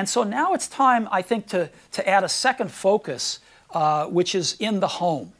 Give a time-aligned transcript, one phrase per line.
[0.00, 3.38] And so now it's time, I think, to, to add a second focus,
[3.74, 5.34] uh, which is in the home.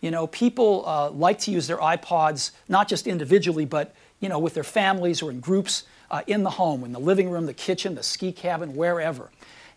[0.00, 4.40] You know, people uh, like to use their iPods not just individually, but you know,
[4.40, 7.54] with their families or in groups uh, in the home, in the living room, the
[7.54, 9.30] kitchen, the ski cabin, wherever.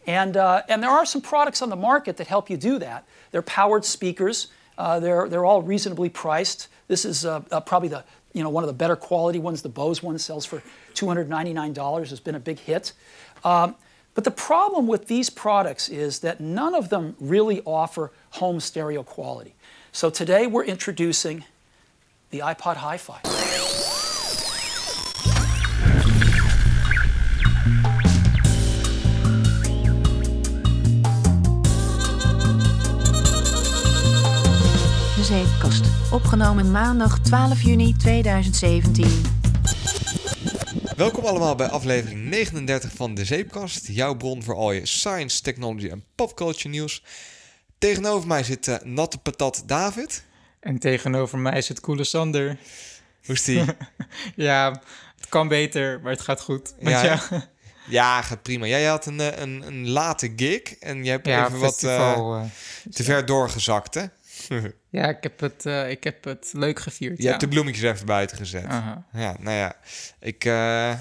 [0.07, 3.05] And, uh, and there are some products on the market that help you do that.
[3.29, 4.47] They're powered speakers.
[4.79, 6.69] Uh, they're, they're all reasonably priced.
[6.87, 8.03] This is uh, probably the,
[8.33, 9.61] you know, one of the better quality ones.
[9.61, 10.63] The Bose one sells for
[10.95, 12.09] $299.
[12.09, 12.93] Has been a big hit.
[13.43, 13.75] Um,
[14.13, 19.03] but the problem with these products is that none of them really offer home stereo
[19.03, 19.55] quality.
[19.91, 21.45] So today we're introducing
[22.29, 23.21] the iPod Hi-Fi.
[35.23, 35.85] Zeepkast.
[36.11, 39.32] Opgenomen maandag 12 juni 2017.
[40.95, 43.87] Welkom allemaal bij aflevering 39 van De Zeepkast.
[43.87, 47.03] Jouw bron voor al je science, technology en popculture nieuws.
[47.77, 50.23] Tegenover mij zit uh, natte patat David.
[50.59, 52.57] En tegenover mij zit coole Sander.
[53.25, 53.63] Hoe is die?
[54.35, 54.81] ja,
[55.17, 56.73] het kan beter, maar het gaat goed.
[56.79, 57.41] Met Ja, jou?
[57.87, 58.65] ja, gaat prima.
[58.65, 62.11] Jij had een, eh, een, een late gig en je hebt Ja, even wat eh,
[62.11, 62.41] eh,
[62.91, 64.03] te ver doorgezakt, hè?
[64.89, 67.17] ja, ik heb, het, eh, ik heb het leuk gevierd.
[67.17, 67.29] Je ja.
[67.29, 68.65] hebt de bloemetjes even buiten gezet.
[69.13, 69.75] Ja, nou ja,
[70.19, 70.45] ik...
[70.45, 70.93] eh,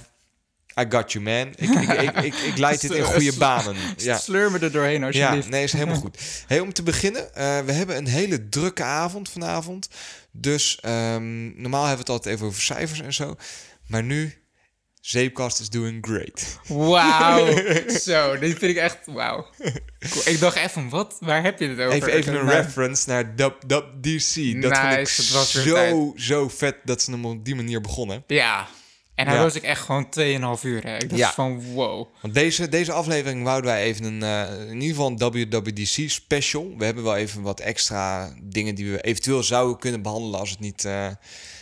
[0.81, 1.49] I got you, man.
[1.57, 3.77] Ik, ik, ik, ik, ik leid dit in goede banen.
[3.97, 4.17] Ja.
[4.19, 5.49] Sleur me er doorheen Ja, alsjeblieft.
[5.49, 6.19] nee, is helemaal goed.
[6.47, 9.89] Hey, om te beginnen, eh, we hebben een hele drukke avond vanavond.
[10.31, 13.37] Dus ehm, normaal hebben we het altijd even over cijfers en zo.
[13.87, 14.42] Maar nu,
[15.03, 16.59] Zeepkast is doing great.
[16.69, 17.47] Wauw.
[18.07, 18.99] Zo, dit vind ik echt...
[19.07, 19.47] Wauw.
[20.11, 20.23] Cool.
[20.25, 21.17] Ik dacht even, wat?
[21.21, 21.93] Waar heb je het over?
[21.93, 24.63] Even, even een Nou, reference naar WWDC.
[24.63, 25.97] Dat vond ik was zo, tijd.
[26.17, 28.25] zo vet dat ze hem op die manier begonnen.
[28.27, 28.67] Ja.
[29.15, 29.43] En hij Ja.
[29.43, 30.09] was ik echt gewoon
[30.59, 30.83] 2,5 uur.
[30.85, 30.95] Hè.
[30.97, 31.33] Ik dacht Ja.
[31.33, 32.07] van, wow.
[32.21, 36.75] Want deze, deze aflevering wouden wij even een, eh, in ieder geval een WWDC special.
[36.79, 40.61] We hebben wel even wat extra dingen die we eventueel zouden kunnen behandelen als het
[40.61, 41.07] niet, eh,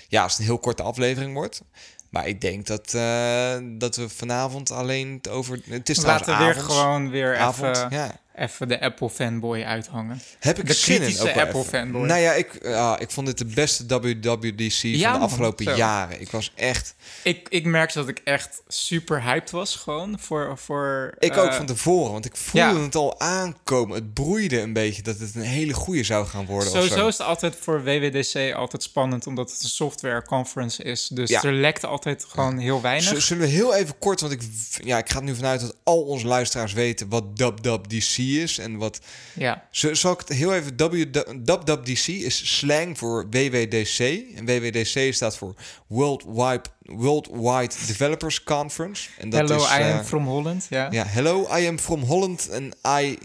[0.09, 1.63] ja, als het een heel korte aflevering wordt.
[2.11, 6.45] Maar ik denk dat, eh, dat we vanavond alleen het over, het is Laten we
[6.45, 6.75] weer avonds.
[6.75, 8.21] gewoon weer avond, even, ja.
[8.41, 10.21] Even de Apple fanboy uithangen.
[10.39, 11.65] Heb ik de zin in ook Apple even.
[11.65, 12.07] fanboy.
[12.07, 12.55] Nou ja, ik,
[12.99, 16.21] ik vond dit de beste WWDC Ja, van de afgelopen jaren.
[16.21, 20.59] Ik was echt, Ik, ik merkte dat ik echt super hyped was gewoon voor...
[20.59, 22.83] voor ik ook eh, van tevoren, want ik voelde ja.
[22.83, 23.95] het al aankomen.
[23.95, 26.71] Het broeide een beetje dat het een hele goede zou gaan worden.
[26.71, 27.07] Sowieso zo.
[27.07, 31.09] is het altijd voor WWDC altijd spannend, omdat het een software conference is.
[31.09, 31.43] Dus Ja.
[31.43, 33.23] er lekt altijd gewoon heel weinig.
[33.23, 34.43] Zullen we heel even kort, want ik,
[34.85, 38.77] ja, ik ga er nu vanuit dat al onze luisteraars weten wat WWDC is en
[38.77, 39.01] wat.
[39.35, 40.77] Ja, Zal ik het heel even.
[40.77, 43.99] WWDC is slang voor WWDC.
[44.35, 45.55] En WWDC staat voor
[45.87, 49.09] Worldwide, Worldwide Developers Conference.
[49.19, 50.67] En dat hello, is, I am eh, from Holland.
[50.71, 50.89] Ja.
[50.91, 53.19] Ja, hello, I am from Holland en I...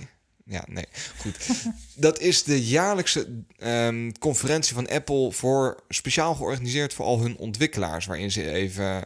[0.48, 0.86] Ja, nee,
[1.18, 1.38] goed.
[1.96, 8.06] Dat is de jaarlijkse ehm, conferentie van Apple voor speciaal georganiseerd voor al hun ontwikkelaars,
[8.06, 9.04] waarin ze even.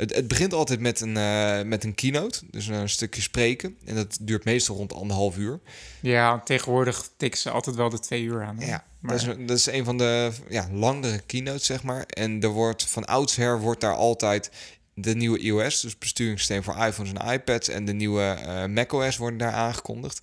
[0.00, 3.76] Het, het begint altijd met een, eh, met een keynote, dus een stukje spreken.
[3.84, 5.60] En dat duurt meestal rond anderhalf uur.
[6.00, 8.58] ja, tegenwoordig tikken ze altijd wel de twee uur aan.
[8.58, 8.66] hè.
[8.66, 12.04] Ja, Maar- dat, is, een- dat is een van de ja, langere keynotes, zeg maar.
[12.06, 14.50] En er wordt van oudsher wordt daar altijd
[14.94, 19.38] de nieuwe iOS, dus besturingssysteem voor iPhones en iPads, en de nieuwe eh, macOS worden
[19.38, 20.20] daar aangekondigd.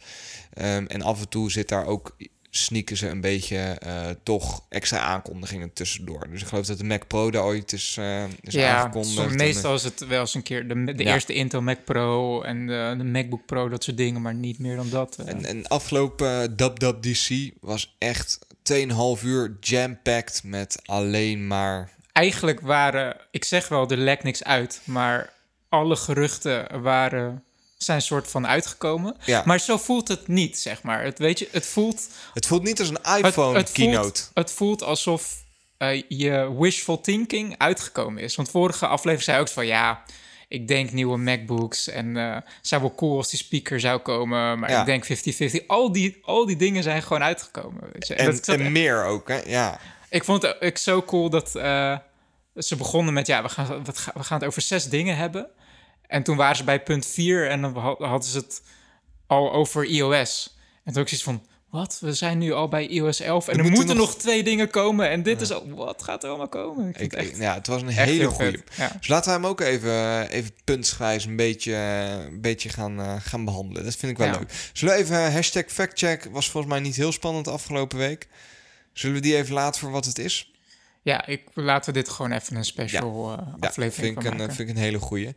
[0.53, 2.15] Ehm, en af en toe zit daar ook
[2.49, 6.27] sneaken ze een beetje eh, toch extra aankondigingen tussendoor.
[6.29, 9.13] Dus ik geloof dat de Mac Pro daar ooit is, eh, is ja, aangekondigd.
[9.15, 11.13] zo- En, meestal is het wel eens een keer de, de Ja.
[11.13, 14.75] eerste Intel Mac Pro en de, de MacBook Pro, dat soort dingen, maar niet meer
[14.75, 15.15] dan dat.
[15.17, 15.27] eh.
[15.27, 18.39] En, en afgelopen WWDC was echt
[18.73, 24.81] 2,5 uur jam-packed met alleen maar Eigenlijk waren, ik zeg wel, er lekt niks uit,
[24.83, 25.33] maar
[25.69, 27.43] alle geruchten waren,
[27.77, 29.15] zijn soort van uitgekomen.
[29.25, 29.41] Ja.
[29.45, 31.03] Maar zo voelt het niet, zeg maar.
[31.03, 32.07] Het, weet je, het voelt...
[32.33, 34.01] Het voelt niet als een Het, iPhone het keynote.
[34.01, 35.43] Voelt, het voelt alsof
[35.77, 38.35] eh, je wishful thinking uitgekomen is.
[38.35, 40.03] Want vorige aflevering zei ook van ja,
[40.47, 44.69] ik denk nieuwe MacBooks en eh zou wel cool als die speaker zou komen, maar
[44.69, 44.79] Ja.
[44.79, 45.05] ik denk
[45.61, 45.65] 50-50.
[45.67, 47.83] Al die, al die dingen zijn gewoon uitgekomen.
[47.93, 48.15] Weet je.
[48.15, 49.39] En, dat- en meer ook, hè?
[49.45, 49.79] Ja.
[50.09, 51.97] ik vond het ook zo cool dat eh,
[52.55, 53.83] ze begonnen met ja, we gaan-
[54.13, 55.47] we gaan het over zes dingen hebben.
[56.07, 58.61] En toen waren ze bij punt vier en dan ha- hadden ze het
[59.27, 60.57] al over iOS.
[60.83, 61.97] En toen ook zoiets van, wat?
[62.01, 64.21] We zijn nu al bij iOS 11 en Er er, moeten moeten nog- nog...
[64.21, 65.09] twee dingen komen.
[65.09, 66.89] En dit is al, wat gaat er allemaal komen?
[66.89, 68.59] Ik Ik, echt, ja, het was een hele goede.
[68.77, 68.91] Ja.
[68.99, 71.73] Dus laten we hem ook even, even puntsgewijs een beetje,
[72.29, 73.83] een beetje gaan, eh, gaan behandelen.
[73.83, 74.37] Dat vind ik wel Ja.
[74.37, 74.69] leuk.
[74.73, 78.27] Zullen we even hashtag factcheck, was volgens mij niet heel spannend afgelopen week.
[78.93, 80.51] Zullen we die even laten voor wat het is?
[81.07, 84.53] Ja, ik, laten we dit gewoon even een special eh, Ja, aflevering vind ik, een,
[84.53, 85.35] vind ik een hele goeie.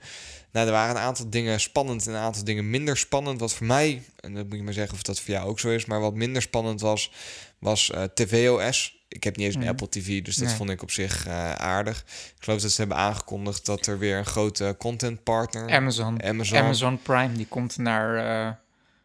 [0.52, 3.40] Nou, er waren een aantal dingen spannend en een aantal dingen minder spannend.
[3.40, 5.68] Wat voor mij, en dat moet je maar zeggen of dat voor jou ook zo
[5.68, 7.10] is, maar wat minder spannend was,
[7.58, 8.98] was eh, tvOS.
[9.08, 9.70] Ik heb niet eens een Mhm.
[9.70, 10.56] Apple TV, dus dat Nee.
[10.56, 11.98] vond ik op zich eh, aardig.
[12.36, 16.22] Ik geloof dat ze hebben aangekondigd dat er weer een grote content partner, Amazon.
[16.24, 18.52] Amazon, Amazon Prime, die komt naar eh,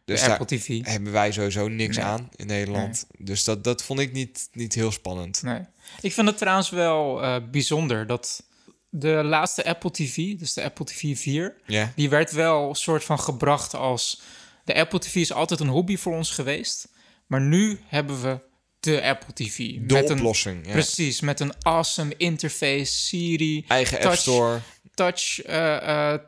[0.06, 0.80] dus de daar Apple TV.
[0.82, 2.04] hebben wij sowieso niks Nee.
[2.04, 3.06] aan in Nederland.
[3.18, 5.42] Dus dat, dat vond ik niet, niet heel spannend.
[5.42, 5.60] Nee.
[6.00, 8.42] Ik vind het trouwens wel eh, bijzonder dat
[8.88, 13.20] de laatste Apple TV, dus de Apple TV 4, Ja, die werd wel soort van
[13.20, 14.20] gebracht als...
[14.64, 16.88] De Apple TV is altijd een hobby voor ons geweest,
[17.26, 18.40] maar nu hebben we
[18.80, 19.56] de Apple TV.
[19.56, 20.66] de met een, oplossing.
[20.66, 20.72] Ja.
[20.72, 24.60] Precies, met een awesome interface, Siri, Eigen App Store.
[24.94, 26.20] touch eh, eh,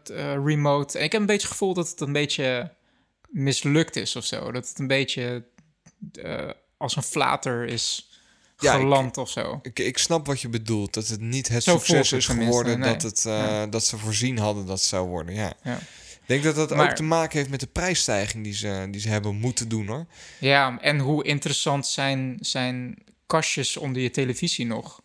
[0.44, 0.98] remote.
[0.98, 2.76] En ik heb een beetje het gevoel dat het een beetje
[3.28, 4.52] mislukt is of zo.
[4.52, 5.44] Dat het een beetje
[6.22, 8.10] eh, als een flater is
[8.58, 9.58] Ja, ik- geland of zo.
[9.62, 10.94] Ik, ik snap wat je bedoelt.
[10.94, 12.92] Dat het niet het Zo succes is geworden nee.
[12.92, 15.34] dat, het, eh, dat ze voorzien hadden dat het zou worden.
[15.34, 15.52] Ja.
[15.62, 15.76] Ja.
[15.76, 19.08] Ik denk dat dat ook te maken heeft met de prijsstijging die ze, die ze
[19.08, 20.06] hebben moeten doen hoor.
[20.40, 22.96] Ja, en hoe interessant zijn, zijn
[23.26, 25.00] kastjes onder je televisie nog?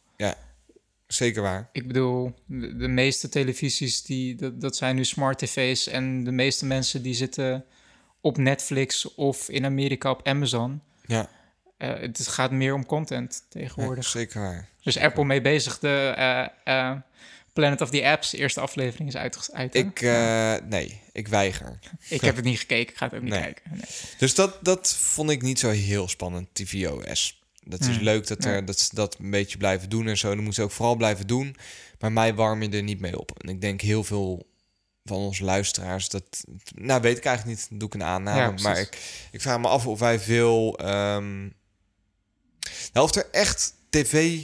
[1.07, 1.69] Zeker waar.
[1.71, 5.87] Ik bedoel, de, de meeste televisies, die, dat, dat zijn nu smart tv's.
[5.87, 7.65] En de meeste mensen die zitten
[8.23, 10.81] op Netflix of in Amerika op Amazon.
[11.05, 11.29] Ja,
[11.77, 14.05] Eh, het gaat meer om content ja, tegenwoordig.
[14.05, 14.69] zeker waar.
[14.81, 15.79] Dus Apple mee bezig.
[15.79, 16.97] De eh, eh,
[17.53, 19.75] Planet of the Apps, eerste aflevering is uit.
[19.75, 20.01] Ik,
[20.69, 21.79] nee, ik weiger.
[22.09, 23.41] ik heb het niet gekeken, ik ga het ook niet Nee.
[23.41, 23.63] kijken.
[23.71, 23.81] Nee.
[24.17, 27.41] Dus dat, dat vond ik niet zo heel spannend, tvOS.
[27.63, 28.03] Dat is Hmm.
[28.03, 28.61] leuk dat, er, Ja.
[28.61, 30.27] dat ze dat een beetje blijven doen en zo.
[30.27, 31.55] Dat moeten ze ook vooral blijven doen.
[31.99, 33.41] Maar mij warm je er niet mee op.
[33.43, 34.45] En ik denk heel veel
[35.05, 36.43] van onze luisteraars, dat...
[36.75, 37.79] Nou, weet ik eigenlijk niet.
[37.79, 38.57] Doe ik een aanname.
[38.57, 38.97] Ja, maar ik,
[39.31, 40.77] ik vraag me af of wij veel...
[40.77, 41.41] ehm,
[42.93, 44.41] nou, of er echt tv...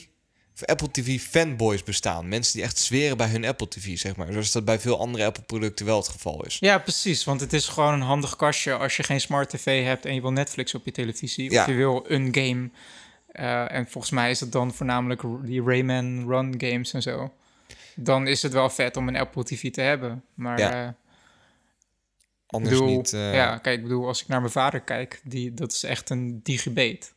[0.54, 2.28] Of Apple TV fanboys bestaan.
[2.28, 4.32] Mensen die echt zweren bij hun Apple TV, zeg maar.
[4.32, 6.58] Zoals dat bij veel andere Apple producten wel het geval is.
[6.60, 7.24] Ja, precies.
[7.24, 10.22] Want het is gewoon een handig kastje als je geen smart tv hebt en je
[10.22, 11.52] wil Netflix op je televisie.
[11.52, 11.62] Ja.
[11.62, 12.70] Of je wil een game.
[13.28, 17.34] Eh, en volgens mij is het dan voornamelijk die Rayman Run games en zo.
[18.04, 20.24] Dan is het wel vet om een Apple TV te hebben.
[20.34, 20.86] Maar Ja.
[20.88, 20.94] eh,
[22.48, 23.14] Anders bedoel, niet...
[23.14, 26.10] eh, Ja, kijk, ik bedoel, als ik naar mijn vader kijk, die, dat is echt
[26.10, 27.08] een digibate.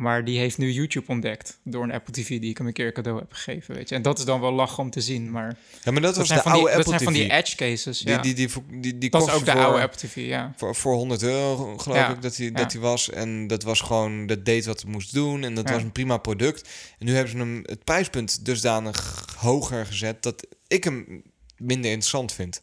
[0.00, 2.92] Maar die heeft nu YouTube ontdekt door een Apple TV die ik hem een keer
[2.92, 3.94] cadeau heb gegeven, weet je.
[3.94, 6.34] En dat is dan wel lachen om te zien, maar Ja, maar dat, was de
[6.34, 7.18] van die, oude dat Apple zijn van TV.
[7.18, 8.20] die edge cases, Die, ja.
[8.20, 10.52] die, die, die, dat is ook de voor, oude Apple TV, ja.
[10.56, 13.10] Voor, voor 100 euro, geloof ik, dat hij dat die was.
[13.10, 15.44] En dat was gewoon, dat deed wat het moest doen.
[15.44, 16.68] En dat was een prima product.
[16.98, 20.22] En nu hebben ze hem het prijspunt dusdanig hoger gezet...
[20.22, 21.22] dat ik hem
[21.56, 22.62] minder interessant vind.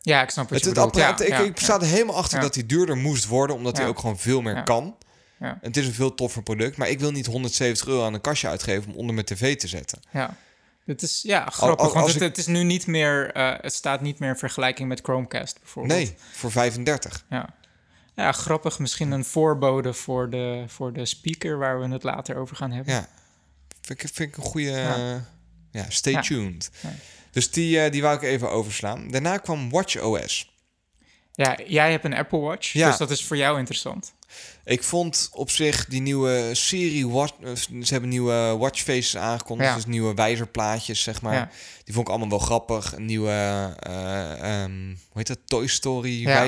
[0.00, 1.04] Ja, ik snap wat Het, je het bedoelt.
[1.04, 3.56] apparaat, ja, ik, ja, ik sta er helemaal achter dat hij duurder moest worden...
[3.56, 4.96] omdat hij ook gewoon veel meer kan.
[5.42, 5.58] Ja.
[5.60, 6.76] Het is een veel toffer product.
[6.76, 8.92] Maar ik wil niet 170 euro aan een kastje uitgeven...
[8.92, 10.00] om onder mijn tv te zetten.
[10.12, 10.36] Ja.
[10.84, 13.32] Het is ja, grappig, want het, ik- het is nu niet meer...
[13.32, 15.98] eh, het staat niet meer in vergelijking met Chromecast bijvoorbeeld.
[15.98, 17.24] Nee, voor 35.
[17.30, 17.54] Ja.
[18.14, 18.78] ja, grappig.
[18.78, 21.58] Misschien een voorbode voor de, voor de speaker...
[21.58, 22.94] waar we het later over gaan hebben.
[22.94, 23.08] Ja,
[23.80, 24.70] vind ik, vind ik een goede...
[24.70, 25.30] Ja.
[25.70, 26.20] Ja, stay Ja.
[26.20, 26.70] tuned.
[26.80, 26.88] Ja.
[27.30, 29.10] Dus die, eh, die wou ik even overslaan.
[29.10, 30.50] Daarna kwam WatchOS.
[31.34, 34.14] Ja, jij hebt een Apple Watch, dus dat is voor jou interessant.
[34.64, 37.08] Ik vond op zich die nieuwe serie...
[37.08, 37.50] Watch, eh,
[37.82, 39.68] ze hebben nieuwe watchfaces aangekondigd.
[39.68, 39.74] Ja.
[39.74, 41.34] Dus nieuwe wijzerplaatjes, zeg maar.
[41.34, 41.50] Ja.
[41.84, 42.96] Die vond ik allemaal wel grappig.
[42.96, 43.30] Een nieuwe,
[43.78, 45.38] eh, ehm, hoe heet dat?
[45.44, 46.44] Toy Story ja,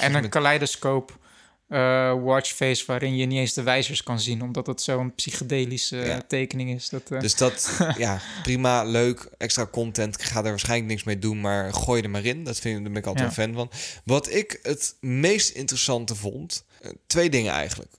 [0.00, 1.18] en een met- kaleidoscoop
[1.68, 6.22] eh, watchface waarin je niet eens de wijzers kan zien, omdat het zo'n psychedelische Ja.
[6.28, 6.88] tekening is.
[6.88, 10.14] Dat, eh, Dus dat, ja, prima, leuk, extra content.
[10.14, 12.44] Ik ga er waarschijnlijk niks mee doen, maar gooi er maar in.
[12.44, 13.42] Dat vind, daar ben ik altijd Ja.
[13.42, 13.70] een fan van.
[14.04, 17.92] Wat ik het meest interessante vond, eh, twee dingen eigenlijk.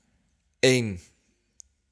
[0.59, 0.99] Eén,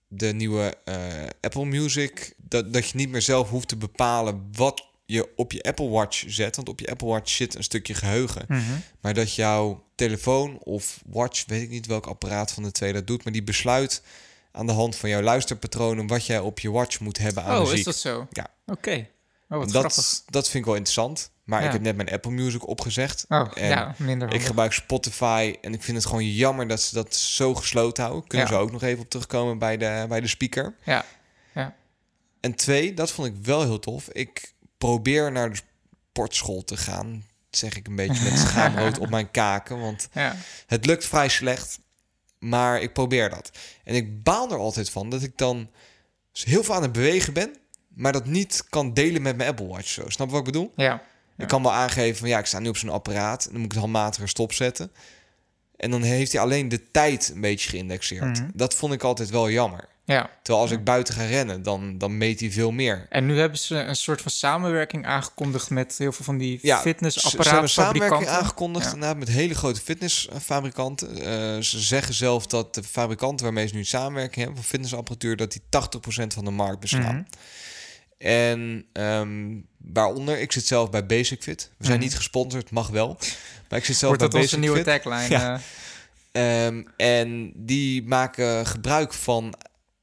[0.07, 0.95] de nieuwe eh,
[1.41, 2.33] Apple Music.
[2.37, 6.23] Dat, dat je niet meer zelf hoeft te bepalen wat je op je Apple Watch
[6.27, 6.55] zet.
[6.55, 8.45] Want op je Apple Watch zit een stukje geheugen.
[8.47, 8.61] mhm.
[9.01, 13.07] Maar dat jouw telefoon of watch, weet ik niet welk apparaat van de twee dat
[13.07, 14.01] doet, maar die besluit
[14.51, 17.61] aan de hand van jouw luisterpatronen wat jij op je watch moet hebben aan Oh,
[17.61, 17.77] muziek.
[17.77, 18.27] is dat zo?
[18.31, 18.47] Ja.
[18.65, 19.07] Oké.
[19.49, 19.95] Oh, wat grappig.
[19.95, 21.31] dat, dat vind ik wel interessant.
[21.43, 21.65] Maar Ja.
[21.67, 23.25] ik heb net mijn Apple Music opgezegd.
[23.29, 26.93] Oh, en ja, minder Ik gebruik Spotify en ik vind het gewoon jammer dat ze
[26.93, 28.27] dat zo gesloten houden.
[28.27, 28.53] Kunnen Ja.
[28.53, 30.75] ze ook nog even op terugkomen bij de, bij de speaker.
[30.85, 31.05] Ja,
[31.53, 31.75] ja.
[32.39, 34.09] En twee, dat vond ik wel heel tof.
[34.11, 35.59] Ik probeer naar de
[36.09, 37.25] sportschool te gaan.
[37.49, 39.79] Dat zeg ik een beetje met schaamrood op mijn kaken.
[39.79, 40.35] Want ja.
[40.67, 41.79] het lukt vrij slecht,
[42.39, 43.51] maar ik probeer dat.
[43.83, 45.69] En ik baal er altijd van dat ik dan
[46.31, 47.55] heel veel aan het bewegen ben,
[47.87, 49.87] maar dat niet kan delen met mijn Apple Watch.
[49.87, 50.09] Zo.
[50.09, 50.73] Snap wat ik bedoel?
[50.75, 51.01] ja.
[51.37, 51.43] Ja.
[51.43, 53.65] Ik kan wel aangeven van ja, ik sta nu op zo'n apparaat en dan moet
[53.65, 54.91] ik het handmatiger stopzetten.
[55.75, 58.39] En dan heeft hij alleen de tijd een beetje geïndexeerd.
[58.39, 58.49] Mhm.
[58.53, 59.87] Dat vond ik altijd wel jammer.
[60.07, 60.29] Ja.
[60.41, 63.05] Terwijl als ik buiten ga rennen, dan, dan meet hij veel meer.
[63.09, 66.57] En nu hebben ze een soort van samenwerking aangekondigd met heel veel van die Ja,
[66.59, 67.69] ze, ze hebben fitnessapparaatfabrikanten.
[67.69, 69.13] samenwerking aangekondigd Ja.
[69.13, 71.09] met hele grote fitnessfabrikanten.
[71.21, 75.51] Eh, ze zeggen zelf dat de fabrikanten waarmee ze nu samenwerking hebben van fitnessapparatuur, dat
[75.51, 77.15] die 80% van de markt beslaan.
[77.15, 77.23] Mhm.
[78.17, 81.71] En ehm, waaronder, ik zit zelf bij Basic Fit.
[81.77, 82.07] We zijn Mhm.
[82.07, 83.17] niet gesponsord, mag wel.
[83.69, 85.03] Maar ik zit zelf Wordt dat bij onze Basic nieuwe Fit.
[85.03, 85.29] tagline?
[85.39, 85.53] Ja.
[86.31, 86.65] eh?
[86.65, 89.53] Ehm, en die maken gebruik van,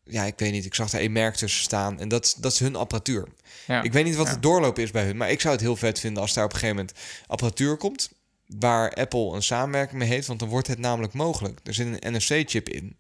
[0.05, 2.01] ja, ik weet niet, ik zag er een merk tussen staan.
[2.01, 3.29] En dat, dat is hun apparatuur.
[3.67, 3.83] ja.
[3.83, 4.33] Ik weet niet wat Ja.
[4.35, 6.53] de doorloop is bij hun, maar ik zou het heel vet vinden als daar op
[6.53, 8.11] een gegeven moment apparatuur komt.
[8.47, 11.61] Waar Apple een samenwerking mee heeft, want dan wordt het namelijk mogelijk.
[11.63, 12.97] Er zit een NFC-chip in.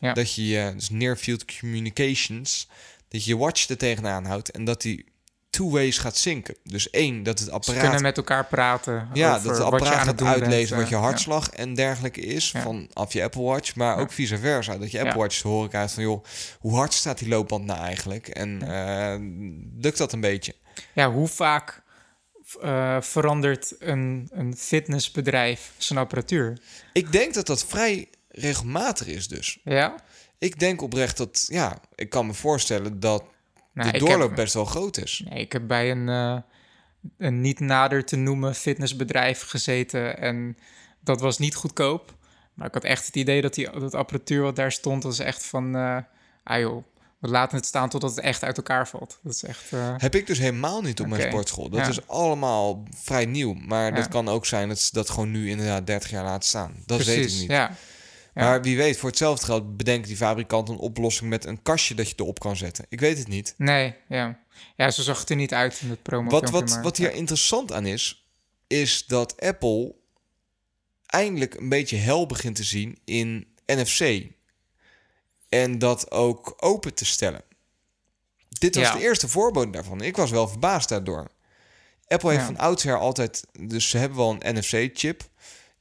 [0.00, 0.12] Ja.
[0.12, 2.68] Dat je, je- dus Near Field Communications,
[3.08, 5.04] dat je je watch er tegenaan houdt en dat die
[5.50, 6.56] two ways gaat zinken.
[6.64, 10.06] Dus één, dat het Ze apparaat kunnen met elkaar praten ja, over dat het apparaat
[10.06, 12.60] het gaat uitlezen bent, wat je hartslag en dergelijke is Ja.
[12.62, 14.00] vanaf je Apple Watch, maar Ja.
[14.02, 14.78] ook vice versa.
[14.78, 15.18] Dat je Apple.
[15.18, 16.24] Watch te horen krijgt van joh,
[16.58, 18.28] hoe hard staat die loopband nou eigenlijk?
[18.28, 19.16] En eh,
[19.82, 20.54] lukt dat een beetje?
[20.92, 21.82] Ja, hoe vaak
[22.60, 26.58] eh, verandert een, een fitnessbedrijf zijn apparatuur?
[26.92, 29.58] Ik denk dat dat vrij regelmatig is dus.
[29.64, 29.94] Ja?
[30.38, 33.22] Ik denk oprecht dat, ja, ik kan me voorstellen dat
[33.86, 35.22] de ik doorloop heb- best wel groot is.
[35.28, 36.36] Nee, ik heb bij een, eh,
[37.18, 40.56] een niet nader te noemen fitnessbedrijf gezeten en
[41.00, 42.14] dat was niet goedkoop.
[42.54, 45.44] Maar ik had echt het idee dat die dat apparatuur wat daar stond, was echt
[45.44, 45.96] van, eh
[46.42, 46.84] ah joh,
[47.18, 49.18] we laten het staan totdat het echt uit elkaar valt.
[49.22, 51.68] Dat is echt, eh, Heb ik dus helemaal niet op mijn sportschool.
[51.68, 51.88] Dat ja.
[51.88, 53.54] is allemaal vrij nieuw.
[53.54, 56.74] Maar dat kan ook zijn dat ze dat gewoon nu inderdaad 30 jaar laten staan.
[56.86, 57.50] Dat weet ik niet.
[57.50, 57.72] Ja.
[58.44, 62.08] Maar wie weet, voor hetzelfde geld bedenken die fabrikanten een oplossing met een kastje dat
[62.08, 62.84] je erop kan zetten.
[62.88, 63.54] Ik weet het niet.
[63.56, 64.38] Nee, ja.
[64.76, 67.72] Ja, zo zag het er niet uit in het promo Wat, wat, wat hier interessant
[67.72, 68.28] aan is,
[68.66, 69.94] is dat Apple
[71.06, 74.26] eindelijk een beetje hel begint te zien in NFC.
[75.48, 77.42] En dat ook open te stellen.
[78.48, 78.92] Dit was Ja.
[78.92, 80.00] de eerste voorbode daarvan.
[80.00, 81.30] Ik was wel verbaasd daardoor.
[82.06, 82.46] Apple heeft Ja.
[82.46, 83.44] van oudsher altijd...
[83.60, 85.22] Dus ze hebben wel een NFC-chip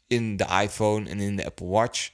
[0.08, 2.10] in de iPhone en in de Apple Watch.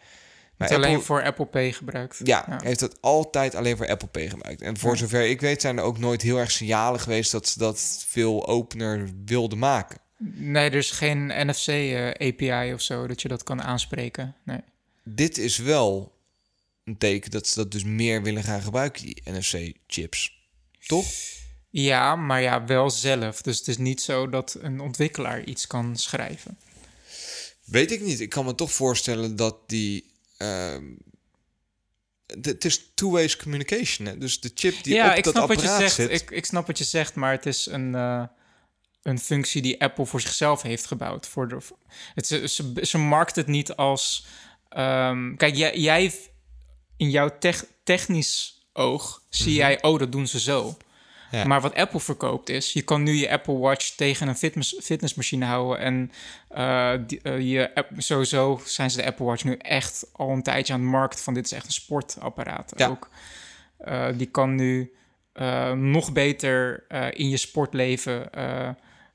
[0.69, 2.19] Maar Het alleen voor Apple Pay gebruikt.
[2.23, 4.61] ja, heeft het altijd alleen voor Apple Pay gebruikt.
[4.61, 4.97] En voor Ja.
[4.97, 8.47] zover ik weet zijn er ook nooit heel erg signalen geweest dat ze dat veel
[8.47, 9.97] opener wilden maken.
[10.35, 14.35] Nee, er is geen NFC-API of zo dat je dat kan aanspreken.
[14.45, 14.59] Nee.
[15.03, 16.11] Dit is wel
[16.83, 20.31] een teken dat ze dat dus meer willen gaan gebruiken, die NFC-chips.
[20.87, 21.05] Toch?
[21.69, 23.41] Ja, maar ja, wel zelf.
[23.41, 26.57] Dus het is niet zo dat een ontwikkelaar iets kan schrijven.
[27.63, 28.19] Weet ik niet.
[28.19, 30.11] Ik kan me toch voorstellen dat die...
[30.43, 30.85] ehm,
[32.41, 34.07] het is two-ways communication.
[34.07, 34.17] Hè?
[34.17, 36.11] Dus de chip die ja, op ik dat snap wat je apparaat zegt.
[36.11, 36.21] zit...
[36.21, 38.23] Ik, ik snap wat je zegt, maar het is een, eh,
[39.01, 41.27] een functie die Apple voor zichzelf heeft gebouwd.
[41.27, 41.57] Voor de,
[42.13, 44.25] het, ze, ze, ze markt het niet als.
[44.69, 46.13] ehm, kijk, jij, jij
[46.97, 50.77] in jouw tech- technisch oog zie jij, oh, dat doen ze zo.
[51.33, 51.45] Ja.
[51.45, 55.45] Maar wat Apple verkoopt is, je kan nu je Apple Watch tegen een fitness, fitnessmachine
[55.45, 55.79] houden.
[55.79, 56.11] En
[56.47, 60.43] eh, die, eh, je app, sowieso zijn ze de Apple Watch nu echt al een
[60.43, 62.87] tijdje aan het markt van dit is echt een sportapparaat Ja.
[62.87, 63.09] ook.
[63.77, 64.93] Eh, die kan nu
[65.75, 68.27] nog beter in je sportleven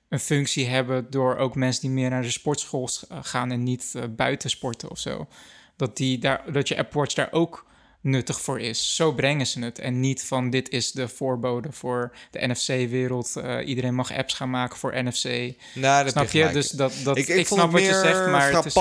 [0.08, 2.88] een functie hebben door ook mensen die meer naar de sportschool
[3.22, 5.26] gaan en niet buiten sporten of zo.
[5.76, 7.66] Dat, die daar, dat je Apple Watch daar ook
[8.00, 8.95] nuttig voor is.
[8.97, 9.78] Zo brengen ze het.
[9.78, 13.37] En niet van dit is de voorbode voor de NFC-wereld.
[13.37, 15.25] Eh, iedereen mag apps gaan maken voor NFC.
[15.75, 16.49] nou, dat Snap je?
[16.49, 18.75] Dus dat, dat, ik, ik, snap wat je zegt, maar het is,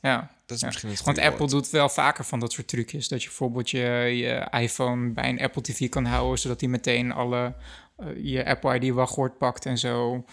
[0.00, 0.66] ja, Dat is Ja.
[0.66, 1.50] misschien het want Apple woord.
[1.50, 3.08] doet wel vaker van dat soort trucjes.
[3.08, 3.78] Dat je bijvoorbeeld je,
[4.14, 7.54] je iPhone bij een Apple TV kan houden, zodat hij meteen alle
[7.96, 10.24] eh, je Apple ID wachtwoord pakt en zo.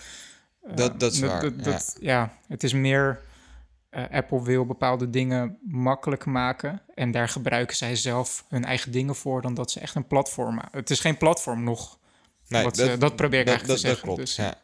[0.63, 2.37] Eh, Dat- dat is waar, Dat, dat- ja.
[2.47, 3.19] het is meer.
[3.91, 6.81] Eh, Apple wil bepaalde dingen makkelijk maken.
[6.95, 10.55] En daar gebruiken zij zelf hun eigen dingen voor, dan dat ze echt een platform
[10.55, 10.79] maken.
[10.79, 11.97] Het is geen platform nog.
[12.47, 14.61] Nee, wat ze- dat probeer ik dat, eigenlijk dat, te dat zeggen, klopt, dus- ja.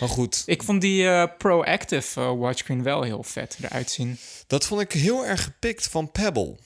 [0.00, 4.18] Maar goed, Ik vond die eh, Proactive eh, watchscreen wel heel vet eruit zien.
[4.46, 6.58] dat vond ik heel erg gepikt van Pebble.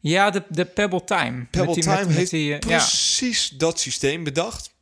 [0.00, 1.44] Ja, de, de Pebble Time.
[1.44, 2.58] Pebble met die, Time met, met heeft die, ja.
[2.58, 4.74] precies dat systeem bedacht.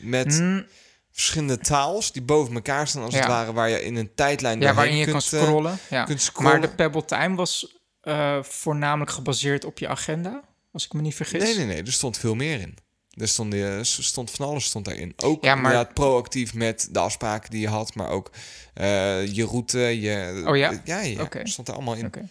[0.00, 0.66] Met Mm,
[1.12, 3.18] verschillende taals die boven elkaar staan, als Ja.
[3.20, 5.78] het ware, waar je in een tijdlijn ja, waarin je kan kunt, eh, scrollen.
[5.90, 6.04] ja.
[6.04, 6.50] kunt scrollen.
[6.52, 11.14] Maar de Pebble Time was eh, voornamelijk gebaseerd op je agenda, als ik me niet
[11.14, 11.42] vergis.
[11.42, 12.76] Nee, nee, nee, er stond veel meer in.
[13.10, 15.12] Er stond, eh, er stond van alles stond daarin.
[15.16, 18.30] Ook Ja, maar- inderdaad proactief met de afspraken die je had, maar ook
[18.74, 19.78] eh, je route.
[19.78, 20.80] Je, Oh ja?
[20.84, 22.06] Ja, stond er allemaal in.
[22.06, 22.28] Oké.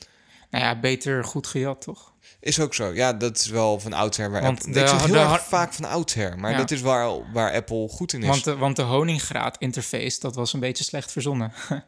[0.49, 2.08] Nou ja, beter goed gejat, toch?
[2.41, 2.93] Is ook zo.
[2.93, 4.73] Ja, dat is wel van oudsher waar Want Apple...
[4.73, 6.57] de- ik zeg heel de erg har- vaak van oudsher, maar Ja.
[6.57, 8.27] dat is waar, waar Apple goed in is.
[8.27, 11.51] Want de, want de honingraad interface, dat was een beetje slecht verzonnen.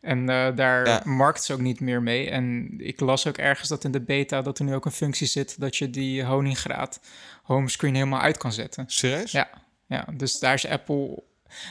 [0.00, 1.00] En eh, daar Ja.
[1.04, 2.30] markt ze ook niet meer mee.
[2.30, 5.26] En ik las ook ergens dat in de beta dat er nu ook een functie
[5.26, 7.00] zit dat je die honingraad
[7.42, 8.84] homescreen helemaal uit kan zetten.
[8.86, 9.30] Serieus?
[9.32, 9.48] Ja,
[9.86, 11.22] ja dus daar is Apple.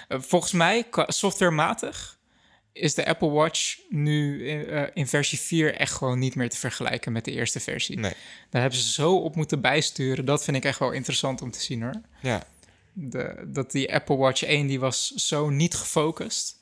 [0.08, 2.15] eh, volgens mij, softwarematig,
[2.76, 6.58] is de Apple Watch nu in, eh, in versie 4 echt gewoon niet meer te
[6.58, 8.00] vergelijken met de eerste versie.
[8.00, 8.14] Nee.
[8.50, 10.26] Daar hebben ze zo op moeten bijsturen.
[10.26, 12.02] Dat vind ik echt wel interessant om te zien hoor.
[12.22, 12.44] Ja.
[12.94, 16.60] De, dat die Apple Watch 1 die was zo niet gefocust.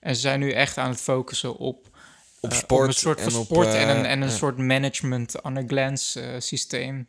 [0.00, 1.88] En ze zijn nu echt aan het focussen op,
[2.40, 2.86] Op eh, sport.
[2.88, 4.34] een soort van en op, sport en eh, een, en een ja.
[4.36, 7.08] soort management on a glance systeem.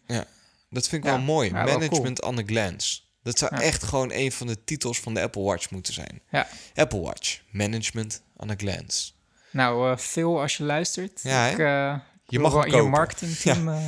[0.70, 1.16] Dat vind ik Ja.
[1.16, 1.50] wel mooi.
[1.50, 3.00] Ja, wel Management on a glance.
[3.24, 3.62] Dat zou Ja.
[3.62, 6.22] echt gewoon een van de titels van de Apple Watch moeten zijn.
[6.32, 6.48] Ja.
[6.76, 7.42] Apple Watch.
[7.52, 9.12] Management on a glance.
[9.52, 13.70] Nou, eh, Phil, als je luistert, Ja, ik, eh, Je mag wel in je marketingteam.
[13.70, 13.86] eh,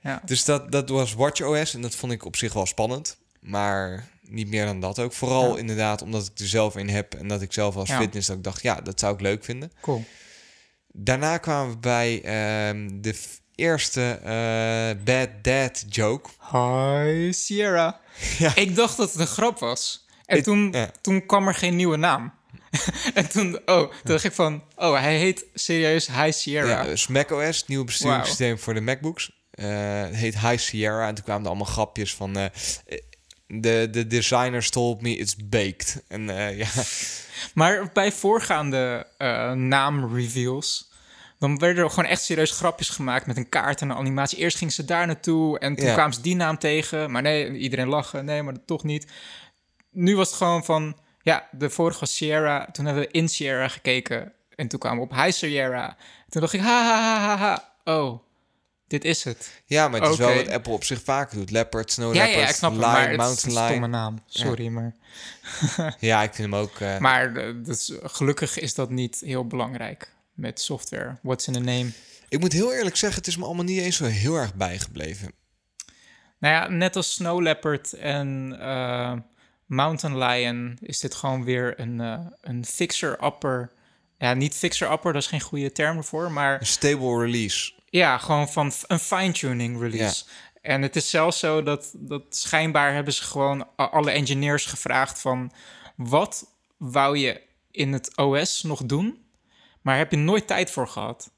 [0.00, 0.22] ja.
[0.24, 3.16] Dus dat, dat was WatchOS en dat vond ik op zich wel spannend.
[3.40, 5.12] Maar niet meer dan dat ook.
[5.12, 5.58] Vooral Ja.
[5.58, 7.98] inderdaad omdat ik er zelf in heb en dat ik zelf als Ja.
[7.98, 9.72] fitness dat ik dacht, ja, dat zou ik leuk vinden.
[9.80, 10.04] Cool.
[10.92, 13.20] Daarna kwamen we bij ehm, de
[13.54, 16.30] eerste eh, Bad Dad joke.
[16.52, 18.00] Hi, Sierra.
[18.38, 18.54] Ja.
[18.56, 20.06] Ik dacht dat het een grap was.
[20.26, 20.90] En toen, ja.
[21.00, 22.32] toen kwam er geen nieuwe naam.
[23.14, 26.68] en toen, oh, toen dacht ik van, oh, hij heet serieus Hi Sierra.
[26.68, 29.42] Ja, dus macOS, het nieuwe besturingssysteem voor de MacBooks.
[29.50, 29.66] Eh,
[30.02, 31.08] het heet High Sierra.
[31.08, 32.36] En toen kwamen er allemaal grapjes van...
[32.36, 32.44] eh,
[33.46, 36.04] de, de designers told me it's baked.
[36.08, 36.66] En eh, ja,
[37.54, 40.90] Maar bij voorgaande eh naamreveals...
[41.38, 43.26] dan werden er gewoon echt serieus grapjes gemaakt...
[43.26, 44.38] met een kaart en een animatie.
[44.38, 45.92] Eerst ging ze daar naartoe en toen Ja.
[45.92, 47.10] kwamen ze die naam tegen.
[47.10, 48.24] Maar nee, iedereen lachen.
[48.24, 49.06] Nee, maar toch niet.
[49.90, 50.96] Nu was het gewoon van...
[51.24, 52.68] Ja, de vorige was Sierra.
[52.72, 54.32] Toen hebben we in Sierra gekeken.
[54.54, 55.96] En toen kwamen we op High Sierra.
[56.28, 57.72] Toen dacht ik, ha, ha, ha, ha, ha.
[57.94, 58.22] Oh,
[58.86, 59.62] dit is het.
[59.64, 61.50] ja, maar het is wel wat Apple op zich vaker doet.
[61.50, 63.90] Leopard, Snow Leopard, ja, ik snap Lion, maar het is Mountain een stomme Lion.
[63.90, 64.22] naam.
[64.26, 64.94] Sorry, maar...
[65.98, 66.80] Ja, ik vind hem ook...
[66.80, 71.18] eh, Maar eh, is- gelukkig is dat niet heel belangrijk met software.
[71.22, 71.90] What's in the name?
[72.28, 75.32] Ik moet heel eerlijk zeggen, het is me allemaal niet eens zo heel erg bijgebleven.
[76.38, 79.12] Nou ja, net als Snow Leopard en eh,
[79.66, 83.72] Mountain Lion is dit gewoon weer een, eh, een fixer-upper.
[84.18, 87.72] Ja, niet fixer-upper, dat is geen goede term ervoor, maar Een stable release.
[87.90, 90.24] ja, gewoon van een fine-tuning release.
[90.62, 95.52] En het is zelfs zo dat, dat schijnbaar hebben ze gewoon alle engineers gevraagd van...
[95.96, 99.24] wat wou je in het OS nog doen,
[99.80, 101.30] maar heb je nooit tijd voor gehad?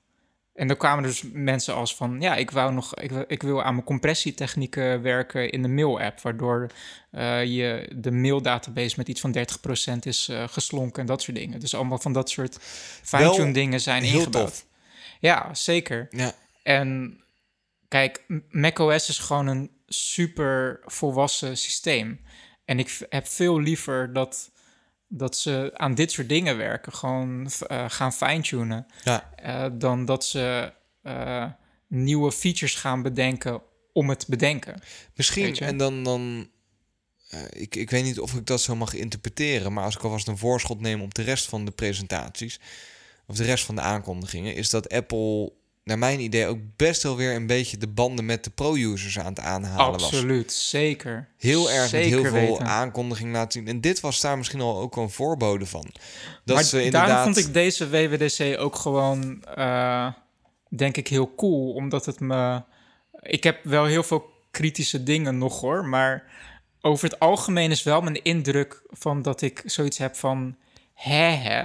[0.57, 2.21] En dan kwamen dus mensen als van...
[2.21, 6.21] ja, ik, wou nog, ik, wil- ik wil aan mijn compressietechnieken werken in de mail-app...
[6.21, 6.71] waardoor
[7.11, 9.37] eh, je de maildatabase met iets van
[9.95, 11.61] 30% is eh, geslonken en dat soort dingen.
[11.61, 12.59] Dus allemaal van dat soort
[13.03, 14.47] fine-tune dingen zijn Heel ingebouwd.
[14.47, 14.67] tof.
[15.21, 16.07] Ja, zeker.
[16.11, 17.21] Ja, En
[17.89, 22.21] kijk, macOS is gewoon een super volwassen systeem.
[22.65, 24.51] En ik heb veel liever dat,
[25.09, 29.33] dat ze aan dit soort dingen werken, gewoon eh, gaan fine-tunen, ja.
[29.37, 31.47] eh, dan dat ze eh,
[31.87, 34.81] nieuwe features gaan bedenken om het bedenken.
[35.15, 36.03] Misschien, en dan...
[36.03, 36.51] dan
[37.51, 40.39] ik, ik weet niet of ik dat zo mag interpreteren, maar als ik alvast een
[40.39, 42.61] voorschot neem op de rest van de presentaties,
[43.27, 45.53] of de rest van de aankondigingen, is dat Apple,
[45.87, 49.27] naar mijn idee, ook best wel weer een beetje de banden met de pro-users aan
[49.27, 50.05] het aanhalen was.
[50.05, 51.29] Absoluut, zeker.
[51.39, 52.67] Heel erg met heel veel weten.
[52.67, 53.69] aankondigingen laten zien.
[53.69, 55.91] En dit was daar misschien al ook wel een voorbode van.
[56.45, 57.09] Dat maar ze inderdaad...
[57.09, 60.13] daarom vond ik deze WWDC ook gewoon, eh,
[60.69, 61.73] denk ik, heel cool.
[61.73, 62.63] Omdat het me...
[63.21, 65.85] Ik heb wel heel veel kritische dingen nog hoor.
[65.85, 66.25] Maar
[66.81, 70.57] over het algemeen is wel mijn indruk van dat ik zoiets heb van...
[70.95, 71.65] Hè, hè?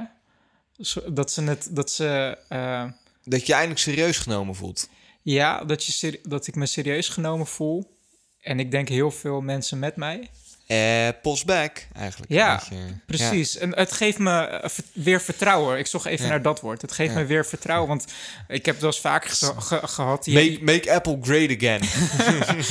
[1.07, 1.69] Dat ze het...
[1.71, 2.37] Dat ze...
[2.49, 2.85] eh,
[3.23, 4.89] Dat je eindelijk serieus genomen voelt.
[5.21, 7.97] ja, dat, je dat ik me serieus genomen voel.
[8.41, 10.29] En ik denk heel veel mensen met mij.
[10.67, 11.07] Eh,
[11.45, 12.31] back, eigenlijk.
[12.31, 12.63] Ja.
[13.05, 13.57] Precies.
[13.57, 15.77] En het geeft me eh, weer vertrouwen.
[15.77, 16.31] Ik zocht even Ja.
[16.31, 16.81] naar dat woord.
[16.81, 17.19] Het geeft Ja.
[17.19, 17.87] me weer vertrouwen.
[17.87, 18.05] Want
[18.47, 20.25] ik heb het wel eens vaker ge- ge- gehad.
[20.25, 21.81] Je- Make, make Apple great again.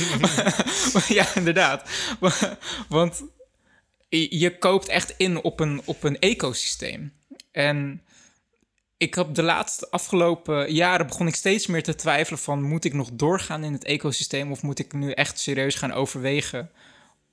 [1.17, 1.89] ja, inderdaad.
[2.89, 3.23] Want
[4.09, 7.13] je je koopt echt in op een, op een ecosysteem.
[7.51, 8.01] En
[9.01, 12.61] ik heb de laatste afgelopen jaren begon ik steeds meer te twijfelen van...
[12.63, 14.51] moet ik nog doorgaan in het ecosysteem...
[14.51, 16.71] of moet ik nu echt serieus gaan overwegen...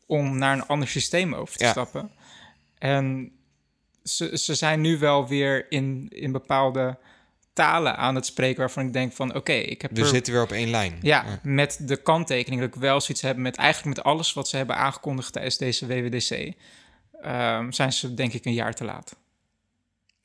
[0.06, 1.70] om naar een ander systeem over te Ja.
[1.70, 2.10] stappen?
[2.78, 3.32] En
[4.04, 6.98] ze, ze zijn nu wel weer in, in bepaalde
[7.52, 8.58] talen aan het spreken...
[8.58, 10.98] waarvan ik denk van oké, ik heb We er zitten weer op één lijn.
[11.02, 14.56] ja, met de kanttekening dat ik wel zoiets heb met eigenlijk met alles wat ze
[14.56, 16.54] hebben aangekondigd tijdens deze WWDC.
[17.22, 19.16] ehm, zijn ze denk ik een jaar te laat.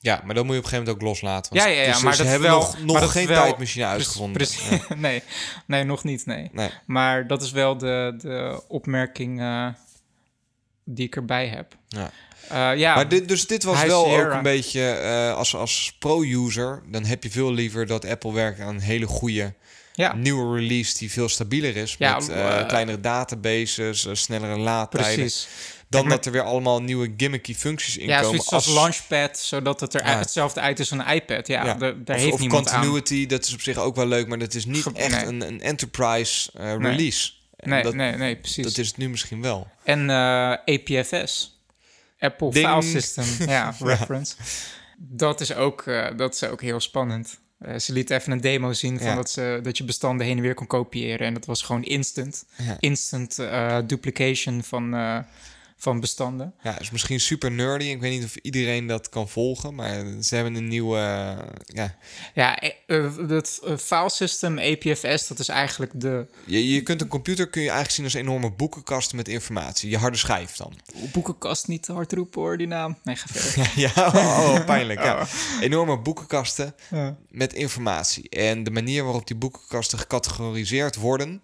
[0.03, 1.55] Ja, maar dan moet je op een gegeven moment ook loslaten.
[1.55, 4.33] Ja, ja, ja, dus maar ze dat hebben wel- nog, nog geen wel- tijdmachine uitgevonden.
[4.37, 5.23] precies- nee,
[5.67, 6.49] nee, nog niet, nee.
[6.53, 6.69] Nee.
[6.85, 9.67] Maar dat is wel de, de opmerking eh,
[10.85, 11.75] die ik erbij heb.
[11.87, 12.11] Ja.
[12.49, 15.95] Eh, ja, Maar dit, dus dit was High wel ook een beetje, eh, als, als
[15.99, 19.53] pro-user, dan heb je veel liever dat Apple werkt aan een hele goede
[19.93, 20.13] ja.
[20.15, 21.95] nieuwe release die veel stabieler is.
[21.99, 25.13] Ja, met kleinere databases, snellere laadtijden.
[25.13, 25.47] precies.
[26.01, 28.45] Dan dat er weer allemaal nieuwe gimmicky functies in Ja, komen.
[28.45, 30.17] als Launchpad, zodat het er Ja.
[30.17, 31.47] hetzelfde uit is als een iPad.
[31.47, 31.73] Ja, Ja.
[31.73, 32.79] daar- of, heeft of niemand aan.
[32.79, 35.25] continuity, dat is op zich ook wel leuk, maar dat is niet Ge- echt nee.
[35.25, 36.91] een, een enterprise eh, Nee.
[36.91, 37.31] release.
[37.55, 38.63] En Nee, dat, nee, nee, precies.
[38.65, 39.67] dat is het nu misschien wel.
[39.83, 40.15] En eh,
[40.51, 41.61] APFS.
[42.19, 42.67] Apple Ding.
[42.67, 43.25] File System.
[43.49, 44.35] ja, reference.
[44.97, 47.41] Dat is ook, eh, dat is ook heel spannend.
[47.77, 49.15] Ze liet even een demo zien van Ja.
[49.15, 51.27] dat, ze, dat je bestanden heen en weer kon kopiëren.
[51.27, 52.45] En dat was gewoon instant.
[52.57, 52.77] Ja.
[52.79, 53.35] Instant
[53.87, 54.93] duplication van,
[55.83, 56.53] van bestanden.
[56.63, 57.85] Ja, is misschien super nerdy.
[57.85, 60.97] Ik weet niet of iedereen dat kan volgen, maar ze hebben een nieuwe...
[60.97, 61.95] eh, ja,
[62.33, 67.07] Ja, eh, eh, dat file system APFS, dat is eigenlijk de je, je kunt een
[67.07, 69.89] computer kun je eigenlijk zien als een enorme boekenkast met informatie.
[69.89, 70.73] Je harde schijf dan.
[71.11, 72.97] boekenkast niet te hard roepen hoor, die naam.
[73.03, 73.71] Nee, ga verder.
[73.85, 75.03] ja, oh, oh, pijnlijk.
[75.03, 75.27] Ja.
[75.61, 77.17] Enorme boekenkasten Ja.
[77.29, 78.29] met informatie.
[78.29, 81.41] En de manier waarop die boekenkasten gecategoriseerd worden...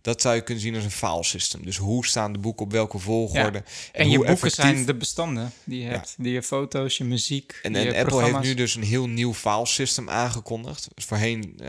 [0.00, 1.64] dat zou je kunnen zien als een file system.
[1.64, 3.62] Dus hoe staan de boeken op welke volgorde?
[3.92, 6.14] En je boeken effectief- zijn de bestanden die je hebt.
[6.18, 9.34] Die je foto's, je muziek, En, je en Apple heeft nu dus een heel nieuw
[9.34, 10.88] file system aangekondigd.
[10.94, 11.66] Dus voorheen eh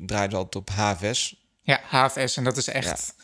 [0.00, 1.36] draaide ze altijd op HFS.
[1.62, 2.36] Ja, HFS.
[2.36, 3.14] En dat is echt...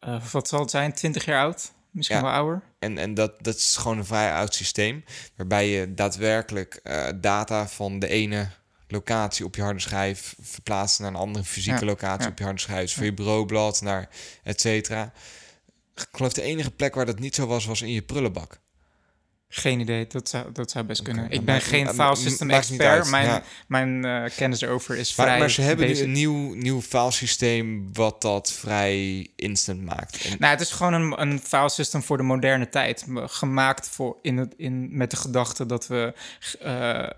[0.00, 0.92] eh, wat zal het zijn?
[0.92, 1.72] 20 jaar oud?
[1.90, 2.22] Misschien Ja.
[2.22, 2.62] wel ouder?
[2.78, 5.04] En, en dat, dat is gewoon een vrij oud systeem.
[5.36, 8.48] Waarbij je daadwerkelijk eh, data van de ene
[8.92, 12.30] locatie op je harde schijf verplaatst naar een andere fysieke Ja, locatie ja.
[12.30, 12.82] op je harde schijf.
[12.82, 14.08] Dus voor je bureaublad naar
[14.42, 15.12] et cetera.
[15.94, 18.60] Ik geloof de enige plek waar dat niet zo was, was in je prullenbak.
[19.52, 20.06] Geen idee.
[20.06, 21.24] Dat zou, dat zou best kunnen.
[21.30, 23.10] Ik ben maakt- geen file system expert.
[23.10, 23.42] Mijn, ja.
[23.68, 27.92] mijn eh, kennis erover is Maar, vrij maar ze hebben nu een nieuw, nieuw filesysteem
[27.92, 30.24] wat dat vrij instant maakt.
[30.24, 33.04] En, Nou, het is gewoon een, een file system voor de moderne tijd.
[33.14, 36.14] Gemaakt voor in het, in, met de gedachte dat we
[36.60, 37.08] eh,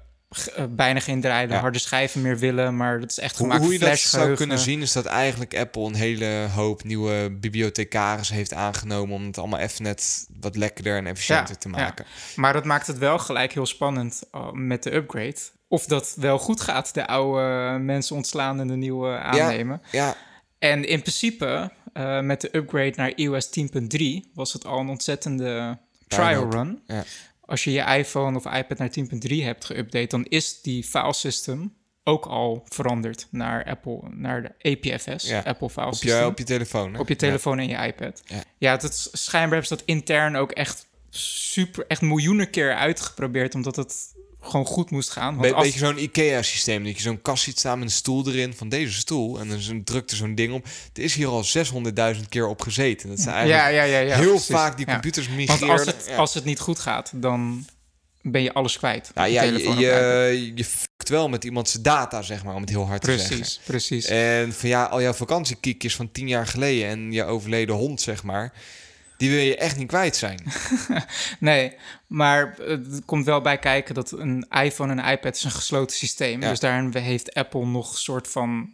[0.71, 1.61] bijna geen draaide Ja.
[1.61, 2.77] harde schijven meer willen.
[2.77, 5.05] Maar dat is echt Hoe, gemaakt hoe je voor dat zou kunnen zien is dat
[5.07, 10.57] eigenlijk Apple een hele hoop nieuwe bibliothecaris heeft aangenomen om het allemaal even net wat
[10.57, 11.77] lekkerder en efficiënter Ja, te ja.
[11.77, 12.05] maken.
[12.37, 15.37] Maar dat maakt het wel gelijk heel spannend uh, met de upgrade.
[15.68, 19.83] Of dat wel goed gaat, de oude mensen ontslaan en de nieuwe aannemen.
[19.90, 20.14] Ja,
[20.59, 25.79] En in principe, uh, met de upgrade naar iOS 10.3 was het al een ontzettende
[26.09, 26.83] trial run.
[26.87, 27.05] Ja.
[27.44, 28.90] Als je je iPhone of iPad naar
[29.28, 31.74] 10.3 hebt geüpdate, dan is die file system
[32.05, 36.20] ook al veranderd naar Apple, naar de APFS, Ja, Apple File op System.
[36.20, 36.94] je, op je telefoon.
[36.94, 37.00] Hè?
[37.00, 38.22] Op je telefoon en je iPad.
[38.26, 38.42] Ja.
[38.59, 43.55] Ja, dat is, schijnbaar hebben ze dat intern ook echt super, echt miljoenen keer uitgeprobeerd,
[43.55, 44.12] omdat het
[44.42, 45.35] gewoon goed moest gaan.
[45.37, 46.85] Be Want als, Beetje zo'n IKEA-systeem.
[46.85, 49.38] Dat je zo'n kast ziet staan met een stoel erin van deze stoel.
[49.40, 50.66] En dan drukt er zo'n ding op.
[50.92, 51.44] Er is hier al
[52.14, 53.09] 600.000 keer op gezeten.
[53.09, 54.46] Dat zijn eigenlijk ja, ja, ja, ja, heel precies.
[54.55, 54.92] vaak die Ja.
[54.92, 55.70] computers Want migreerden.
[55.70, 56.16] als het, ja.
[56.16, 57.66] als het niet goed gaat, dan
[58.22, 59.11] ben je alles kwijt.
[59.14, 62.70] Nou ja, je, je, je fuckt wel met iemand zijn data, zeg maar, om het
[62.70, 63.37] heel hard te zeggen.
[63.37, 64.07] Precies, precies.
[64.07, 68.22] En van ja, al jouw vakantiekiekjes van tien jaar geleden en je overleden hond, zeg
[68.22, 68.52] maar,
[69.22, 70.42] die wil je echt niet kwijt zijn.
[71.38, 71.72] Nee,
[72.06, 75.96] maar het komt wel bij kijken dat een iPhone en een iPad is een gesloten
[75.96, 76.40] systeem.
[76.42, 76.48] Ja.
[76.48, 78.70] Dus daarin heeft Apple nog een soort van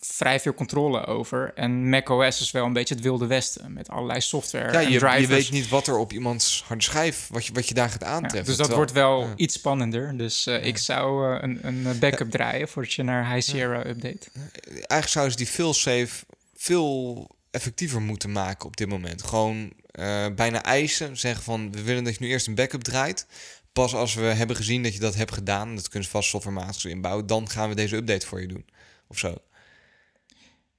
[0.00, 1.52] vrij veel controle over.
[1.54, 4.98] En macOS is wel een beetje het wilde westen met allerlei software Ja, en je,
[4.98, 5.20] drivers.
[5.20, 8.00] je weet niet wat er op iemands harde schijf, wat je, wat je daar gaat
[8.02, 8.44] Ja, aantreffen.
[8.44, 9.32] dus dat Terwijl- wordt wel ja.
[9.36, 10.16] iets spannender.
[10.16, 14.26] Dus eh, ik zou eh, een, een backup draaien voordat je naar High Sierra update.
[14.68, 16.24] Eigenlijk zouden ze die failsafe
[16.56, 19.22] veel effectiever moeten maken op dit moment.
[19.22, 23.26] Gewoon eh, bijna eisen, zeggen van we willen dat je nu eerst een backup draait.
[23.72, 27.26] Pas als we hebben gezien dat je dat hebt gedaan, dat ze vast softwarematig inbouwen,
[27.26, 28.66] dan gaan we deze update voor je doen.
[29.06, 29.36] Of zo.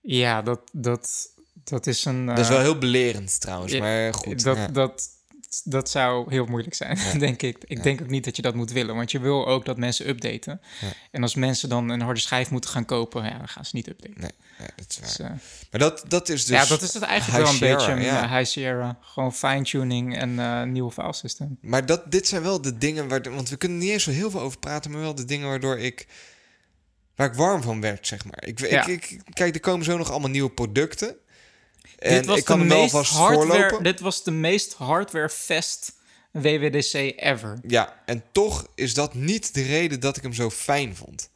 [0.01, 2.25] Ja, dat, dat, dat is een...
[2.25, 4.43] dat is eh, wel heel belerend trouwens, ja, maar goed.
[4.43, 4.67] Dat, ja.
[4.67, 5.09] dat,
[5.61, 7.57] dat zou heel moeilijk zijn, denk ik.
[7.65, 10.09] Ik denk ook niet dat je dat moet willen, want je wil ook dat mensen
[10.09, 10.61] updaten.
[10.81, 10.87] Ja.
[11.11, 13.87] En als mensen dan een harde schijf moeten gaan kopen, ja, dan gaan ze niet
[13.87, 14.21] updaten.
[14.21, 15.07] Nee, nee, dat is waar.
[15.07, 15.29] Dus, eh,
[15.71, 16.61] Maar dat, dat is dus...
[16.61, 18.01] ja, dat is het eigenlijk wel een Sierra, beetje.
[18.01, 18.21] ja.
[18.21, 18.37] Ja.
[18.37, 21.57] High Sierra, gewoon fine-tuning en eh nieuwe file system.
[21.61, 23.21] Maar dat, dit zijn wel de dingen waar...
[23.21, 25.77] Want we kunnen niet eens zo heel veel over praten, maar wel de dingen waardoor
[25.77, 26.07] ik...
[27.15, 28.43] Waar ik warm van werd, zeg maar.
[28.45, 31.15] Ik, ik, ik, kijk, er komen zo nog allemaal nieuwe producten.
[32.03, 33.83] En dit was ik kan de hem wel meest vast hardware, voorlopen.
[33.83, 35.93] Dit was de meest hardware-fest
[36.31, 37.59] WWDC ever.
[37.67, 41.29] Ja, en toch is dat niet de reden dat ik hem zo fijn vond.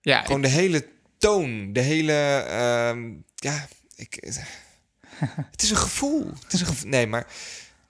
[0.00, 2.12] Ja, Gewoon de hele toon, de hele...
[2.48, 4.18] ehm, ja, ik...
[5.50, 6.30] Het is een gevoel.
[6.42, 6.90] Het is een gevoel.
[6.90, 7.26] Nee, maar...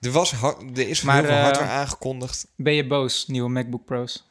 [0.01, 2.47] Er, was, har- er is Maar, heel veel eh, hardware aangekondigd.
[2.55, 4.27] ben je boos, nieuwe MacBook Pro's?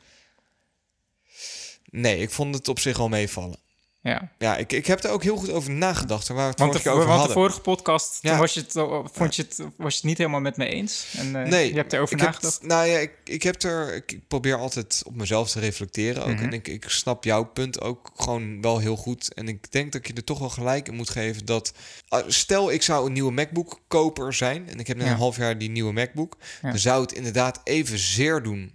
[1.90, 3.58] Nee, ik vond het op zich al meevallen.
[4.04, 4.30] Ja.
[4.38, 6.28] Ja, ik, ik heb er ook heel goed over nagedacht.
[6.28, 8.38] Waar we het Want, de, over want de vorige podcast, Ja.
[8.38, 8.72] was je, het,
[9.12, 11.06] vond je het, was je het niet helemaal met me eens.
[11.16, 12.62] En eh, Nee, je hebt erover ik heb- nagedacht.
[12.62, 13.94] nou ja, ik, ik heb er.
[13.94, 16.34] Ik, probeer altijd op mezelf te reflecteren ook.
[16.34, 16.42] Mhm.
[16.44, 19.34] En ik, ik snap jouw punt ook gewoon wel heel goed.
[19.34, 21.72] En ik denk dat je er toch wel gelijk in moet geven dat.
[22.08, 24.68] ah, Stel, ik zou een nieuwe MacBook koper zijn.
[24.68, 25.12] En ik heb net Ja.
[25.12, 26.36] een half jaar die nieuwe MacBook.
[26.62, 26.68] Ja.
[26.70, 28.74] Dan zou het inderdaad even zeer doen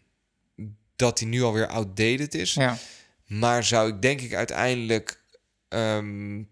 [0.95, 2.53] dat die nu alweer outdated is.
[2.53, 2.77] Ja.
[3.25, 5.18] Maar zou ik denk ik uiteindelijk
[5.69, 6.43] ehm,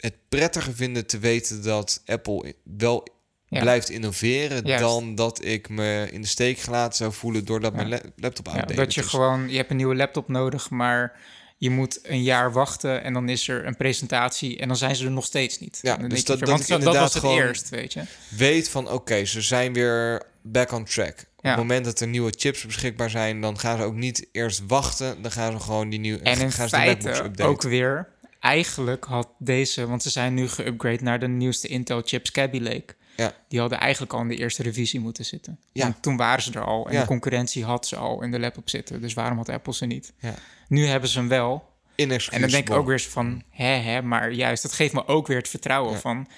[0.00, 3.06] het prettiger vinden te weten dat Apple wel
[3.48, 3.60] Ja.
[3.60, 4.82] blijft innoveren Juist.
[4.82, 7.76] dan dat ik me in de steek gelaten zou voelen doordat Ja.
[7.76, 9.06] mijn la- laptop Ja, outdated dat je is.
[9.06, 11.20] gewoon, je hebt een nieuwe laptop nodig, maar
[11.58, 15.04] je moet een jaar wachten en dan is er een presentatie en dan zijn ze
[15.04, 15.78] er nog steeds niet.
[15.82, 18.02] Ja, dus dat- dat want ik dat was het eerst, weet je.
[18.36, 21.18] Weet van oké, ze zijn weer back on track.
[21.36, 21.48] Op Ja.
[21.48, 25.22] het moment dat er nieuwe chips beschikbaar zijn, dan gaan ze ook niet eerst wachten.
[25.22, 28.08] Dan gaan ze gewoon die nieuwe En in gaan ze de feite ook weer,
[28.46, 32.94] eigenlijk had deze, want ze zijn nu geüpgrade naar de nieuwste Intel chips Kaby Lake.
[33.16, 33.32] Ja.
[33.48, 35.58] Die hadden eigenlijk al in de eerste revisie moeten zitten.
[35.72, 35.82] Ja.
[35.82, 37.00] Want toen waren ze er al en Ja.
[37.00, 39.00] de concurrentie had ze al in de laptop zitten.
[39.00, 40.12] Dus waarom had Apple ze niet?
[40.18, 40.34] Ja.
[40.68, 41.74] Nu hebben ze hem wel.
[41.96, 42.18] En dan
[42.50, 45.48] denk ik ook weer van, hè, hè, maar juist, dat geeft me ook weer het
[45.48, 45.98] vertrouwen Ja.
[45.98, 46.28] van,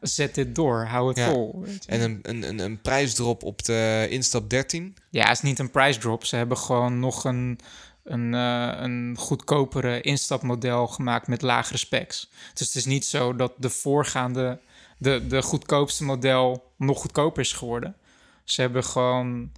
[0.00, 1.30] zet dit door, hou het Ja.
[1.30, 1.64] vol.
[1.86, 4.96] En een, een, een, een prijsdrop op de instap 13.
[5.10, 6.24] Ja, het is niet een price drop.
[6.24, 7.58] Ze hebben gewoon nog een,
[8.10, 12.30] een, eh, een goedkopere instapmodel gemaakt met lagere specs.
[12.54, 14.60] Dus het is niet zo dat de voorgaande,
[14.98, 17.96] de, de goedkoopste model nog goedkoper is geworden.
[18.44, 19.52] Ze hebben gewoon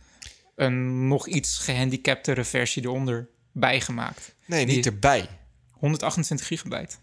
[0.57, 4.35] een nog iets gehandicaptere versie eronder bijgemaakt.
[4.47, 5.29] Nee, Die- niet erbij.
[5.71, 6.97] 128 gigabyte.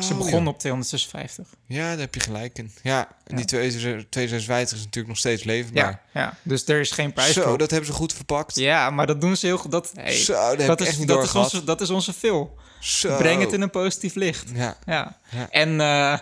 [0.00, 1.46] Ze Oh, begonnen op 256.
[1.66, 2.72] Ja, daar heb je gelijk in.
[2.82, 6.02] Ja, en die 2050 is natuurlijk nog steeds leefbaar.
[6.12, 8.56] Ja, ja, dus er is geen prijs Zo, dat hebben ze goed verpakt.
[8.56, 9.70] Ja, maar dat doen ze heel goed.
[9.70, 12.58] Dat, hey, Zo, dat, ik is, echt niet dat, is onze, dat is onze veel.
[12.80, 13.16] Zo.
[13.16, 14.50] Breng het in een positief licht.
[14.54, 15.20] Ja, Ja.
[15.50, 16.18] En eh,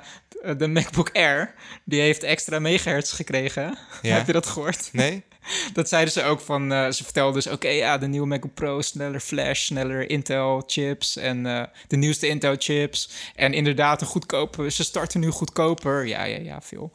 [0.57, 3.79] de MacBook Air, die heeft extra megahertz gekregen.
[4.03, 4.88] Heb je dat gehoord?
[4.92, 5.25] nee?
[5.72, 8.82] Dat zeiden ze ook van, eh, ze vertelden dus, oké, ja, de nieuwe MacBook Pro,
[8.82, 13.10] sneller flash, sneller Intel chips en eh, de nieuwste Intel chips.
[13.34, 16.06] En inderdaad, een goedkope, ze starten nu goedkoper.
[16.06, 16.92] Ja, ja, ja, veel.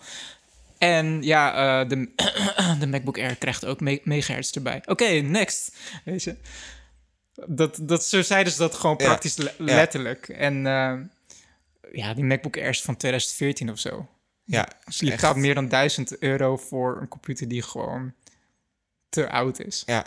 [0.77, 2.09] En ja, eh, de,
[2.79, 4.81] de MacBook Air krijgt ook me megahertz erbij.
[4.85, 5.75] Oké, next.
[6.05, 6.35] Weet je.
[7.47, 10.29] Dat, dat, zo zeiden ze dat gewoon Ja, praktisch le- letterlijk.
[10.29, 10.63] En
[11.91, 14.07] ja, die MacBook Air is van 2014 of zo.
[14.45, 18.13] Ja, Dus je betaalt meer dan 1000 euro voor een computer die gewoon
[19.09, 19.83] te oud is.
[19.85, 20.05] Ja,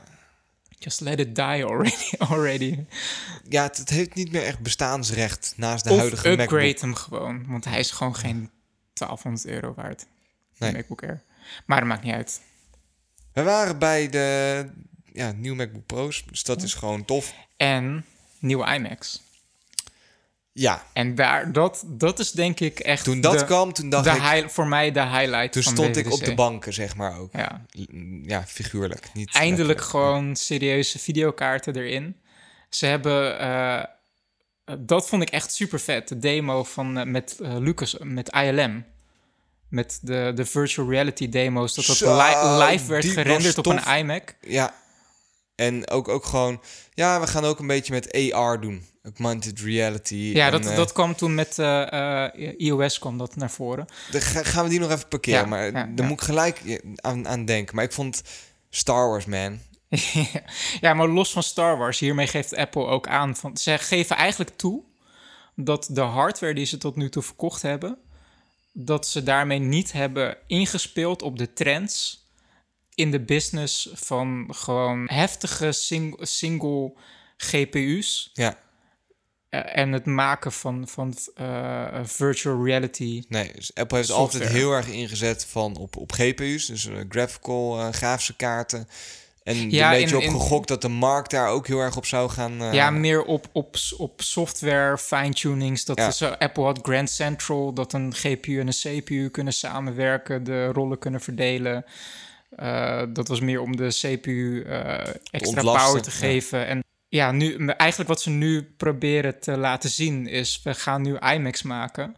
[0.79, 2.17] Just let it die already.
[2.31, 2.79] already.
[3.49, 6.81] ja het, het heeft niet meer echt bestaansrecht naast de of huidige upgrade MacBook.
[6.81, 8.51] hem gewoon, want hij is gewoon geen
[8.93, 10.07] 1200 euro waard.
[10.59, 10.73] Nee.
[10.73, 11.23] MacBook Air.
[11.67, 12.41] Maar dat maakt niet uit.
[13.33, 14.71] We waren bij de
[15.13, 17.35] ja, nieuwe MacBook Pro's, dus dat is gewoon tof.
[17.57, 18.05] En
[18.39, 19.23] nieuwe iMacs.
[20.59, 23.05] Ja, En daar, dat, dat is denk ik echt.
[23.05, 24.51] toen dat de, kwam, toen dacht de ik...
[24.51, 25.53] voor mij de highlight.
[25.53, 27.33] Toen van stond ik op de banken, zeg maar ook.
[27.33, 27.65] Ja.
[28.23, 29.09] Ja, figuurlijk.
[29.15, 32.17] Niet Eindelijk gewoon serieuze videokaarten erin.
[32.69, 33.39] Ze hebben.
[33.39, 33.83] eh,
[34.79, 36.09] dat vond ik echt super vet.
[36.09, 38.85] De demo van, eh, met eh, Lucas, met ILM.
[39.69, 41.75] Met de, de virtual reality demo's.
[41.75, 44.35] Dat dat li- live werd gerenderd op een iMac.
[44.41, 44.75] Ja.
[45.55, 46.61] En ook, ook gewoon...
[46.95, 48.87] Ja, we gaan ook een beetje met AR doen.
[49.09, 50.15] Augmented reality.
[50.15, 53.87] Ja, en, dat, eh, dat kwam toen met eh, eh, iOS kwam dat naar voren.
[54.11, 55.41] ga- gaan we die nog even parkeren.
[55.41, 56.03] Ja, maar ja, daar ja.
[56.05, 57.75] moet ik gelijk aan, aan denken.
[57.75, 58.23] Maar ik vond
[58.71, 59.59] Star Wars, man.
[60.81, 64.57] ja, maar los van Star Wars, hiermee geeft Apple ook aan van ze geven eigenlijk
[64.57, 64.83] toe
[65.55, 67.99] dat de hardware die ze tot nu toe verkocht hebben,
[68.73, 72.27] dat ze daarmee niet hebben ingespeeld op de trends
[72.95, 76.93] in de business van gewoon heftige sing- single
[77.37, 78.59] GPU's Ja.
[79.49, 83.25] Eh, en het maken van, van eh, virtual reality.
[83.29, 84.45] Nee, dus Apple heeft Software.
[84.45, 86.67] altijd heel erg ingezet van op, op GPU's.
[86.67, 88.89] Dus eh, graphical, grafische kaarten.
[89.43, 92.31] En Ja, een beetje op gegokt dat de markt daar ook heel erg op zou
[92.31, 92.73] gaan...
[92.75, 95.85] Ja, meer op, op, op software fine-tunings.
[95.85, 96.07] Dat Ja.
[96.07, 100.99] is, Apple had Grand Central, dat een GPU en een CPU kunnen samenwerken, de rollen
[100.99, 101.85] kunnen verdelen.
[103.13, 104.63] Dat was meer om de CPU
[105.31, 106.17] extra power te ja.
[106.17, 106.67] geven.
[106.67, 111.17] En ja, nu, eigenlijk wat ze nu proberen te laten zien is, we gaan nu
[111.17, 112.17] iMacs maken.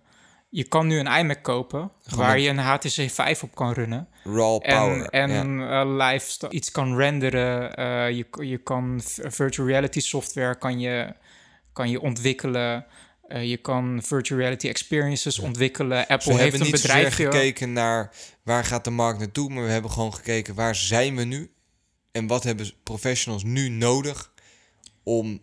[0.48, 4.08] Je kan nu een iMac kopen waar je een HTC 5 op kan runnen.
[4.24, 5.06] raw power.
[5.06, 5.80] En, en ja.
[5.80, 7.74] eh, live iets kan renderen.
[7.74, 11.14] eh, je, je kan virtual reality software kan je,
[11.72, 12.86] kan je ontwikkelen.
[13.28, 15.98] Eh, je kan virtual reality experiences ontwikkelen.
[16.06, 17.24] Apple Dus we heeft een niet zozeer bedrijfje.
[17.24, 21.24] gekeken naar waar gaat de markt naartoe, maar we hebben gewoon gekeken waar zijn we
[21.24, 21.50] nu
[22.12, 24.29] en wat hebben professionals nu nodig
[25.10, 25.40] om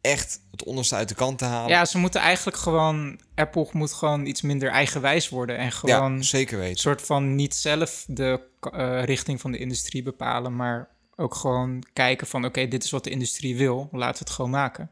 [0.00, 1.68] echt het onderste uit de kant te halen.
[1.70, 3.20] Ja, ze moeten eigenlijk gewoon...
[3.34, 5.56] Apple moet gewoon iets minder eigenwijs worden.
[5.58, 6.78] En gewoon Ja, zeker een weten.
[6.78, 10.56] soort van niet zelf de eh, richting van de industrie bepalen...
[10.56, 12.44] maar ook gewoon kijken van...
[12.44, 14.90] oké, dit is wat de industrie wil, laten we het gewoon maken.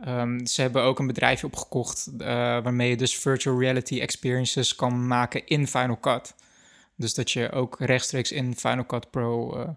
[0.00, 2.10] Ehm, ze hebben ook een bedrijfje opgekocht...
[2.18, 6.34] eh, waarmee je dus virtual reality experiences kan maken in Final Cut.
[6.96, 9.56] Dus dat je ook rechtstreeks in Final Cut Pro...
[9.56, 9.68] eh,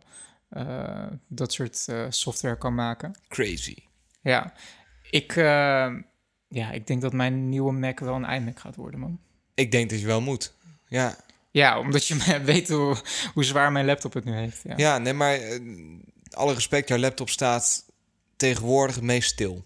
[1.28, 3.16] dat soort eh, software kan maken.
[3.28, 3.76] Crazy.
[4.22, 4.54] Ja,
[5.10, 5.94] ik, eh,
[6.48, 9.20] ja, ik denk dat mijn nieuwe Mac wel een iMac gaat worden, man.
[9.54, 10.56] Ik denk dat je wel moet.
[10.88, 11.18] Ja,
[11.52, 12.98] Ja, omdat je weet hoe,
[13.34, 14.62] hoe zwaar mijn laptop het nu heeft.
[14.64, 15.60] Ja, ja nee, maar eh,
[16.30, 17.86] alle respect, jouw laptop staat
[18.36, 19.66] tegenwoordig het meest stil.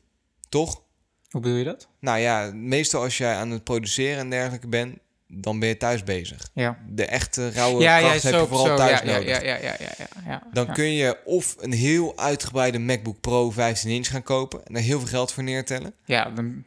[0.50, 0.84] Toch?
[1.30, 1.88] Hoe bedoel je dat?
[2.00, 4.98] Nou ja, meestal als jij aan het produceren en dergelijke bent,
[5.34, 6.50] dan ben je thuis bezig.
[6.54, 9.28] Ja, De echte rauwe ja, kracht ja, heb je zo, vooral zo, thuis nodig.
[9.28, 10.44] ja, ja, ja, ja, ja, ja.
[10.54, 14.84] Dan kun je of een heel uitgebreide MacBook Pro 15 inch gaan kopen en daar
[14.84, 15.94] heel veel geld voor neertellen.
[16.06, 16.64] Ja, dan,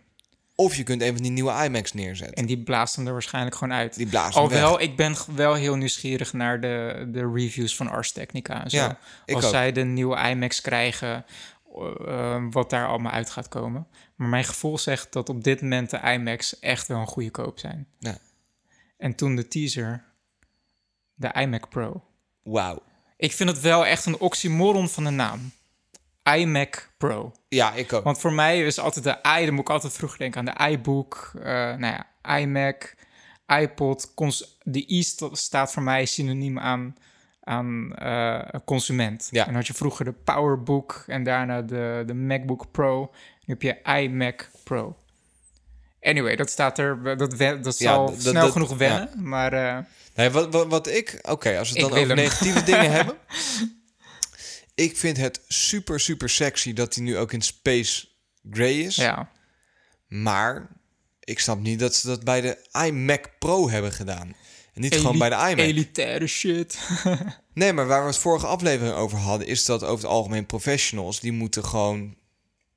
[0.55, 2.37] Of je kunt een van die nieuwe iMacs neerzetten.
[2.37, 3.97] en die blaast hem er waarschijnlijk gewoon uit.
[3.97, 4.35] Die weg.
[4.35, 8.77] Alhoewel, ik ben wel heel nieuwsgierig naar de, de reviews van Ars Technica en zo.
[8.77, 9.51] Ja, Als ook.
[9.51, 11.25] zij de nieuwe iMacs krijgen,
[12.07, 13.87] eh, wat daar allemaal uit gaat komen.
[14.17, 17.59] Maar mijn gevoel zegt dat op dit moment de iMacs echt wel een goede koop
[17.59, 17.87] zijn.
[17.99, 18.17] Ja.
[19.05, 20.05] En toen de teaser,
[21.15, 22.05] de iMac Pro.
[22.43, 22.83] Wauw.
[23.17, 25.51] Ik vind het wel echt een oxymoron van een naam.
[26.37, 27.33] iMac Pro.
[27.49, 28.05] Ja, ik ook.
[28.05, 30.71] Want voor mij is altijd de i, dan moet ik altijd vroeger denken aan de
[30.71, 31.43] iBook, eh
[31.75, 31.87] nou
[32.23, 32.95] ja, iMac,
[33.47, 34.13] iPod.
[34.63, 36.97] De i sta- staat voor mij synoniem aan,
[37.41, 39.29] aan eh, consument.
[39.31, 39.47] Ja.
[39.47, 43.01] En had je vroeger de PowerBook en daarna de, de MacBook Pro.
[43.45, 44.97] Nu heb je iMac Pro.
[46.05, 49.53] Anyway, dat staat er, dat, we- dat Ja, zal snel dat- genoeg wennen, maar...
[49.53, 49.79] eh,
[50.15, 51.19] Nee, wat, wat, wat ik...
[51.23, 52.17] Oké, als we het dan over hem.
[52.25, 53.17] negatieve dingen hebben.
[54.75, 58.07] Ik vind het super, super sexy dat hij nu ook in Space
[58.51, 58.97] Gray is.
[58.97, 59.31] ja,
[60.07, 60.69] Maar
[61.21, 64.35] ik snap niet dat ze dat bij de iMac Pro hebben gedaan.
[64.75, 65.59] En niet gewoon bij de iMac.
[65.59, 66.79] elitaire shit.
[67.55, 69.47] Nee, maar waar we het vorige aflevering over hadden...
[69.47, 71.21] is dat over het algemeen professionals...
[71.21, 72.17] die moeten gewoon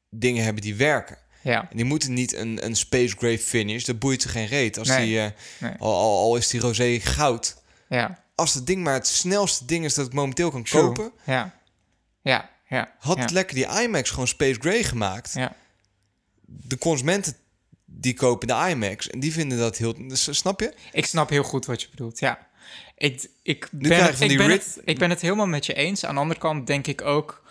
[0.09, 1.17] dingen hebben die werken.
[1.51, 3.83] Ja, En die moeten niet een, een Space Gray finish.
[3.83, 4.77] Dat boeit ze geen reet.
[4.77, 5.29] Als Nee, die, eh,
[5.59, 5.71] nee.
[5.79, 7.61] al, al, al is die roze goud...
[7.89, 8.25] ja.
[8.35, 10.81] Als het ding maar het snelste ding is dat ik momenteel kan True.
[10.81, 11.11] kopen...
[11.25, 11.59] Ja,
[12.21, 12.93] ja, ja.
[12.99, 13.27] Had ja.
[13.31, 15.33] lekker die iMacs gewoon Space Gray gemaakt.
[15.33, 15.55] Ja.
[16.45, 17.35] De consumenten
[17.85, 20.07] die kopen de iMacs en die vinden dat heel...
[20.07, 20.73] dus, snap je?
[20.91, 22.47] Ik snap heel goed wat je bedoelt, ja.
[22.97, 26.05] Ik, ik, ben het, ik, ben het, ik ben het helemaal met je eens.
[26.05, 27.45] Aan de andere kant denk ik ook...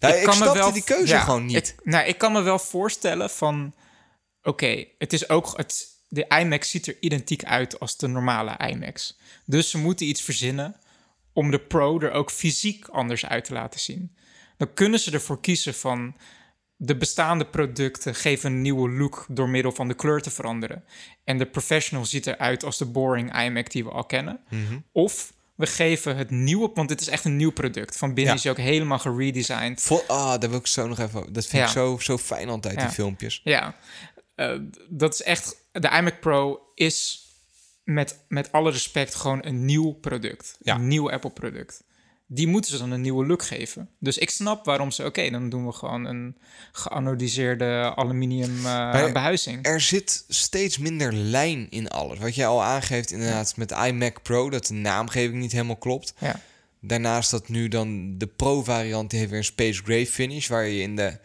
[0.00, 1.68] Nou, ik kan me snapte die keuze ja, gewoon niet.
[1.68, 3.74] Ik, nou, ik kan me wel voorstellen van...
[4.42, 5.56] Oké, het is ook...
[5.56, 9.18] Het, de iMac ziet er identiek uit als de normale iMacs.
[9.46, 10.76] Dus ze moeten iets verzinnen
[11.32, 14.16] om de Pro er ook fysiek anders uit te laten zien.
[14.56, 16.16] Dan kunnen ze ervoor kiezen van
[16.76, 20.84] de bestaande producten geven een nieuwe look door middel van de kleur te veranderen.
[21.24, 24.40] En de professional ziet eruit als de boring iMac die we al kennen.
[24.48, 24.78] Mhm.
[24.92, 27.96] Of we geven het nieuwe, want dit is echt een nieuw product.
[27.96, 28.38] Van binnen Ja.
[28.38, 29.82] is hij ook helemaal geredesigned.
[29.82, 31.32] Vol, ah, daar wil ik zo nog even...
[31.32, 31.64] Dat vind Ja.
[31.64, 32.80] ik zo, zo fijn altijd, Ja.
[32.80, 33.40] die filmpjes.
[33.44, 33.74] Ja,
[34.34, 34.56] eh,
[34.88, 35.56] dat is echt.
[35.72, 37.24] De iMac Pro is
[37.84, 40.56] met, met alle respect gewoon een nieuw product.
[40.60, 40.74] Ja.
[40.74, 41.82] Een nieuw Apple-product.
[42.32, 43.88] Die moeten ze dan een nieuwe look geven.
[43.98, 45.04] Dus ik snap waarom ze.
[45.04, 46.36] Oké, dan doen we gewoon een
[46.72, 49.66] geanodiseerde aluminium eh, behuizing.
[49.66, 52.18] Er zit steeds minder lijn in alles.
[52.18, 54.50] Wat jij al aangeeft inderdaad met iMac Pro...
[54.50, 56.14] dat de naamgeving niet helemaal klopt.
[56.18, 56.40] Ja.
[56.80, 59.10] Daarnaast dat nu dan de Pro-variant...
[59.10, 60.48] die heeft weer een Space Gray finish...
[60.48, 61.18] waar je in de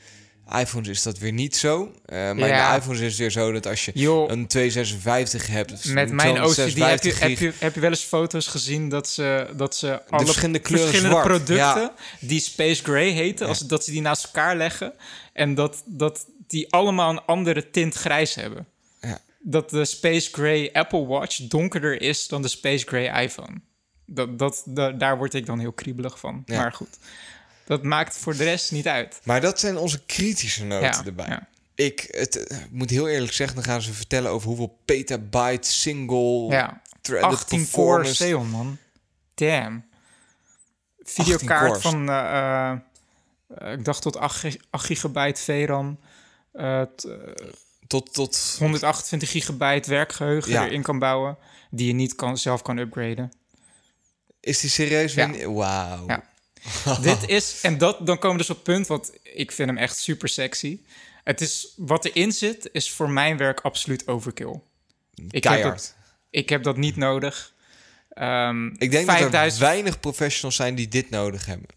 [0.53, 1.91] iPhones is dat weer niet zo.
[2.05, 2.71] Eh, maar Ja.
[2.71, 3.91] de iPhones is het weer zo dat als je
[4.29, 5.85] een 256 hebt...
[5.93, 9.09] met mijn OCD heb je, 256 heb, je, heb je wel eens foto's gezien dat
[9.09, 11.93] ze, dat ze alle verschillende kleuren verschillende zwart, producten ja.
[12.19, 14.93] die Space Gray heten, als, dat ze die naast elkaar leggen
[15.33, 18.67] en dat, dat die allemaal een andere tint grijs hebben.
[19.01, 19.19] Ja.
[19.39, 23.61] Dat de Space Gray Apple Watch donkerder is dan de Space Gray iPhone.
[24.05, 26.43] Dat, dat, da- daar word ik dan heel kriebelig van.
[26.45, 26.97] Maar goed,
[27.65, 29.19] dat maakt voor de rest niet uit.
[29.23, 31.27] Maar dat zijn onze kritische noten Ja, erbij.
[31.27, 31.47] ja.
[31.75, 36.47] Ik, het, eh, moet heel eerlijk zeggen, dan gaan ze vertellen over hoeveel petabyte single
[36.49, 38.03] Ja, threaded 18 core.
[38.11, 38.77] Xeon, man.
[39.33, 39.85] Damn.
[41.03, 45.99] Videokaart van, eh, eh, ik dacht tot 8, gi- 8 gigabyte VRAM.
[47.87, 50.65] Tot, tot 128 gigabyte werkgeheugen Ja.
[50.65, 51.37] erin kan bouwen.
[51.69, 53.31] Die je niet kan, zelf kan upgraden.
[54.39, 55.49] is die serieus Ja.
[55.51, 56.07] Wauw.
[56.07, 56.23] Ja.
[57.01, 59.77] Dit is, en dat, dan komen we dus op het punt, want ik vind hem
[59.77, 60.79] echt super sexy.
[61.23, 64.59] Het is, wat erin zit, is voor mijn werk absoluut overkill.
[65.29, 65.95] Ik heb, dat,
[66.29, 67.53] ik heb dat niet nodig.
[68.09, 71.67] Ehm, Ik denk dat er 5000 weinig professionals zijn die dit nodig hebben.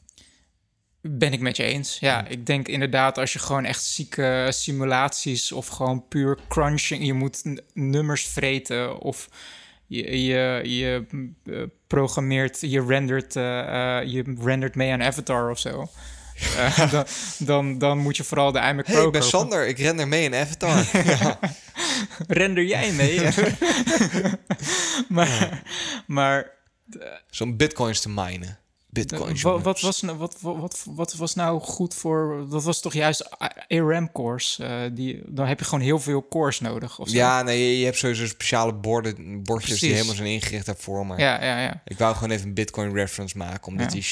[1.01, 1.99] Ben ik met je eens.
[1.99, 7.13] Ja, ik denk inderdaad als je gewoon echt zieke simulaties of gewoon puur crunching, je
[7.13, 9.29] moet nummers vreten of
[9.89, 11.07] je, je, je
[11.45, 15.87] eh, programmeert, je rendert, eh, eh, je rendert mee aan Avatar of zo.
[16.91, 17.05] Dan,
[17.39, 19.39] dan, dan moet je vooral de iMac Pro hey, ik ben kopen.
[19.39, 20.85] Sander, ik ren er mee in Avatar.
[22.41, 23.21] Render jij mee?
[25.09, 25.63] maar,
[26.07, 26.51] maar
[27.31, 28.59] Zo'n bitcoins te minen.
[29.07, 29.83] Wa- wat, jongens.
[29.83, 32.47] was, nou- wat, wat, wat, wat was nou goed voor...
[32.51, 33.31] Dat was toch juist
[33.69, 34.61] ARM-cores?
[34.93, 36.99] die dan heb je gewoon heel veel cores nodig.
[36.99, 37.11] Of.
[37.11, 41.07] Ja, nee, je, hebt sowieso speciale borden, bordjes die helemaal zijn ingericht daarvoor.
[41.07, 41.83] Maar ja, ja, ja.
[41.85, 44.07] ik wou gewoon even een bitcoin reference maken, omdat die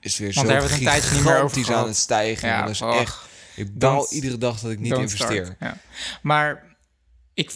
[0.00, 2.48] is weer Want zo daar tijdje niet meer over gigantisch aan het stijgen.
[2.48, 3.30] Ja, dat is och, echt...
[3.56, 5.56] Ik baal don't- iedere dag dat ik niet investeer.
[6.22, 6.76] Maar
[7.34, 7.52] ik...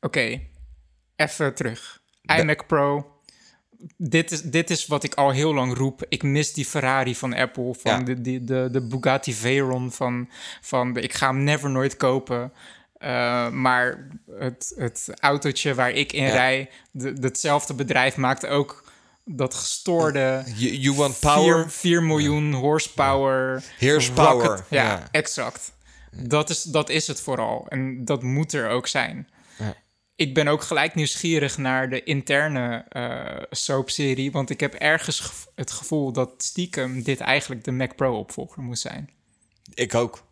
[0.00, 0.40] Oké,
[1.16, 2.02] even terug.
[2.22, 3.13] iMac Pro.
[3.96, 6.04] Dit is, dit is wat ik al heel lang roep.
[6.08, 7.74] Ik mis die Ferrari van Apple.
[7.78, 8.00] Van Ja.
[8.04, 9.90] de, de, de, de Bugatti Veyron.
[9.92, 10.28] Van,
[10.60, 12.52] van de, ik ga hem never nooit kopen.
[12.98, 14.08] Uh, maar
[14.38, 16.30] het, het autootje waar ik in Ja.
[16.32, 16.70] rij...
[16.90, 18.84] De, datzelfde bedrijf maakt ook
[19.24, 20.42] dat gestoorde...
[20.56, 21.60] You, you want power?
[21.62, 23.64] 4, 4 miljoen horsepower.
[24.68, 25.08] Ja, Ja.
[25.10, 25.72] exact.
[26.10, 27.66] Dat is, dat is het vooral.
[27.68, 29.28] En dat moet er ook zijn.
[30.16, 34.32] Ik ben ook gelijk nieuwsgierig naar de interne eh soapserie.
[34.32, 38.78] Want ik heb ergens het gevoel dat stiekem dit eigenlijk de Mac Pro opvolger moet
[38.78, 39.10] zijn.
[39.74, 40.24] Ik ook.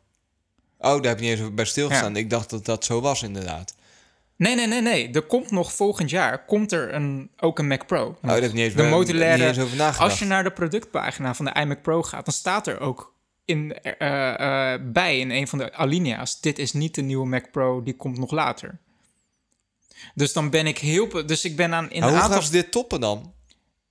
[0.79, 2.17] Oh, daar heb je niet eens bij stilgestaan.
[2.17, 3.75] Ik dacht dat dat zo was, inderdaad.
[4.37, 5.11] Nee, nee, nee, nee.
[5.11, 8.07] Er komt nog volgend jaar komt er een, ook een Mac Pro.
[8.07, 9.39] Oh, daar heb niet eens, de modulaire.
[9.39, 10.11] niet eens over nagedacht.
[10.11, 13.15] Als je naar de productpagina van de iMac Pro gaat, dan staat er ook
[13.45, 17.51] in, eh, eh, bij in een van de alinea's: dit is niet de nieuwe Mac
[17.51, 18.79] Pro, die komt nog later.
[20.15, 21.27] Dus dan ben ik heel.
[21.27, 22.31] Dus ik ben aan in hoe aantal.
[22.31, 23.35] gaan ze dit toppen dan?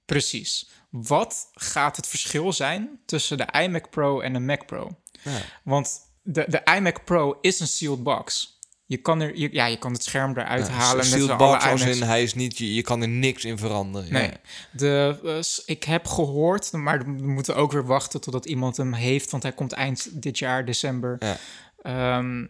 [0.05, 0.69] Precies.
[0.89, 4.97] Wat gaat het verschil zijn tussen de iMac Pro en de Mac Pro?
[5.23, 5.41] Ja.
[5.63, 8.59] Want de, de iMac Pro is een sealed box.
[8.85, 10.97] Je kan, er, je, ja, je kan het scherm eruit halen.
[10.97, 13.57] met Sealed box alle als in hij is niet, je, je kan er niks in
[13.57, 14.13] veranderen.
[14.13, 14.27] Nee.
[14.27, 14.37] Ja.
[14.71, 19.31] De, eh, ik heb gehoord, maar we moeten ook weer wachten totdat iemand hem heeft,
[19.31, 21.17] want hij komt eind dit jaar, december.
[21.19, 21.37] Ja.
[21.81, 22.45] Ehm,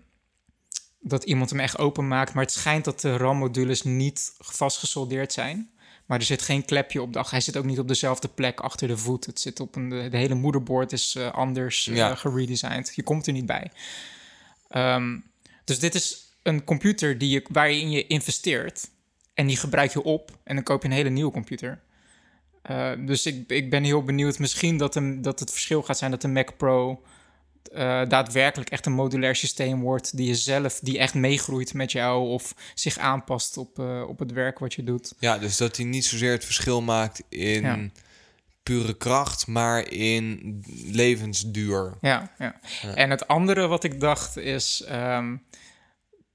[1.01, 2.33] dat iemand hem echt openmaakt.
[2.33, 5.69] Maar het schijnt dat de RAM-modules niet vastgesoldeerd zijn.
[6.05, 8.87] Maar er zit geen klepje op de Hij zit ook niet op dezelfde plek achter
[8.87, 9.25] de voet.
[9.25, 9.89] Het zit op een.
[9.89, 12.15] De, de hele moederbord is eh, anders eh, Ja.
[12.15, 12.95] geredesigned.
[12.95, 13.71] Je komt er niet bij.
[14.67, 15.17] Ehm,
[15.65, 18.89] dus dit is een computer die je, waarin je investeert.
[19.33, 20.37] En die gebruik je op.
[20.43, 21.81] En dan koop je een hele nieuwe computer.
[22.61, 24.39] Eh, dus ik, ik ben heel benieuwd.
[24.39, 27.03] Misschien dat, een, dat het verschil gaat zijn dat de Mac Pro
[27.73, 30.17] eh, daadwerkelijk echt een modulair systeem wordt.
[30.17, 32.27] Die je zelf, die echt meegroeit met jou.
[32.29, 35.13] Of zich aanpast op, eh, op het werk wat je doet.
[35.19, 37.79] Ja, dus dat hij niet zozeer het verschil maakt in Ja.
[38.63, 40.59] pure kracht, maar in
[40.91, 41.97] levensduur.
[42.01, 42.59] Ja, ja.
[42.95, 44.83] En het andere wat ik dacht is.
[44.87, 45.35] ehm,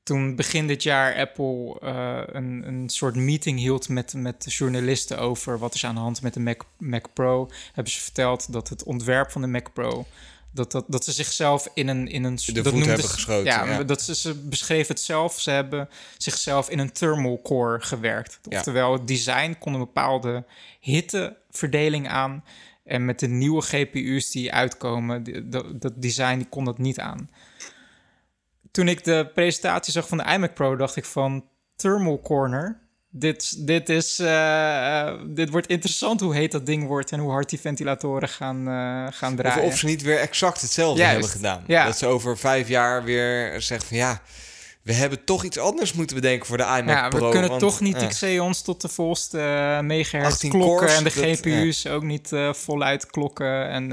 [0.03, 5.59] toen begin dit jaar Apple eh, een, een soort meeting hield met, met journalisten over
[5.59, 8.85] wat is aan de hand met de Mac, Mac Pro, hebben ze verteld dat het
[8.85, 10.07] ontwerp van de Mac Pro.
[10.57, 12.09] Dat, dat, dat ze zichzelf in een...
[12.09, 13.83] In een De dat voet hebben ze- geschoten, Ja, ja.
[13.83, 15.41] Dat ze, ze beschreven het zelf.
[15.41, 15.89] Ze hebben
[16.19, 18.39] zichzelf in een thermal core gewerkt.
[18.49, 20.45] Oftewel, het design kon een bepaalde
[20.81, 22.45] hitteverdeling aan.
[22.85, 26.99] En met de nieuwe GPU's die uitkomen, die- dat, dat design die kon dat niet
[27.01, 27.31] aan.
[28.71, 31.45] Toen ik de presentatie zag van de iMac Pro, dacht ik van
[31.77, 32.81] Thermal Corner.
[33.19, 37.31] Dit, dit, is, eh, eh, dit wordt interessant hoe heet dat ding wordt en hoe
[37.31, 39.65] hard die ventilatoren gaan, eh, gaan draaien.
[39.65, 41.65] of ze niet weer exact hetzelfde Juist, hebben gedaan.
[41.67, 41.85] ja.
[41.85, 44.21] Dat ze over vijf jaar weer zeggen van ja,
[44.83, 47.31] we hebben toch iets anders moeten bedenken voor de iMac ja, we Pro.
[47.31, 51.13] kunnen want, toch niet Xeons tot de volste eh, megahertz 18 klokken cores, en de
[51.15, 53.69] dat- GPU's ook niet voluit klokken.
[53.69, 53.89] En,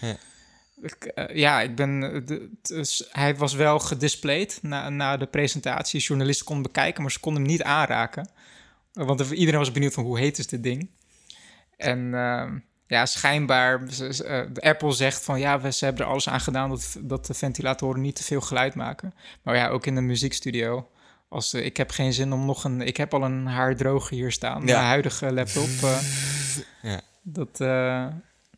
[0.00, 0.16] Ja.
[0.82, 2.00] ik, ja, ik ben.
[2.26, 6.00] de- dus hij was wel gedisplayed na, na de presentatie.
[6.00, 8.28] Journalisten konden bekijken, maar ze konden hem niet aanraken.
[9.04, 10.90] Want er- iedereen was benieuwd van hoe heet is dit ding.
[11.76, 16.40] En ehm, ja, schijnbaar, de Apple zegt van ja, we, ze hebben er alles aan
[16.40, 19.14] gedaan dat, dat de ventilatoren niet te veel geluid maken.
[19.42, 20.90] Maar ja, ook in de muziekstudio.
[21.28, 22.80] Als, eh, ik heb geen zin om nog een.
[22.80, 24.58] Ik heb al een haardroger hier staan.
[24.60, 24.64] Ja.
[24.74, 25.68] Mijn huidige laptop.
[25.82, 25.98] eh,
[26.82, 27.00] Ja.
[27.22, 27.60] Dat,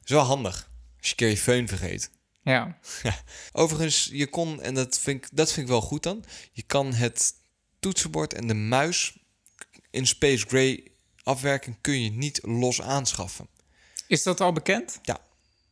[0.05, 0.69] is wel handig
[0.99, 2.11] als je een keer je föhn vergeet.
[2.43, 2.79] ja.
[3.53, 6.93] Overigens, je kon, en dat vind, ik, dat vind ik wel goed dan, je kan
[6.95, 7.33] het
[7.81, 9.18] toetsenbord en de muis
[9.91, 10.83] in Space Gray
[11.23, 13.47] afwerking kun je niet los aanschaffen.
[14.07, 14.99] Is dat al bekend?
[15.03, 15.19] Ja.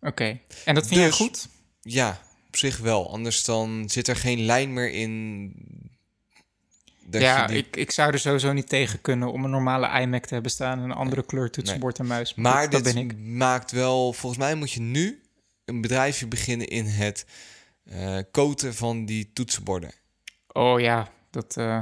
[0.00, 0.38] Oké.
[0.64, 1.48] En dat vind jij Dus- goed?
[1.82, 3.10] Ja, op zich wel.
[3.12, 5.52] Anders dan zit er geen lijn meer in.
[7.08, 10.00] Dat ja, je die- ik, ik zou er sowieso niet tegen kunnen om een normale
[10.00, 12.34] iMac te hebben staan en een andere kleur toetsenbord en muis.
[12.34, 13.16] Maar dat, dat dit ben ik.
[13.18, 15.22] maakt wel, volgens mij moet je nu
[15.64, 17.26] een bedrijfje beginnen in het
[17.84, 19.92] eh coaten van die toetsenborden.
[20.52, 21.80] Oh ja, dat, eh,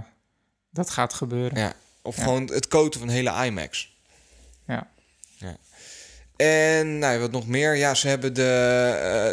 [0.70, 1.58] dat gaat gebeuren.
[1.58, 1.74] Ja.
[2.04, 2.22] Of Ja.
[2.22, 3.96] gewoon het coaten van hele iMacs.
[4.66, 4.88] Ja.
[6.36, 7.76] En nou, wat nog meer?
[7.76, 8.48] Ja, ze hebben de,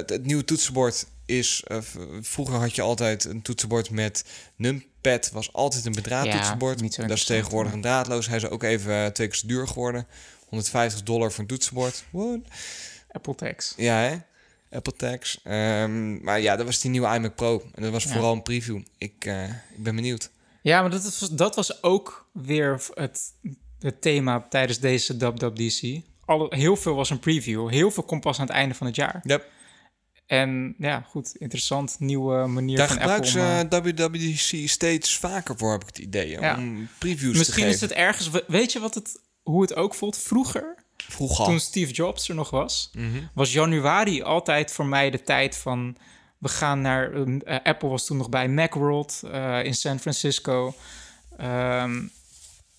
[0.08, 1.64] eh, het, nieuwe toetsenbord is...
[1.68, 1.78] eh,
[2.22, 4.24] vroeger had je altijd een toetsenbord met
[4.56, 5.30] numpad.
[5.32, 6.96] Was altijd een bedraad Ja, toetsenbord.
[6.98, 8.28] Dat is tegenwoordig een draadloos.
[8.28, 10.08] Hij is ook even eh, twee keer zo duur geworden.
[10.50, 12.04] 150 dollar voor een toetsenbord.
[12.12, 12.40] What?
[13.12, 13.74] Apple Tax.
[13.78, 14.18] Ja, hè?
[14.78, 15.40] Apple Tax.
[15.44, 17.64] Ehm, maar ja, dat was die nieuwe iMac Pro.
[17.76, 18.12] En dat was Ja.
[18.12, 18.78] vooral een preview.
[18.98, 19.26] Ik,
[19.76, 20.30] ik ben benieuwd.
[20.62, 23.22] Ja, maar dat was, dat was ook weer het,
[23.80, 26.02] het thema tijdens deze WWDC.
[26.26, 27.70] Alle, heel veel was een preview.
[27.70, 29.20] Heel veel komt pas aan het einde van het jaar.
[29.24, 29.50] Yep.
[30.26, 31.96] En ja, goed, interessant.
[32.00, 33.42] Nieuwe manier Daar van gebruiken Apple.
[33.70, 36.30] ze om, eh, WWDC steeds vaker voor, heb ik het idee.
[36.30, 36.56] Ja.
[36.58, 37.88] Om previews Misschien te is geven.
[37.88, 38.30] het ergens...
[38.30, 40.18] we- Weet je wat het, hoe het ook voelt?
[40.18, 41.46] Vroeger, Vroeger.
[41.46, 42.90] toen Steve Jobs er nog was...
[42.94, 43.22] Mhm.
[43.34, 45.98] was januari altijd voor mij de tijd van...
[46.42, 47.14] We gaan naar...
[47.14, 50.74] eh, Apple was toen nog bij Macworld eh, in San Francisco.
[51.38, 52.04] Ehm,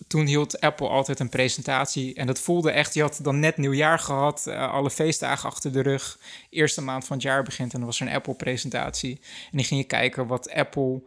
[0.07, 2.15] toen hield Apple altijd een presentatie.
[2.15, 2.95] En dat voelde echt...
[2.95, 4.47] Je had dan net nieuwjaar gehad.
[4.47, 6.19] eh, alle feestdagen achter de rug.
[6.51, 9.21] Eerste maand van het jaar begint en dan was er een Apple-presentatie.
[9.23, 11.03] En dan ging je kijken wat Apple...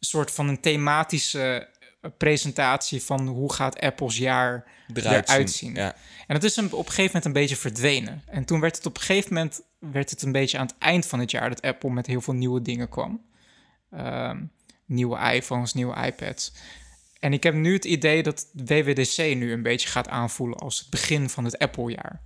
[0.00, 1.68] Een soort van een thematische
[2.16, 5.74] presentatie van hoe gaat Apples jaar eruit zien.
[5.74, 5.94] Ja.
[6.26, 8.22] en dat is een, op een gegeven moment een beetje verdwenen.
[8.26, 11.06] En toen werd het op een gegeven moment werd het een beetje aan het eind
[11.06, 13.22] van het jaar dat Apple met heel veel nieuwe dingen kwam.
[13.90, 14.44] Ehm,
[14.84, 16.52] nieuwe iPhones, nieuwe iPads.
[17.20, 20.90] En ik heb nu het idee dat WWDC nu een beetje gaat aanvoelen als het
[20.90, 22.20] begin van het Apple-jaar.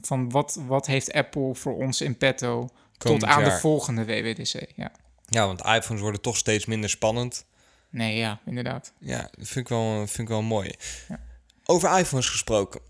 [0.00, 2.68] Van wat, wat heeft Apple voor ons in petto
[2.98, 4.72] Komend tot aan de volgende WWDC?
[4.76, 4.92] Ja.
[5.26, 7.46] ja, want iPhones worden toch steeds minder spannend.
[7.90, 8.92] Nee, ja, inderdaad.
[8.98, 10.74] Ja, dat vind ik wel, vind ik wel mooi.
[11.08, 11.20] Ja.
[11.64, 12.80] Over iPhones gesproken.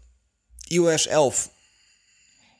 [0.69, 1.51] iOS 11.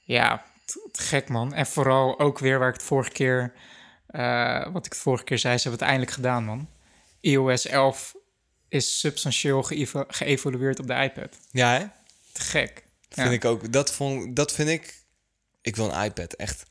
[0.05, 0.45] Ja,
[0.93, 1.55] gek man.
[1.55, 3.53] En vooral ook weer waar ik het vorige keer,
[4.07, 6.69] eh, wat ik het vorige keer zei, ze hebben het eindelijk gedaan man.
[7.21, 8.15] iOS 11
[8.69, 11.39] is substantieel geëvo- geëvolueerd op de iPad.
[11.51, 11.87] Ja, hè?
[12.33, 12.85] Te gek.
[13.09, 13.33] Vind Ja.
[13.33, 13.73] ik ook.
[13.73, 15.03] Dat, vond, dat vind ik...
[15.63, 16.65] Ik wil een iPad, echt.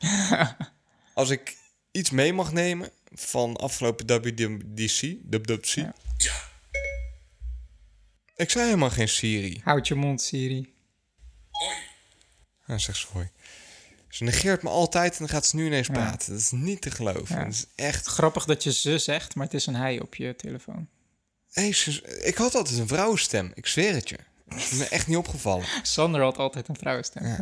[1.14, 1.58] Als ik
[1.92, 5.16] iets mee mag nemen van afgelopen WWDC...
[5.30, 5.66] WWDC...
[5.76, 5.94] Ja.
[8.36, 9.62] Ik zei helemaal geen Siri.
[9.64, 10.74] Houd je mond, Siri.
[12.66, 13.30] Hij zegt ze hoi.
[14.14, 15.94] Ze negeert me altijd en dan gaat ze nu ineens Ja.
[15.94, 16.32] praten.
[16.32, 17.36] Dat is niet te geloven.
[17.38, 17.44] Ja.
[17.44, 18.06] Dat is echt...
[18.08, 20.88] Grappig dat je ze zegt, maar het is een hij op je telefoon.
[21.52, 21.76] Hey,
[22.22, 23.52] ik had altijd een vrouwenstem.
[23.56, 24.18] Ik zweer het je.
[24.48, 25.66] Dat is me echt niet opgevallen.
[25.84, 27.26] Sander had altijd een vrouwenstem.
[27.26, 27.40] Ja.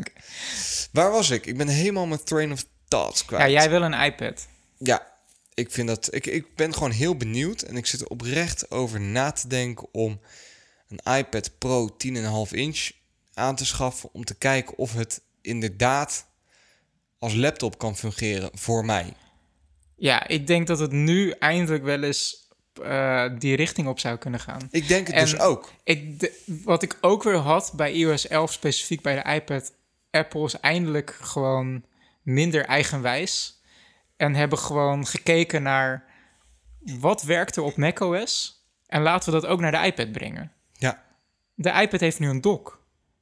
[0.91, 1.45] Waar was ik?
[1.45, 3.43] Ik ben helemaal mijn train of thoughts kwijt.
[3.43, 4.47] Ja, jij wil een iPad.
[4.77, 5.07] Ja,
[5.53, 6.13] ik vind dat.
[6.13, 9.87] Ik, ik ben gewoon heel benieuwd en ik zit er oprecht over na te denken
[9.91, 10.19] om
[10.87, 12.89] een iPad Pro 10,5 inch
[13.33, 16.29] aan te schaffen om te kijken of het inderdaad
[17.21, 19.13] als laptop kan fungeren voor mij.
[19.95, 22.49] Ja, ik denk dat het nu eindelijk wel eens
[22.83, 24.67] eh, die richting op zou kunnen gaan.
[24.71, 25.71] Ik denk het En- dus ook.
[25.83, 29.73] Ik, de- wat ik ook weer had bij iOS 11, specifiek bij de iPad,
[30.11, 31.85] Apple is eindelijk gewoon
[32.23, 33.61] minder eigenwijs.
[34.17, 36.03] En hebben gewoon gekeken naar
[36.99, 38.59] wat werkte op macOS.
[38.87, 40.51] En laten we dat ook naar de iPad brengen.
[40.73, 41.03] Ja,
[41.55, 42.80] De iPad heeft nu een dock.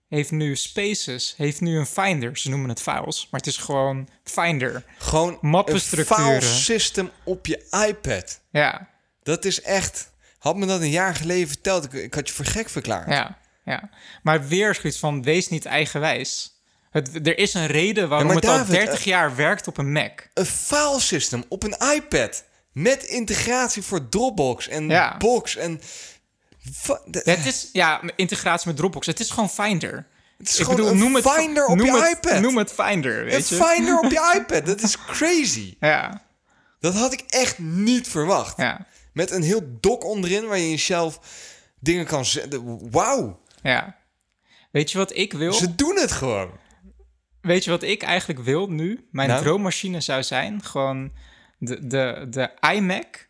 [0.09, 1.33] Heeft nu Spaces.
[1.37, 2.37] Heeft nu een Finder.
[2.37, 3.27] Ze noemen het files.
[3.31, 4.83] Maar het is gewoon Finder.
[4.97, 6.25] gewoon Mappenstructuren.
[6.35, 8.39] een file system op je iPad.
[8.51, 8.89] Ja,
[9.23, 10.11] Dat is echt.
[10.37, 13.09] Had me dat een jaar geleden verteld, ik, ik had je voor gek verklaard.
[13.09, 13.89] ja, ja.
[14.23, 16.57] Maar weer zoiets van, wees niet eigenwijs.
[16.91, 19.91] Het, er is een reden waarom het David, al 30 eh, jaar werkt op een
[19.91, 20.27] Mac.
[20.33, 22.43] Een file system op een iPad.
[22.71, 25.17] Met integratie voor Dropbox en Ja.
[25.17, 25.81] Box en...
[27.05, 29.05] De- Het is, ja, integratie met Dropbox.
[29.07, 30.07] Het is gewoon Finder.
[30.37, 32.41] Het is gewoon een Finder op noem je het, iPad.
[32.41, 33.55] Noem het Finder, een weet je.
[33.55, 34.65] Finder op je iPad.
[34.65, 35.75] Dat is crazy.
[35.79, 36.21] Ja,
[36.79, 38.57] Dat had ik echt niet verwacht.
[38.57, 41.19] ja, Met een heel dock onderin waar je jezelf
[41.79, 42.91] dingen kan zetten.
[42.91, 43.41] Wauw.
[43.63, 43.97] ja.
[44.71, 45.53] Weet je wat ik wil?
[45.53, 46.51] Ze doen het gewoon.
[47.41, 49.07] Weet je wat ik eigenlijk wil nu?
[49.11, 49.41] Mijn Nou?
[49.43, 51.11] droommachine zou zijn gewoon
[51.57, 53.28] de, de, de iMac.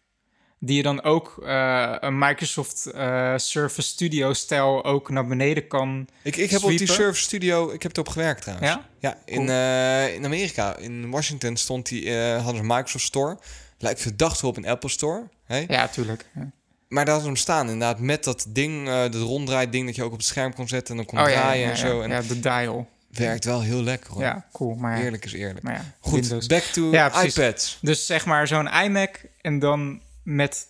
[0.62, 6.08] Die je dan ook eh, een Microsoft eh, Surface Studio stijl ook naar beneden kan.
[6.24, 6.88] Ik, ik heb op die.
[6.88, 8.70] Surface Studio, ik heb erop gewerkt trouwens.
[8.70, 8.86] Ja?
[9.00, 13.38] Ja, in, eh, in Amerika, in Washington stond die, hadden ze een Microsoft Store.
[13.78, 15.24] Lijkt verdacht op een Apple Store.
[15.68, 16.26] Ja, tuurlijk.
[16.36, 16.52] Ja.
[16.88, 20.04] Maar daar hadden ze hem staan inderdaad met dat ding, dat ronddraait ding dat je
[20.04, 21.98] ook op het scherm kon zetten en dan kon Oh draaien ja, en zo.
[21.98, 22.04] ja.
[22.04, 22.88] En Ja, de dial.
[23.12, 24.22] werkt wel heel lekker hoor.
[24.22, 24.76] Ja, cool.
[24.76, 25.62] Maar Eerlijk is eerlijk.
[25.62, 26.48] maar Goed, Windows.
[26.48, 26.92] back to
[27.24, 27.78] iPads.
[27.82, 30.02] Dus zeg maar zo'n iMac en dan
[30.36, 30.68] met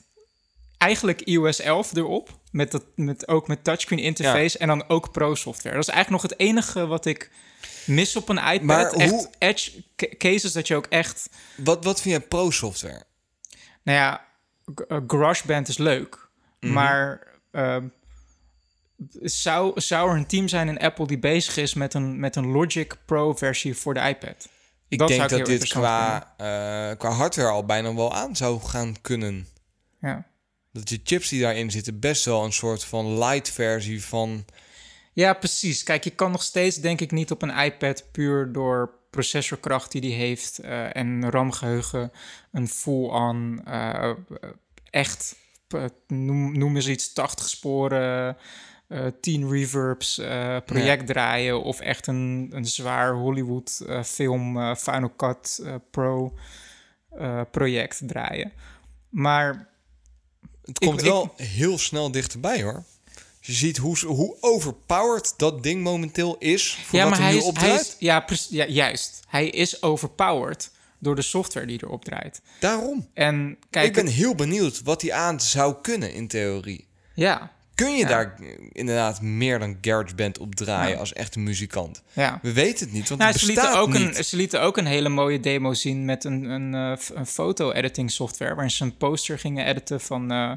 [0.77, 2.37] eigenlijk iOS 11 erop.
[2.51, 5.75] Met dat, met, ook met touchscreen interface en dan ook Pro software.
[5.75, 7.31] Dat is eigenlijk nog het enige wat ik
[7.85, 8.61] mis op een iPad.
[8.63, 11.29] Maar echt hoe- edge ca- cases dat je ook echt...
[11.55, 13.03] Wat, wat vind jij pro-software?
[13.83, 14.25] Nou ja,
[14.87, 16.27] eh, GarageBand is leuk.
[16.59, 16.73] Mhm.
[16.73, 17.87] Maar ehm,
[19.21, 22.47] zou, zou er een team zijn in Apple die bezig is met een, met een
[22.47, 24.49] Logic Pro versie voor de iPad?
[24.89, 28.95] Ik Dat denk dat dit qua, eh, qua hardware al bijna wel aan zou gaan
[29.01, 29.47] kunnen.
[30.01, 30.25] Ja.
[30.71, 34.45] Dat je chips die daarin zitten best wel een soort van light versie van...
[35.13, 35.83] Ja, precies.
[35.83, 40.01] Kijk, je kan nog steeds denk ik niet op een iPad puur door processorkracht die
[40.01, 42.11] die heeft eh, en RAM-geheugen
[42.51, 44.11] een full-on eh,
[44.89, 45.35] echt,
[46.07, 48.37] noem, noem eens iets, 80 sporen,
[48.89, 55.13] eh 10 reverbs eh, project draaien of echt een, een zwaar Hollywood eh, film Final
[55.17, 56.33] Cut Pro
[57.51, 58.51] project draaien.
[59.09, 59.69] Maar
[60.65, 62.83] Het komt ik- wel heel snel dichterbij hoor.
[63.41, 67.37] Je ziet hoe, hoe overpowered dat ding momenteel is voor ja, wat maar hij nu
[67.37, 69.19] is, hij is ja, ja, juist.
[69.27, 72.41] Hij is overpowered door de software die erop draait.
[72.59, 73.07] Daarom.
[73.13, 76.87] En kijk, ik ben heel benieuwd wat hij aan zou kunnen in theorie.
[77.13, 78.07] ja, Kun je Ja.
[78.07, 78.35] daar
[78.71, 80.99] inderdaad meer dan GarageBand op draaien Ja.
[80.99, 82.01] als echte muzikant?
[82.13, 82.39] ja.
[82.41, 84.17] We weten het niet, want Nou, het ze, lieten ook niet.
[84.17, 88.11] een, ze lieten ook een hele mooie demo zien met een, een, eh, een foto-editing
[88.11, 88.51] software...
[88.53, 90.51] waarin ze een poster gingen editen van eh,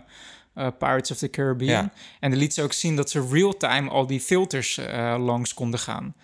[0.55, 1.71] eh, Pirates of the Caribbean.
[1.71, 1.93] Ja.
[2.21, 5.81] En dan liet ze ook zien dat ze real-time al die filters eh, langs konden
[5.81, 6.15] gaan.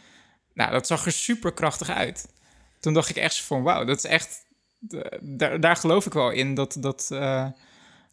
[0.55, 2.29] Nou, dat zag er super krachtig uit.
[2.81, 4.47] Toen dacht ik echt van, wauw, dat is echt...
[5.21, 6.77] daar, daar geloof ik wel in dat...
[6.81, 7.09] dat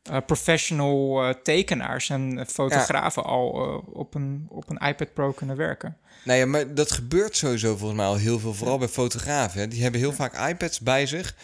[0.10, 3.50] eh, professional eh, tekenaars en eh, fotografen al
[3.94, 5.98] op, een, op een iPad Pro kunnen werken.
[6.24, 8.54] Nou ja, maar dat gebeurt sowieso volgens mij al heel veel.
[8.54, 9.60] Vooral bij fotografen.
[9.60, 9.68] hè.
[9.68, 11.36] Die hebben heel vaak iPads bij zich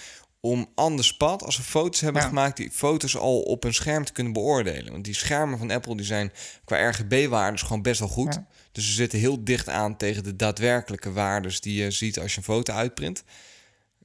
[0.41, 4.11] om the spot, als ze foto's hebben gemaakt, die foto's al op een scherm te
[4.11, 4.91] kunnen beoordelen.
[4.91, 6.31] Want die schermen van Apple die zijn
[6.65, 8.39] qua RGB-waardes gewoon best wel goed.
[8.71, 12.37] Dus ze zitten heel dicht aan tegen de daadwerkelijke waardes die je ziet als je
[12.37, 13.23] een foto uitprint.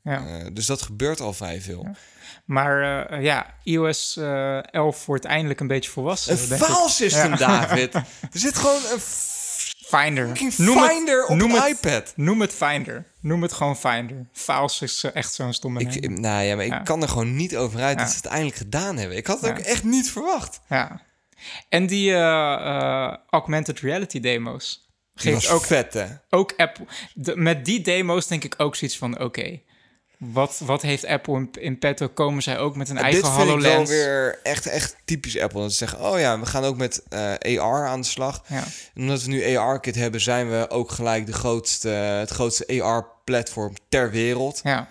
[0.07, 0.27] Ja.
[0.27, 1.89] Eh, dus dat gebeurt al vrij veel.
[2.45, 6.33] Maar eh, ja, iOS eh 11 wordt eindelijk een beetje volwassen.
[6.33, 7.37] Een file system, Ja.
[7.37, 7.95] David.
[7.95, 9.01] Er zit gewoon een
[9.87, 10.27] Finder.
[10.57, 12.13] Noem het- Finder op noem het- iPad.
[12.17, 13.05] Noem het Finder.
[13.21, 14.27] Noem het gewoon Finder.
[14.33, 15.93] Files is eh, echt zo'n stomme naam.
[15.93, 18.57] Ik, nou ja, maar ik kan er gewoon niet over uit dat ze het eindelijk
[18.57, 19.17] gedaan hebben.
[19.17, 20.61] Ik had het ook echt niet verwacht.
[20.69, 21.01] Ja.
[21.69, 22.19] En die eh,
[22.55, 24.85] eh, augmented reality demo's.
[25.15, 26.07] Geeft ook, vet, hè?
[26.31, 26.87] ook Apple...
[27.15, 29.19] de- met die demo's denk ik ook zoiets van...
[29.21, 29.61] Oké,
[30.19, 32.09] wat, wat heeft Apple in, in petto?
[32.09, 33.91] Komen zij ook met een eigen Dit vind ik wel HoloLens?
[33.91, 35.61] weer echt, echt typisch Apple.
[35.61, 38.43] Dat ze zeggen, oh ja, we gaan ook met eh, AR aan de slag.
[38.49, 38.65] Ja.
[38.95, 43.73] En omdat we nu AR-kit hebben, zijn we ook gelijk de grootste, het grootste AR-platform
[43.89, 44.61] ter wereld.
[44.65, 44.89] ja.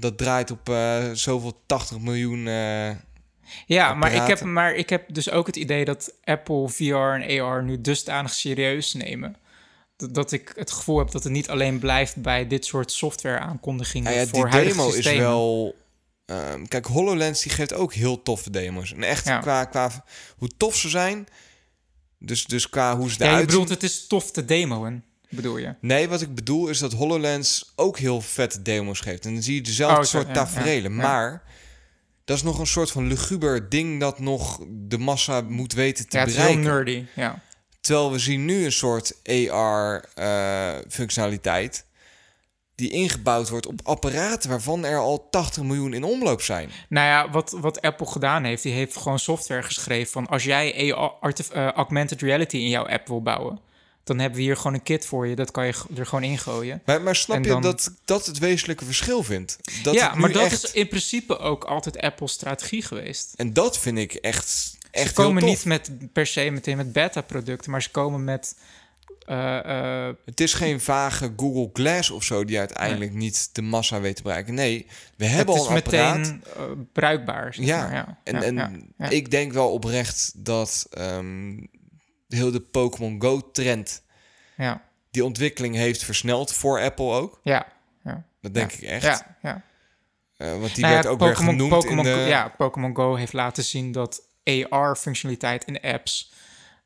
[0.00, 2.46] Dat draait op eh, zoveel 80 miljoen...
[2.46, 2.90] eh,
[3.66, 7.40] Ja, maar ik, heb, maar ik heb dus ook het idee dat Apple VR en
[7.40, 9.36] AR nu dusdanig serieus nemen.
[10.10, 14.12] Dat, ik het gevoel heb dat het niet alleen blijft bij dit soort software aankondigingen
[14.12, 15.12] nou ja, voor die demo systemen.
[15.18, 15.74] is wel...
[16.26, 18.92] ehm, kijk, HoloLens die geeft ook heel toffe demo's.
[18.92, 19.38] En echt Ja.
[19.38, 20.04] qua, qua
[20.36, 21.26] hoe tof ze zijn...
[22.18, 25.56] Dus, dus qua hoe ze Ja, je eruit bedoelt het is tof te demoen, bedoel
[25.56, 25.74] je?
[25.80, 29.24] Nee, wat ik bedoel is dat HoloLens ook heel vette demo's geeft.
[29.26, 30.94] En dan zie je dezelfde Oh, soort ja, tafereelen.
[30.94, 31.08] ja, ja.
[31.08, 31.42] Maar
[32.24, 36.16] dat is nog een soort van luguber ding dat nog de massa moet weten te
[36.16, 36.72] Ja, het is heel bereiken.
[36.74, 37.04] nerdy.
[37.14, 37.42] Ja.
[37.88, 39.14] Terwijl we zien nu een soort
[39.50, 41.84] AR-functionaliteit...
[42.74, 46.70] die ingebouwd wordt op apparaten waarvan er al 80 miljoen in omloop zijn.
[46.88, 50.94] Nou ja, wat, wat Apple gedaan heeft, die heeft gewoon software geschreven van als jij
[50.94, 53.60] AR, eh, augmented reality in jouw app wil bouwen,
[54.04, 55.36] dan hebben we hier gewoon een kit voor je.
[55.36, 56.82] Dat kan je er gewoon ingooien.
[56.84, 59.58] Maar, maar snap je dat dat het wezenlijke verschil vindt?
[59.82, 63.32] Dat ja, maar dat echt- is in principe ook altijd Apple's strategie geweest.
[63.36, 67.70] En dat vind ik echt, echt ze komen niet met per se meteen met beta-producten,
[67.70, 68.58] maar ze komen met.
[69.26, 74.00] eh, eh, Het is geen vage Google Glass of zo die uiteindelijk niet de massa
[74.00, 74.54] weet te bereiken.
[74.54, 74.86] Nee,
[75.16, 76.16] we hebben al een apparaat.
[76.18, 77.54] meteen eh, bruikbaar.
[77.54, 77.82] Zeg ja.
[77.82, 78.18] maar, ja.
[78.24, 81.56] en, Ja, en ja, ik denk wel oprecht dat ehm,
[82.28, 84.02] heel de Pokémon Go-trend
[84.56, 87.40] ja, die ontwikkeling heeft versneld voor Apple ook.
[87.42, 87.66] ja,
[88.04, 88.26] ja.
[88.40, 89.02] Dat denk ik echt.
[89.04, 89.62] Ja, ja.
[90.58, 92.08] Want die Nou werd ook weer genoemd in de...
[92.28, 94.22] Ja, Pokémon Go heeft laten zien dat
[94.70, 96.32] AR-functionaliteit in apps...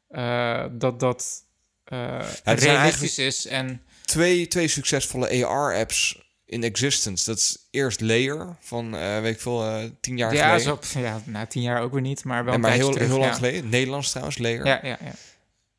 [0.09, 1.45] eh, dat dat
[1.85, 3.47] zijn realistisch is.
[3.47, 7.25] En twee, twee succesvolle AR-apps in existence.
[7.25, 10.85] Dat is eerst Layer van, eh, weet ik veel, tien jaar ja, geleden.
[10.87, 13.19] zo, ja, na tien jaar ook weer niet, maar wel Nee, maar heel, terug, heel
[13.19, 13.69] lang geleden.
[13.69, 14.67] Nederlands trouwens, Layer.
[14.67, 15.13] Ja, ja, ja.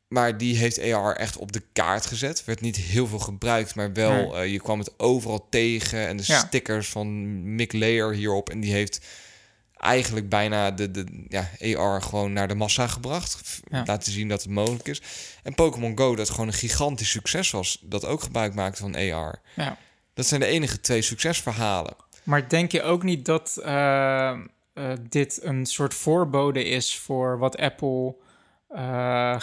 [0.08, 2.44] Maar die heeft AR echt op de kaart gezet.
[2.44, 4.52] Werd niet heel veel gebruikt, maar wel, Nee.
[4.52, 6.06] je kwam het overal tegen.
[6.06, 6.38] En de Ja.
[6.38, 8.50] stickers van Mick Layer hierop.
[8.50, 9.00] En die heeft
[9.84, 13.60] eigenlijk bijna de, de ja, AR gewoon naar de massa gebracht.
[13.70, 13.82] Ja.
[13.86, 15.02] Laten zien dat het mogelijk is.
[15.42, 17.78] En Pokémon Go, dat gewoon een gigantisch succes was.
[17.82, 19.40] Dat ook gebruik maakte van AR.
[19.56, 19.78] Ja.
[20.14, 21.96] Dat zijn de enige twee succesverhalen.
[22.22, 24.38] Maar denk je ook niet dat eh, eh,
[25.08, 28.16] dit een soort voorbode is voor wat Apple
[28.68, 29.40] eh,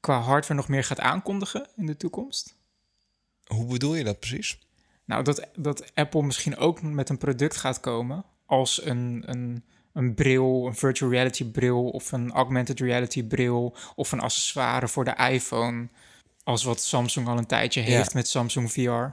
[0.00, 2.54] qua hardware nog meer gaat aankondigen in de toekomst?
[3.44, 4.58] Hoe bedoel je dat precies?
[5.04, 10.14] Nou, dat, dat Apple misschien ook met een product gaat komen als een, een, een
[10.14, 15.16] bril, een virtual reality bril of een augmented reality bril of een accessoire voor de
[15.30, 15.88] iPhone.
[16.44, 17.86] Als wat Samsung al een tijdje Ja.
[17.86, 19.06] heeft met Samsung VR.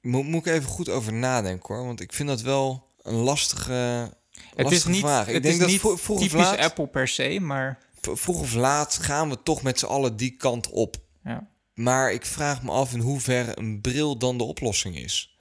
[0.00, 1.86] Mo moet ik even goed over nadenken hoor.
[1.86, 4.10] Want ik vind dat wel een lastige, Het
[4.56, 5.26] is lastige niet, vraag.
[5.28, 8.40] Ik het denk is dat niet vro- vroeg typisch laat, Apple per se, maar vroeg
[8.40, 10.96] of laat gaan we toch met z'n allen die kant op.
[11.24, 11.48] ja.
[11.74, 15.35] Maar ik vraag me af in hoeverre een bril dan de oplossing is.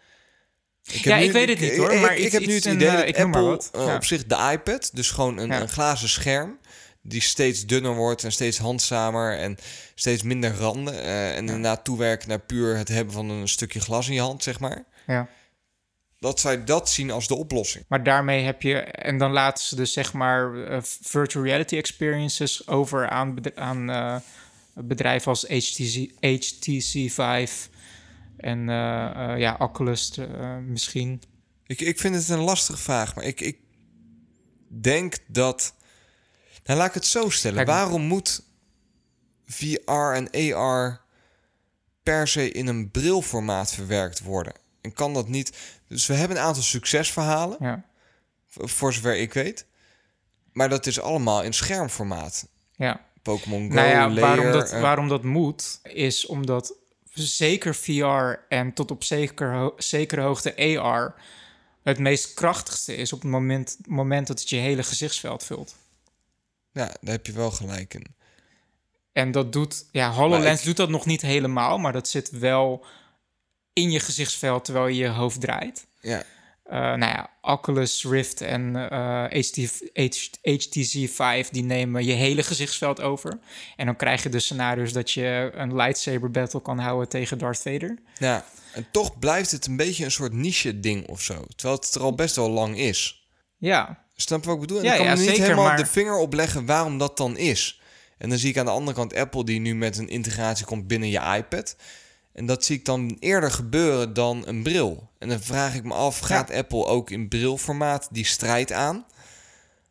[0.91, 3.15] Ik Ja, ik weet het niet, hoor, maar Ik, heb nu het idee eh, dat
[3.25, 3.69] Apple wat.
[3.73, 3.95] eh, Ja.
[3.95, 5.61] op zich de iPad, dus gewoon een, Ja.
[5.61, 6.57] een glazen scherm,
[7.01, 9.57] die steeds dunner wordt en steeds handzamer en
[9.95, 11.01] steeds minder randen.
[11.03, 14.43] eh, en inderdaad toewerken naar puur het hebben van een stukje glas in je hand,
[14.43, 14.83] zeg maar.
[15.07, 15.27] ja.
[16.19, 17.85] Dat zij dat zien als de oplossing.
[17.87, 20.51] Maar daarmee heb je, en dan laten ze dus zeg maar
[21.01, 24.21] virtual reality experiences over aan, aan
[24.73, 27.67] bedrijven als HTC, HTC Vive
[28.45, 31.21] en eh, eh, ja, Oculus eh, misschien.
[31.65, 33.57] Ik, ik vind het een lastige vraag, maar ik, ik
[34.67, 35.73] denk dat.
[36.63, 37.55] Nou, laat ik het zo stellen.
[37.55, 38.43] Kijk, Waarom moet
[39.45, 41.01] VR en AR
[42.03, 44.53] per se in een brilformaat verwerkt worden?
[44.81, 45.57] En kan dat niet?
[45.87, 47.85] Dus we hebben een aantal succesverhalen, Ja,
[48.47, 49.65] voor zover ik weet.
[50.51, 52.47] Maar dat is allemaal in schermformaat.
[52.75, 53.01] ja.
[53.21, 56.84] Pokémon Go, nou ja, Layer, waarom dat, waarom dat moet, is omdat
[57.19, 61.15] zeker VR en tot op zeker ho- zekere hoogte AR
[61.83, 65.75] het meest krachtigste is op het moment, moment dat het je hele gezichtsveld vult.
[66.71, 68.05] Ja, daar heb je wel gelijk in.
[69.11, 72.85] En dat doet, ja, HoloLens ik- doet dat nog niet helemaal, maar dat zit wel
[73.73, 75.87] in je gezichtsveld terwijl je je hoofd draait.
[76.01, 76.23] Ja,
[76.65, 79.55] Eh, nou ja, Oculus Rift en eh, HT,
[79.93, 83.39] H- HTC Vive die nemen je hele gezichtsveld over.
[83.75, 87.57] En dan krijg je de scenario's dat je een lightsaber battle kan houden tegen Darth
[87.61, 87.97] Vader.
[88.17, 88.45] ja.
[88.73, 91.45] En toch blijft het een beetje een soort niche-ding of zo.
[91.55, 93.27] Terwijl het er al best wel lang is.
[93.57, 94.77] Ja, Snap je wat ik bedoel?
[94.77, 97.37] En Ja, ik kan ja, niet zeker, helemaal maar- de vinger opleggen waarom dat dan
[97.37, 97.81] is.
[98.17, 100.87] En dan zie ik aan de andere kant Apple die nu met een integratie komt
[100.87, 101.75] binnen je iPad.
[102.35, 105.09] En dat zie ik dan eerder gebeuren dan een bril.
[105.19, 109.05] En dan vraag ik me af, gaat Apple ook in brilformaat die strijd aan?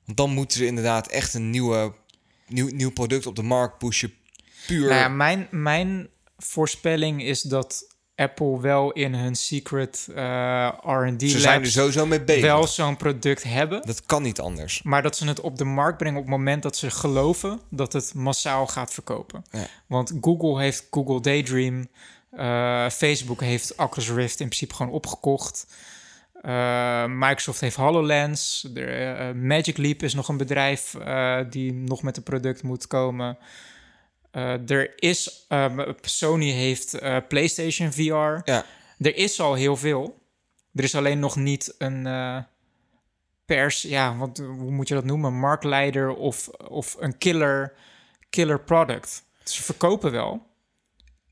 [0.05, 1.92] Want dan moeten ze inderdaad echt een nieuwe,
[2.49, 4.12] nieuw, nieuw product op de markt pushen.
[4.66, 4.88] Puur.
[4.88, 11.40] nou ja, mijn, mijn voorspelling is dat Apple wel in hun secret eh, R&D ze
[11.40, 12.42] zijn er sowieso mee bezig.
[12.42, 13.82] wel zo'n product hebben.
[13.86, 14.82] Dat kan niet anders.
[14.82, 17.92] Maar dat ze het op de markt brengen op het moment dat ze geloven dat
[17.92, 19.45] het massaal gaat verkopen.
[19.51, 19.66] Ja.
[19.86, 21.88] Want Google heeft Google Daydream.
[22.37, 25.66] Eh, Facebook heeft Oculus Rift in principe gewoon opgekocht.
[26.45, 28.68] Eh, Microsoft heeft HoloLens.
[28.72, 30.97] De, eh, Magic Leap is nog een bedrijf
[31.51, 33.39] die nog met een product moet komen.
[34.66, 38.51] Er is, eh, Sony heeft PlayStation VR.
[38.51, 38.64] Ja,
[38.99, 40.18] Er is al heel veel.
[40.74, 42.09] Er is alleen nog niet een
[43.45, 45.39] pers, ja, wat, hoe moet je dat noemen?
[45.39, 47.72] Marktleider of, of een killer,
[48.30, 49.24] killer product.
[49.45, 50.47] Ze verkopen wel.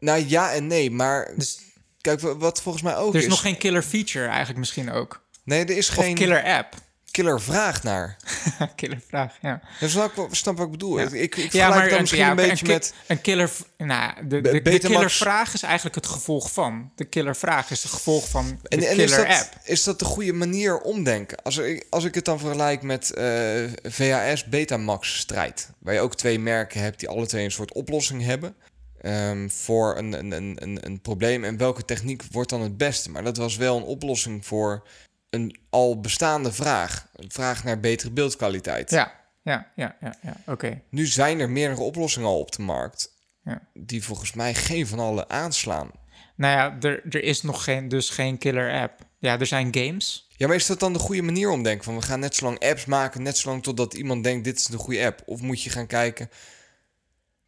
[0.03, 1.59] Nou ja en nee, maar Dus
[2.00, 3.30] kijk, wa- wat volgens mij ook er is is...
[3.30, 5.22] nog geen killer feature eigenlijk misschien ook.
[5.44, 6.74] Nee, er is Of geen killer app.
[7.11, 8.16] killer vraag naar.
[8.76, 9.61] killer vraag, ja.
[9.80, 10.98] Ja, snap, ik, wel- snap wat ik bedoel.
[10.98, 11.05] Ja.
[11.05, 12.94] Ik, ik, ik ja, vergelijk dan misschien ja, een beetje ki- met...
[13.07, 13.50] Een killer...
[13.76, 16.92] Nou, de, de, de killer vraag is eigenlijk het gevolg van.
[16.96, 19.48] De killer vraag is het gevolg van de En, en killer is, dat, app.
[19.64, 21.42] is dat de goede manier omdenken?
[21.42, 25.68] Als ik, als ik het dan vergelijk met eh VHS Betamax strijd...
[25.78, 28.55] waar je ook twee merken hebt die alle twee een soort oplossing hebben...
[29.03, 31.44] ehm, voor een, een, een, een, een probleem.
[31.44, 33.11] En welke techniek wordt dan het beste?
[33.11, 34.88] Maar dat was wel een oplossing voor
[35.30, 37.09] een al bestaande vraag.
[37.16, 38.90] Een vraag naar betere beeldkwaliteit.
[38.90, 40.36] Ja, ja, ja, ja, ja.
[40.46, 40.82] oké.
[40.90, 43.11] Nu zijn er meerdere oplossingen al op de markt...
[43.44, 43.61] Ja.
[43.74, 45.90] die volgens mij geen van alle aanslaan.
[46.36, 49.00] Nou ja, er, er is nog geen, dus geen killer app.
[49.18, 50.28] Ja, er zijn games.
[50.36, 51.84] Ja, maar is dat dan de goede manier om te denken?
[51.84, 54.59] Van we gaan net zo lang apps maken, net zo lang totdat iemand denkt dit
[54.59, 55.22] is de goede app.
[55.26, 56.30] Of moet je gaan kijken,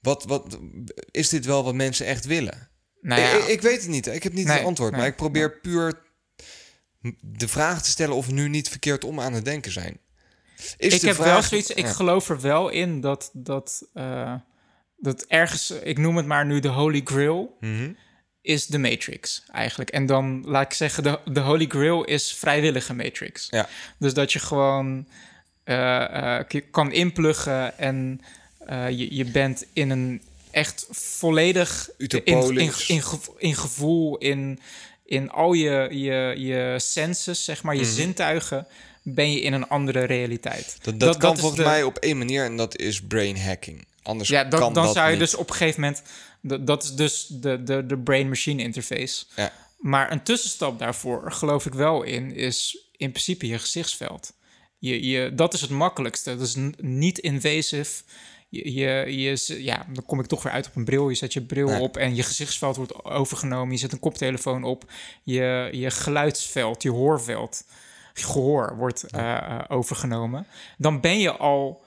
[0.05, 0.59] wat, wat,
[1.11, 2.69] is dit wel wat mensen echt willen?
[3.01, 4.91] Nou ja, ik, ik weet het niet, ik heb niet Nee, het antwoord.
[4.91, 6.03] nee, maar ik probeer puur
[7.21, 9.99] de vraag te stellen of we nu niet verkeerd om aan het denken zijn.
[10.77, 11.93] Is ik de heb vraag- wel zoiets, ik Ja.
[11.93, 14.35] geloof er wel in dat, dat, eh,
[14.97, 17.93] dat ergens, ik noem het maar nu de Holy Grail, Mhm.
[18.41, 19.91] is de Matrix eigenlijk.
[19.91, 23.47] En dan laat ik zeggen, de, de Holy Grail is vrijwillige Matrix.
[23.51, 23.69] Ja.
[23.99, 25.09] Dus dat je gewoon
[26.47, 28.21] k- kan inpluggen en
[28.67, 33.03] eh, je, je bent in een echt volledig in, in, in,
[33.39, 34.61] in gevoel, in,
[35.05, 38.67] in al je, je, je senses, zeg maar, je zintuigen,
[39.03, 40.77] ben je in een andere realiteit.
[40.83, 43.87] Dat, dat, kan is volgens de- mij op één manier en dat is brain hacking.
[44.03, 45.21] Anders Ja, dan, kan dan dat zou je niet.
[45.21, 46.03] dus op een gegeven moment...
[46.41, 49.25] Dat, dat is dus de, de, de brain-machine interface.
[49.37, 49.53] Ja.
[49.79, 54.33] Maar een tussenstap daarvoor, geloof ik wel in, is in principe je gezichtsveld.
[54.79, 56.37] Je, je, dat is het makkelijkste.
[56.37, 58.03] Dat is niet invasive.
[58.63, 61.09] Je, je, ja, dan kom ik toch weer uit op een bril.
[61.09, 61.81] Je zet je bril Ja.
[61.81, 63.73] op en je gezichtsveld wordt overgenomen.
[63.73, 64.91] Je zet een koptelefoon op.
[65.23, 67.65] Je, je geluidsveld, je hoorveld,
[68.15, 70.47] je gehoor wordt eh, eh, overgenomen.
[70.79, 71.85] Dan ben je al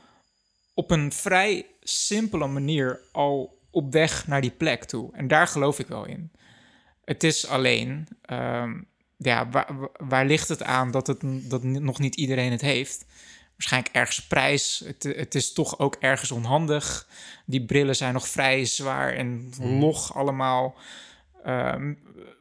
[0.74, 5.10] op een vrij simpele manier al op weg naar die plek toe.
[5.14, 6.32] En daar geloof ik wel in.
[7.06, 8.74] Het is alleen, ehm,
[9.18, 13.06] ja, waar, waar ligt het aan dat, het, dat nog niet iedereen het heeft?
[13.58, 14.84] Waarschijnlijk ergens prijs.
[14.86, 17.08] Het, het is toch ook ergens onhandig.
[17.46, 20.76] Die brillen zijn nog vrij zwaar en log allemaal.
[21.44, 21.94] Ehm,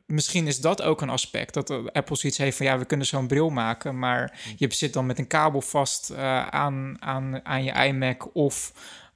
[0.07, 1.55] misschien is dat ook een aspect.
[1.55, 3.99] Dat Apple zoiets heeft van ja, we kunnen zo'n bril maken.
[3.99, 8.35] Maar je zit dan met een kabel vast eh, aan, aan, aan je iMac.
[8.35, 8.73] Of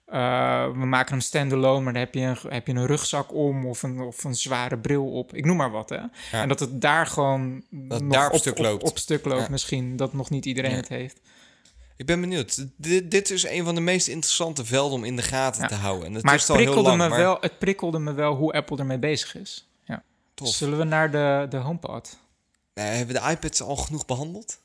[0.07, 3.66] eh, we maken hem standalone, maar dan heb je een, heb je een rugzak om
[3.66, 5.34] of een, of een zware bril op.
[5.34, 5.88] Ik noem maar wat.
[5.88, 6.01] Hè?
[6.32, 8.82] En dat het daar gewoon nog daar op stuk loopt.
[8.82, 9.51] Op, stuk loopt Ja.
[9.51, 9.96] misschien.
[9.96, 10.76] Dat nog niet iedereen Ja.
[10.76, 11.20] het heeft.
[12.01, 12.66] Ik ben benieuwd.
[12.76, 15.68] Dit, dit is een van de meest interessante velden om in de gaten Ja.
[15.68, 16.14] te houden.
[16.14, 18.34] En Maar is het al heel prikkelde, lang, me maar wel, het prikkelde me wel
[18.34, 19.68] hoe Apple ermee bezig is.
[19.84, 20.03] Ja.
[20.34, 20.48] tof.
[20.48, 22.18] Zullen we naar de, de HomePod?
[22.72, 24.59] Eh, hebben we de iPads al genoeg behandeld?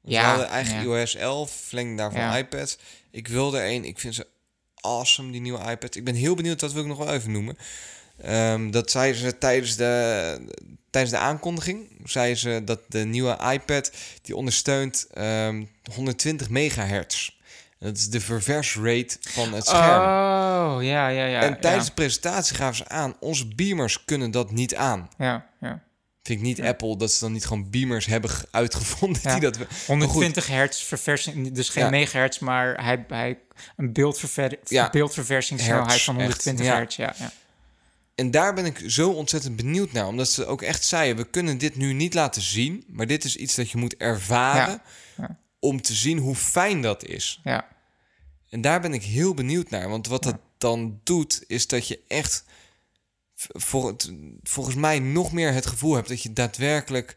[0.00, 0.80] Want Ja, We hadden eigen ja.
[0.82, 2.36] iOS 11, verlenging daarvan Ja.
[2.36, 2.78] iPads.
[3.10, 3.84] Ik wil er één.
[3.84, 4.26] Ik vind ze
[4.80, 5.96] awesome, die nieuwe iPads.
[5.96, 7.56] Ik ben heel benieuwd, dat wil ik nog wel even noemen.
[8.20, 10.46] Ehm, dat zeiden ze tijdens de,
[10.90, 11.88] tijdens de aankondiging.
[12.04, 13.92] Zeiden ze dat de nieuwe iPad,
[14.22, 17.30] die ondersteunt ehm, 120 megahertz.
[17.78, 20.00] Dat is de reverse rate van het scherm.
[20.00, 21.40] Oh, ja, ja, ja.
[21.42, 21.88] en tijdens ja.
[21.88, 25.08] de presentatie gaven ze aan, onze beamers kunnen dat niet aan.
[25.18, 25.82] Ja, ja.
[26.22, 29.32] Vind ik niet Apple dat ze dan niet gewoon beamers hebben ge- uitgevonden Ja.
[29.32, 29.56] die dat...
[29.56, 31.90] we- 120 hertz verversing, dus geen Ja.
[31.90, 33.38] megahertz, maar hij, hij,
[33.76, 34.58] een beeldverver,
[34.90, 36.74] beeldverversingssnelheid van echt, 120 ja.
[36.74, 36.96] hertz.
[36.96, 37.32] Ja, ja.
[38.14, 40.06] En daar ben ik zo ontzettend benieuwd naar.
[40.06, 42.84] Omdat ze ook echt zeiden, we kunnen dit nu niet laten zien.
[42.86, 44.82] Maar dit is iets dat je moet ervaren.
[45.16, 45.26] Ja.
[45.28, 45.38] Ja.
[45.58, 47.40] Om te zien hoe fijn dat is.
[47.44, 47.68] ja.
[48.48, 49.88] En daar ben ik heel benieuwd naar.
[49.88, 52.44] Want wat dat dan doet, is dat je echt...
[53.34, 57.16] Voor het, volgens mij nog meer het gevoel hebt dat je daadwerkelijk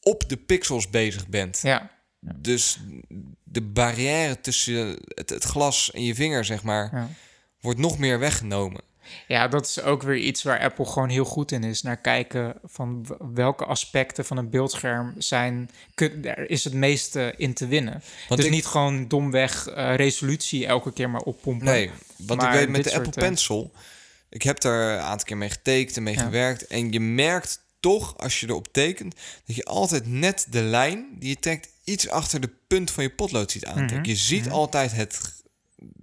[0.00, 1.58] op de pixels bezig bent.
[1.62, 1.90] ja.
[2.36, 2.80] Dus
[3.44, 7.08] de barrière tussen het, het glas en je vinger, zeg maar, Ja.
[7.60, 8.80] wordt nog meer weggenomen.
[9.28, 11.82] Ja, dat is ook weer iets waar Apple gewoon heel goed in is.
[11.82, 15.70] Naar kijken van welke aspecten van een beeldscherm zijn...
[15.94, 18.02] kun- daar is het meeste in te winnen.
[18.28, 21.66] Want dus ik- niet gewoon domweg eh, resolutie elke keer maar oppompen.
[21.66, 23.72] Nee, want ik weet met de Apple eh, Pencil,
[24.28, 26.22] ik heb daar een aantal keer mee getekend en mee Ja.
[26.22, 26.66] gewerkt.
[26.66, 29.14] En je merkt toch, als je erop tekent,
[29.46, 33.10] dat je altijd net de lijn die je trekt iets achter de punt van je
[33.10, 33.98] potlood ziet aantrekken.
[33.98, 35.20] Mhm, Je ziet altijd het,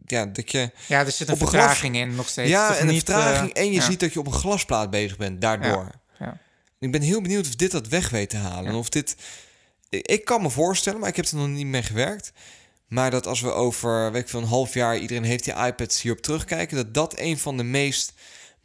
[0.10, 2.49] ja, dat je, Ja, er zit een vertraging in nog steeds.
[2.49, 3.53] ja, en een niet, vertraging.
[3.53, 3.82] eh, en je ja.
[3.86, 5.91] ziet dat je op een glasplaat bezig bent daardoor.
[6.20, 6.38] Ja.
[6.80, 8.70] Ik ben heel benieuwd of dit dat weg weet te halen.
[8.70, 9.16] En of dit,
[9.89, 12.32] ik, ik kan me voorstellen, maar ik heb er nog niet mee gewerkt.
[12.88, 16.01] Maar dat als we over, weet ik veel, een half jaar iedereen heeft die iPads
[16.01, 18.14] hierop terugkijken, dat dat een van de meest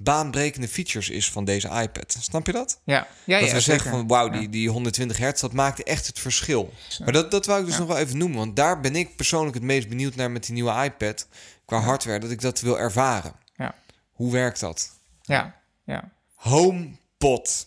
[0.02, 2.16] baanbrekende features is van deze iPad.
[2.20, 2.80] Snap je dat?
[2.84, 6.06] Ja, ja, dat ja, we zeggen van wauw, die, die 120 hertz, dat maakte echt
[6.06, 6.72] het verschil.
[7.04, 9.54] Maar dat, dat wou ik dus nog wel even noemen, want daar ben ik persoonlijk
[9.54, 11.26] het meest benieuwd naar met die nieuwe iPad.
[11.64, 13.32] Qua hardware, dat ik dat wil ervaren.
[13.56, 13.74] Ja,
[14.12, 14.90] Hoe werkt dat?
[15.22, 16.10] ja, ja.
[16.34, 17.66] HomePod.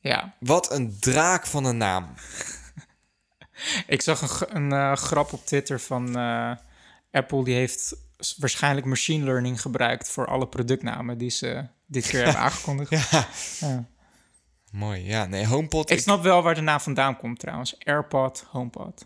[0.00, 0.34] ja.
[0.38, 2.08] Wat een draak van een naam.
[3.86, 6.50] Ik zag een, een eh, grap op Twitter van eh,
[7.10, 7.44] Apple.
[7.44, 7.94] Die heeft
[8.38, 12.90] waarschijnlijk machine learning gebruikt voor alle productnamen die ze dit keer hebben aangekondigd.
[12.90, 13.28] Ja.
[13.60, 13.84] Ja.
[14.70, 15.24] Mooi, ja.
[15.26, 15.90] Nee, HomePod.
[15.90, 17.78] Ik snap wel waar de naam vandaan komt trouwens.
[17.78, 19.04] AirPod, HomePod.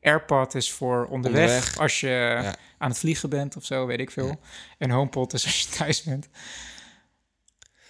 [0.00, 1.78] AirPod is voor onderweg, Onderweg.
[1.78, 2.08] als je
[2.42, 2.56] Ja.
[2.78, 4.40] aan het vliegen bent of zo, weet ik veel.
[4.78, 6.28] En HomePod is als je thuis bent.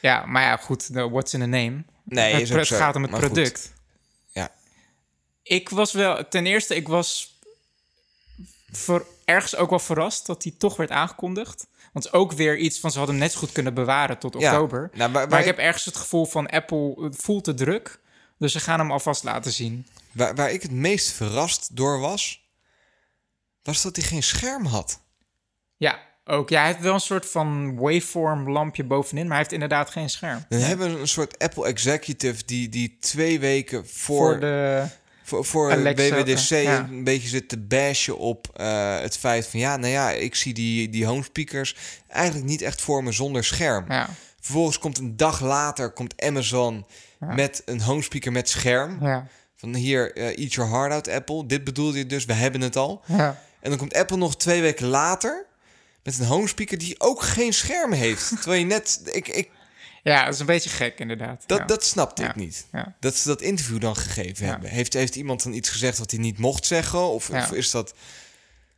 [0.01, 1.85] Ja, maar ja, goed, what's in a name.
[2.05, 2.77] Nee, het, is het zo.
[2.77, 3.21] gaat om het goed.
[3.21, 3.73] product.
[4.33, 4.53] Ja.
[5.43, 7.39] Ik was wel, ten eerste, ik was
[8.73, 11.67] voor, ergens ook wel verrast dat die toch werd aangekondigd.
[11.93, 14.53] Want ook weer iets van ze hadden hem net zo goed kunnen bewaren tot Ja.
[14.53, 14.91] oktober.
[14.95, 18.01] Nou, Maar ik ik, heb ergens het gevoel van Apple het voelt te druk.
[18.39, 19.87] Dus ze gaan hem alvast laten zien.
[20.13, 22.49] waar, waar ik het meest verrast door was...
[23.63, 25.01] was dat hij geen scherm had.
[25.77, 26.49] Ja, ook.
[26.49, 30.11] Ja, hij heeft wel een soort van waveform lampje bovenin, maar hij heeft inderdaad geen
[30.11, 30.45] scherm.
[30.49, 32.45] Dan hebben we een soort Apple executive...
[32.45, 34.17] die, die twee weken voor...
[34.17, 34.87] Voor de...
[35.25, 36.89] voor, voor Alexa, WWDC ja.
[36.91, 39.61] een beetje zit te bashen op eh, het feit van...
[39.61, 41.77] ja, nou ja, ik zie die, die home speakers
[42.09, 43.85] eigenlijk niet echt voor me zonder scherm.
[43.89, 44.09] Ja,
[44.41, 46.87] Vervolgens komt een dag later komt Amazon
[47.21, 47.35] Ja.
[47.35, 48.99] met een home speaker met scherm.
[49.01, 51.47] ja, Van hier, eh, eat your heart out Apple.
[51.47, 53.03] Dit bedoelde je dus, we hebben het al.
[53.07, 53.43] ja.
[53.61, 55.47] En dan komt Apple nog twee weken later
[56.03, 58.29] met een home speaker die ook geen scherm heeft.
[58.41, 59.51] Terwijl je net, ik, ik,
[60.05, 61.45] Ja, dat is een beetje gek inderdaad.
[61.47, 61.65] dat, ja.
[61.65, 62.67] dat snapte ik niet.
[62.73, 62.95] Ja.
[63.01, 64.71] Dat ze dat interview dan gegeven hebben.
[64.71, 66.99] Heeft, heeft iemand dan iets gezegd wat hij niet mocht zeggen?
[66.99, 67.95] Of, of is dat...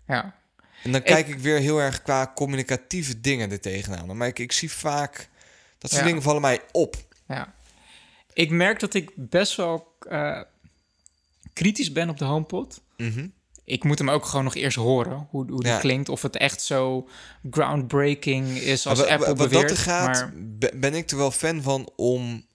[0.07, 0.35] Ja.
[0.83, 4.17] En dan kijk ik weer heel erg qua communicatieve dingen er tegenaan.
[4.17, 5.29] Maar ik, ik zie vaak...
[5.79, 6.97] Dat soort dingen vallen mij op.
[7.29, 7.55] Ja.
[8.33, 10.43] Ik merk dat ik best wel eh,
[11.53, 12.81] kritisch ben op de HomePod.
[12.97, 13.29] Mhm.
[13.67, 15.79] Ik moet hem ook gewoon nog eerst horen, hoe, hoe die Ja.
[15.79, 16.09] klinkt.
[16.09, 17.09] Of het echt zo
[17.51, 19.69] groundbreaking is als Maar Apple wa- wat beweert.
[19.69, 22.47] dat er gaat, maar, be- ben ik er wel fan van om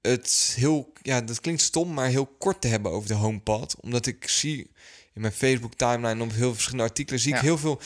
[0.00, 3.76] het heel, ja, dat klinkt stom, maar heel kort te hebben over de HomePod.
[3.80, 4.70] Omdat ik zie
[5.14, 7.80] in mijn Facebook timeline op heel verschillende artikelen, zie ik heel veel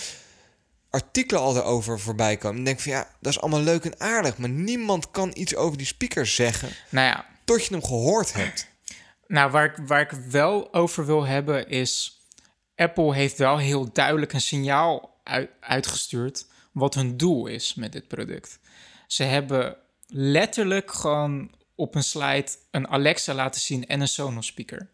[0.90, 2.58] artikelen al daarover voorbij komen.
[2.58, 5.78] En denk van ja, dat is allemaal leuk en aardig, maar niemand kan iets over
[5.78, 8.70] die speaker zeggen nou ja, tot je hem gehoord hebt.
[9.32, 12.20] Nou, waar, ik, waar ik wel over wil hebben is...
[12.76, 16.46] Apple heeft wel heel duidelijk een signaal uit- uitgestuurd...
[16.72, 18.58] wat hun doel is met dit product.
[19.06, 19.76] Ze hebben
[20.06, 24.90] letterlijk gewoon op een slide een Alexa laten zien en een Sonos speaker.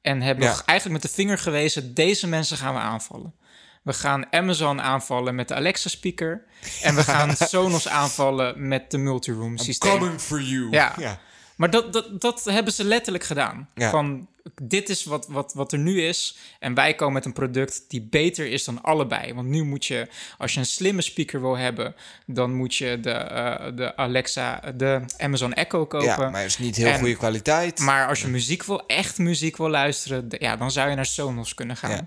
[0.00, 0.62] En hebben Ja.
[0.64, 3.34] eigenlijk met de vinger gewezen, deze mensen gaan we aanvallen.
[3.82, 6.44] We gaan Amazon aanvallen met de Alexa speaker.
[6.82, 10.18] En we gaan Sonos aanvallen met de multiroom systeem.
[10.18, 10.70] for you.
[10.70, 10.94] Ja.
[10.98, 11.20] ja.
[11.56, 13.68] Maar dat, dat, dat hebben ze letterlijk gedaan.
[13.74, 13.90] Ja.
[13.90, 14.28] Van,
[14.62, 16.36] dit is wat, wat, wat er nu is.
[16.58, 19.34] En wij komen met een product die beter is dan allebei.
[19.34, 21.94] Want nu moet je, als je een slimme speaker wil hebben...
[22.26, 26.06] dan moet je de, eh, de Alexa, de Amazon Echo kopen.
[26.06, 27.78] Ja, maar het is niet heel En- goede kwaliteit.
[27.78, 31.54] Maar als je muziek wil, echt muziek wil luisteren, ja, dan zou je naar Sonos
[31.54, 31.90] kunnen gaan.
[31.90, 32.06] Ja.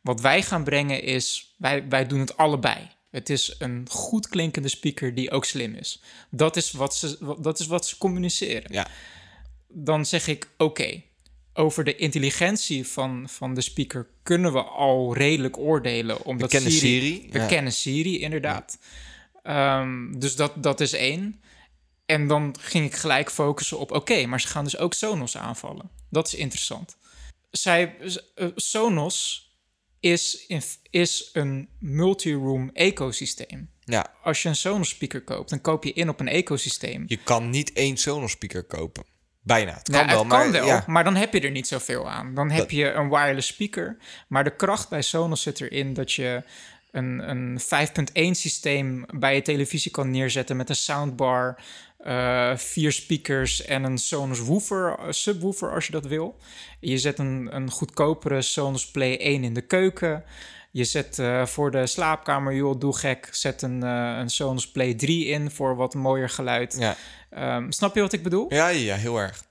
[0.00, 2.88] Wat wij gaan brengen is, wij, wij doen het allebei.
[3.14, 6.02] Het is een goed klinkende speaker die ook slim is.
[6.30, 8.72] Dat is wat ze, dat is wat ze communiceren.
[8.72, 8.88] ja.
[9.68, 11.02] Dan zeg ik, oké,
[11.52, 16.24] over de intelligentie van, van de speaker kunnen we al redelijk oordelen.
[16.24, 17.46] Omdat kennen Siri, We ja.
[17.46, 18.78] kennen Siri, inderdaad.
[19.42, 21.42] Ehm, dus dat, dat is één.
[22.06, 25.90] En dan ging ik gelijk focussen op, oké, maar ze gaan dus ook Sonos aanvallen.
[26.10, 26.96] Dat is interessant.
[27.50, 27.96] Zij,
[28.34, 29.43] eh, Sonos
[30.12, 30.46] is,
[30.90, 33.68] is een multi-room ecosysteem.
[33.84, 37.04] ja, Als je een Sonos speaker koopt, dan koop je in op een ecosysteem.
[37.06, 39.04] je kan niet één Sonos speaker kopen.
[39.42, 39.72] Bijna.
[39.74, 40.84] Het kan Ja, wel, het maar kan wel, ja.
[40.86, 42.34] maar dan heb je er niet zoveel aan.
[42.34, 43.96] Dan heb Dat- je een wireless speaker.
[44.28, 46.42] Maar de kracht bij Sonos zit erin dat je
[46.90, 51.62] een, een 5.1 systeem bij je televisie kan neerzetten met een soundbar,
[52.04, 56.36] eh, vier speakers en een Sonos woofer, eh, subwoofer als je dat wil.
[56.80, 60.24] Je zet een, een goedkopere Sonos Play 1 in de keuken.
[60.70, 64.94] Je zet eh, voor de slaapkamer, joh, doe gek, zet een, eh, een Sonos Play
[64.94, 66.76] 3 in voor wat mooier geluid.
[66.78, 66.96] Ja.
[67.30, 68.54] Ehm, snap je wat ik bedoel?
[68.54, 69.44] Ja, ja, heel erg.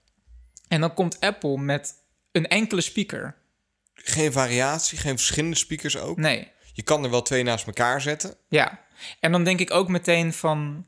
[0.67, 1.93] En dan komt Apple met
[2.31, 3.35] een enkele speaker.
[3.93, 6.17] Geen variatie, geen verschillende speakers ook.
[6.17, 8.35] Nee, Je kan er wel twee naast elkaar zetten.
[8.49, 8.81] ja.
[9.19, 10.85] En dan denk ik ook meteen van...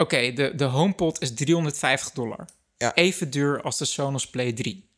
[0.00, 2.44] Oké, de, de HomePod is 350 dollar.
[2.76, 2.94] Ja.
[2.94, 4.88] Even duur als de Sonos Play 3.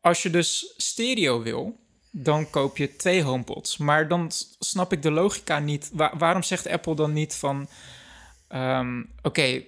[0.00, 1.78] Als je dus stereo wil,
[2.10, 3.76] dan koop je twee HomePods.
[3.76, 5.90] Maar dan snap ik de logica niet.
[5.92, 7.68] Wa- waarom zegt Apple dan niet van...
[8.48, 9.62] ehm, Oké,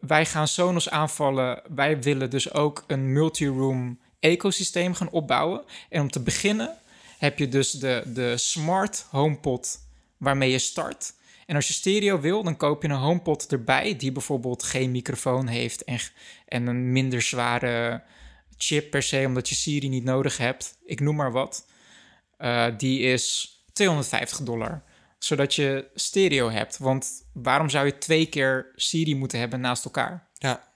[0.00, 1.62] wij gaan Sonos aanvallen.
[1.74, 5.64] Wij willen dus ook een multi-room ecosysteem gaan opbouwen.
[5.88, 6.76] En om te beginnen
[7.18, 9.78] heb je dus de, de smart HomePod
[10.16, 11.12] waarmee je start.
[11.50, 13.96] En als je stereo wil, dan koop je een HomePod erbij...
[13.96, 15.98] die bijvoorbeeld geen microfoon heeft en,
[16.46, 18.02] en een minder zware
[18.56, 19.24] chip per se...
[19.26, 20.78] omdat je Siri niet nodig hebt.
[20.84, 21.66] Ik noem maar wat.
[22.36, 24.82] Eh, die is 250 dollar
[25.18, 26.78] zodat je stereo hebt.
[26.78, 30.28] Want waarom zou je twee keer Siri moeten hebben naast elkaar?
[30.34, 30.68] Ja.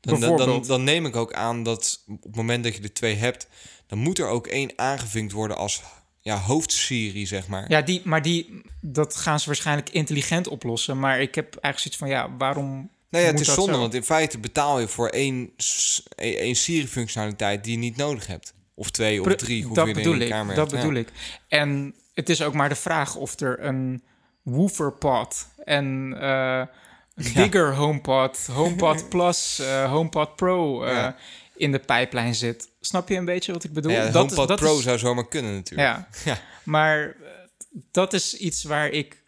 [0.00, 2.92] Dan, dan, dan, dan neem ik ook aan dat op het moment dat je er
[2.92, 3.48] twee hebt,
[3.86, 5.82] dan moet er ook één aangevinkt worden als
[6.24, 7.64] ja, hoofd-Siri, zeg maar.
[7.70, 10.98] Ja, die, maar die, dat gaan ze waarschijnlijk intelligent oplossen.
[10.98, 13.78] Maar ik heb eigenlijk zoiets van, ja, waarom Nou ja, het is zonde, zo?
[13.80, 18.54] want in feite betaal je voor één, s- één Siri-functionaliteit die je niet nodig hebt.
[18.74, 20.82] Of twee of drie, hoeveel dat je bedoel in ik, kamer dat hebt.
[20.82, 21.00] bedoel Ja.
[21.02, 21.08] ik.
[21.48, 24.02] En het is ook maar de vraag of er een
[24.42, 26.62] wooferpod en eh
[27.34, 31.16] bigger HomePod, HomePod Plus, eh, HomePod Pro eh, Ja.
[31.56, 32.68] In de pijplijn zit.
[32.80, 33.92] Snap je een beetje wat ik bedoel?
[33.92, 35.88] Ja, de Dat is- HomePod dat Pro is- zou zomaar kunnen natuurlijk.
[35.88, 36.38] Ja, Ja.
[36.64, 37.14] maar eh,
[37.90, 39.22] dat is iets waar ik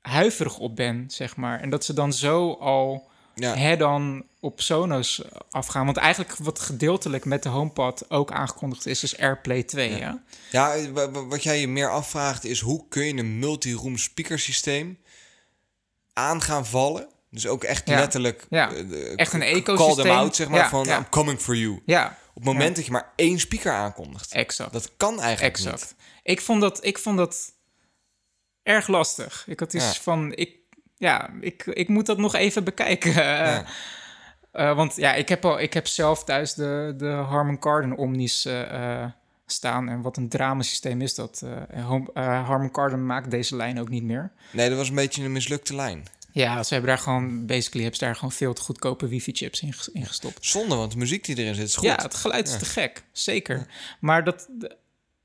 [0.00, 1.60] huiverig op ben, zeg maar.
[1.60, 3.54] En dat ze dan zo al Ja.
[3.56, 5.84] head-on op Sonos afgaan.
[5.84, 9.96] Want eigenlijk wat gedeeltelijk met de HomePod ook aangekondigd is, is AirPlay 2.
[9.96, 10.22] Ja.
[10.50, 14.98] Ja, wa- wat jij je meer afvraagt is hoe kun je een multi-room speakersysteem
[16.12, 17.08] aan gaan vallen?
[17.30, 17.98] Dus ook echt Ja.
[17.98, 18.72] letterlijk Ja.
[18.72, 20.10] eh, Echt een call them ecosysteem.
[20.10, 20.88] out, zeg maar, van.
[20.88, 21.82] I'm coming for you.
[21.86, 24.32] ja, Op het moment dat je maar één speaker aankondigt.
[24.32, 24.72] exact.
[24.72, 25.80] Dat kan eigenlijk exact.
[25.80, 25.94] niet.
[26.22, 27.52] Ik vond dat, ik vond dat
[28.62, 29.44] erg lastig.
[29.46, 30.00] Ik had iets Ja.
[30.02, 30.56] van, ik,
[30.96, 33.12] ja, ik, ik moet dat nog even bekijken.
[33.12, 33.64] Ja.
[34.52, 38.44] Eh, want ja, ik heb, al, ik heb zelf thuis de, de Harman Kardon Omnis
[38.44, 39.04] eh,
[39.46, 39.88] staan.
[39.88, 41.42] En wat een dramasysteem is dat.
[42.14, 44.32] Eh, Harman Kardon maakt deze lijn ook niet meer.
[44.52, 46.06] Nee, dat was een beetje een mislukte lijn.
[46.32, 49.72] Ja, ze hebben daar gewoon, basically hebben ze daar gewoon veel te goedkope wifi-chips in,
[49.72, 50.46] ges- in gestopt.
[50.46, 51.84] Zonde, want de muziek die erin zit is goed.
[51.84, 53.66] Ja, het geluid is te gek, zeker.
[54.00, 54.48] Maar dat,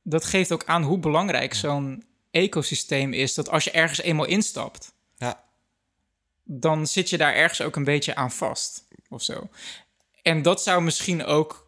[0.03, 3.33] dat geeft ook aan hoe belangrijk zo'n ecosysteem is.
[3.33, 5.43] Dat als je ergens eenmaal instapt, Ja.
[6.43, 9.49] dan zit je daar ergens ook een beetje aan vast of zo.
[10.21, 11.63] En dat zou misschien ook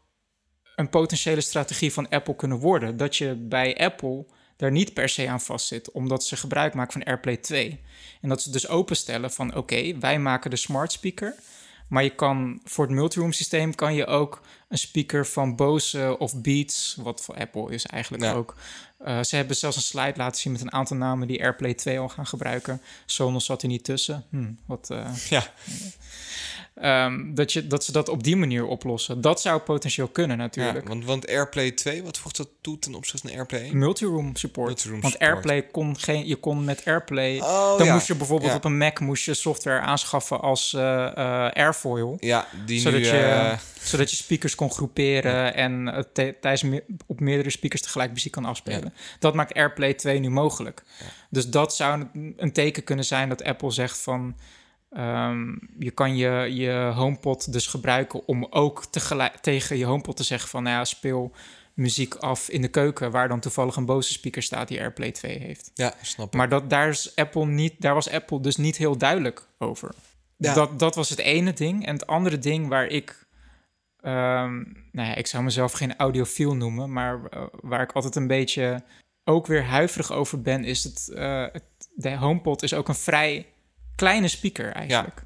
[0.76, 2.98] een potentiële strategie van Apple kunnen worden.
[2.98, 4.26] Dat je bij Apple
[4.58, 7.80] daar niet per se aan vastzit, omdat ze gebruik maken van AirPlay 2.
[8.22, 11.36] En dat ze dus openstellen van oké, wij maken de smart speaker.
[11.88, 16.42] Maar je kan voor het multiroom systeem kan je ook een speaker van Bose of
[16.42, 18.34] Beats, wat voor Apple is eigenlijk Ja.
[18.34, 18.56] ook.
[18.98, 22.00] Eh, ze hebben zelfs een slide laten zien met een aantal namen die AirPlay 2
[22.00, 22.82] al gaan gebruiken.
[23.06, 24.26] Sonos zat er niet tussen.
[24.30, 25.44] Hm, wat, eh, Ja.
[26.82, 29.22] Ehm, dat, je, dat ze dat op die manier oplossen.
[29.22, 30.88] Dat zou potentieel kunnen Ja, natuurlijk.
[30.88, 33.78] want, want AirPlay 2, wat voegt dat toe ten opzichte van AirPlay 1?
[33.78, 34.68] Multiroom support.
[34.68, 35.32] Multiroom Want support.
[35.32, 36.28] AirPlay kon geen.
[36.28, 37.40] Je kon met AirPlay.
[37.40, 37.94] Oh, dan ja.
[37.94, 38.58] moest je bijvoorbeeld Ja.
[38.58, 42.18] op een Mac moest je software aanschaffen als eh, eh, Airfoil.
[42.20, 43.06] Ja, die zodat, nu...
[43.06, 48.32] je, eh, zodat je speakers kon groeperen en tijdens me- op meerdere speakers tegelijk muziek
[48.32, 48.94] kan afspelen.
[49.20, 50.84] Dat maakt AirPlay 2 nu mogelijk.
[51.30, 52.06] Dus dat zou
[52.38, 54.36] een teken kunnen zijn dat Apple zegt van.
[54.98, 60.24] Ehm, je kan je, je HomePod dus gebruiken om ook tegelijk tegen je HomePod te
[60.24, 60.64] zeggen van...
[60.64, 61.32] nou ja, speel
[61.74, 63.12] muziek af in de keuken...
[63.12, 65.72] waar dan toevallig een Bose speaker staat die AirPlay 2 heeft.
[65.74, 66.34] ja, snap ik.
[66.34, 69.92] Maar dat, daar, is Apple niet, daar was Apple dus niet heel duidelijk over.
[70.38, 70.54] Ja.
[70.54, 71.86] Dat, dat was het ene ding.
[71.86, 73.26] En het andere ding waar ik...
[74.02, 74.56] ehm,
[74.92, 76.94] nou ja, ik zou mezelf geen audiofiel noemen...
[76.94, 78.84] maar eh, waar ik altijd een beetje
[79.24, 80.64] ook weer huiverig over ben...
[80.64, 81.64] is het, eh, het
[81.98, 83.46] de HomePod is ook een vrij
[83.98, 85.24] kleine speaker eigenlijk.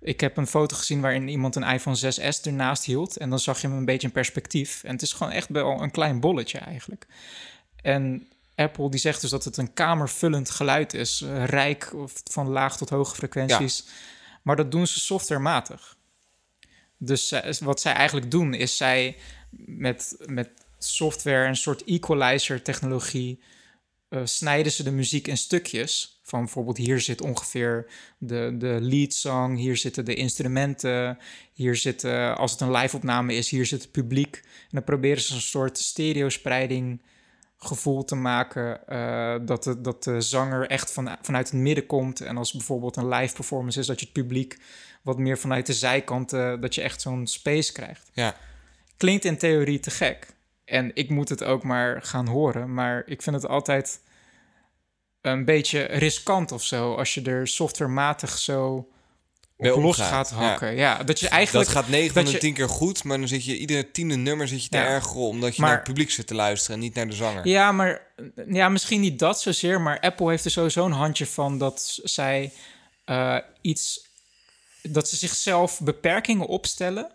[0.00, 3.16] Ik heb een foto gezien waarin iemand een iPhone 6S ernaast hield...
[3.16, 4.84] en dan zag je hem een beetje in perspectief.
[4.84, 7.06] En het is gewoon echt wel een klein bolletje eigenlijk.
[7.82, 12.48] En Apple die zegt dus dat het een kamervullend geluid is, eh, rijk of van
[12.48, 13.84] laag tot hoge frequenties.
[14.42, 15.96] Maar dat doen ze softwarematig.
[16.96, 19.16] Dus wat zij eigenlijk doen is zij
[19.50, 23.42] met, met software een soort equalizer technologie
[24.08, 26.19] eh, snijden ze de muziek in stukjes.
[26.30, 27.86] Van bijvoorbeeld hier zit ongeveer
[28.18, 31.18] de, de lead song, hier zitten de instrumenten,
[31.52, 34.36] hier zitten, als het een live opname is, hier zit het publiek.
[34.44, 37.02] En dan proberen ze een soort stereospreiding
[37.58, 42.20] gevoel te maken eh, dat, de, dat de zanger echt van, vanuit het midden komt.
[42.20, 44.58] En als bijvoorbeeld een live performance is, dat je het publiek
[45.02, 48.10] wat meer vanuit de zijkant, eh, dat je echt zo'n space krijgt.
[48.12, 48.36] Ja.
[48.96, 50.34] Klinkt in theorie te gek.
[50.64, 54.00] En ik moet het ook maar gaan horen, maar ik vind het altijd
[55.22, 58.88] een beetje riskant of zo, als je er softwarematig zo
[59.56, 60.74] op los gaat hakken.
[60.76, 61.66] Ja, dat je eigenlijk...
[61.66, 64.16] dat gaat 9 van de je- 10 keer goed, maar dan zit je iedere tiende
[64.16, 65.00] nummer zit je te Ja.
[65.14, 67.46] omdat je Maar- naar het publiek zit te luisteren en niet naar de zanger.
[67.48, 68.06] Ja, maar
[68.48, 72.52] ja, misschien niet dat zozeer, maar Apple heeft er sowieso een handje van dat zij
[73.04, 74.08] eh, iets
[74.82, 77.10] dat ze zichzelf beperkingen opstellen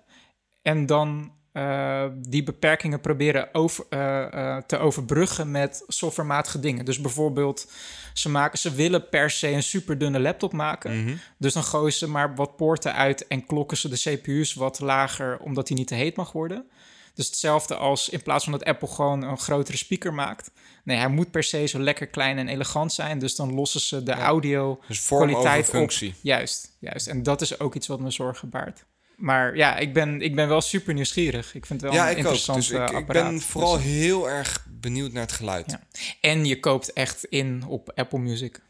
[0.62, 6.86] en dan eh, die beperkingen proberen over, eh, eh, te overbruggen met softwarematige dingen.
[6.86, 7.72] Dus bijvoorbeeld,
[8.14, 11.04] ze, maken, ze willen per se een super dunne laptop maken.
[11.04, 11.16] Mhm.
[11.38, 15.40] Dus dan gooien ze maar wat poorten uit en klokken ze de CPU's wat lager,
[15.40, 16.66] omdat die niet te heet mag worden.
[17.14, 20.52] Dus hetzelfde als in plaats van dat Apple gewoon een grotere speaker maakt.
[20.84, 23.20] Nee, hij moet per se zo lekker klein en elegant zijn.
[23.20, 26.10] Dus dan lossen ze de audio Dus vorm kwaliteit functie.
[26.10, 26.16] op.
[26.22, 27.08] Juist, juist.
[27.08, 28.86] En dat is ook iets wat me zorgen baart.
[29.18, 31.56] Maar ja, ik ben, ik ben wel super nieuwsgierig.
[31.56, 32.18] Ik vind het wel Ja, een ook.
[32.18, 35.72] interessant Dus ik, eh, ik ben vooral Dus, heel erg benieuwd naar het geluid.
[35.72, 35.82] Ja.
[36.22, 38.62] en je koopt echt in op Apple Music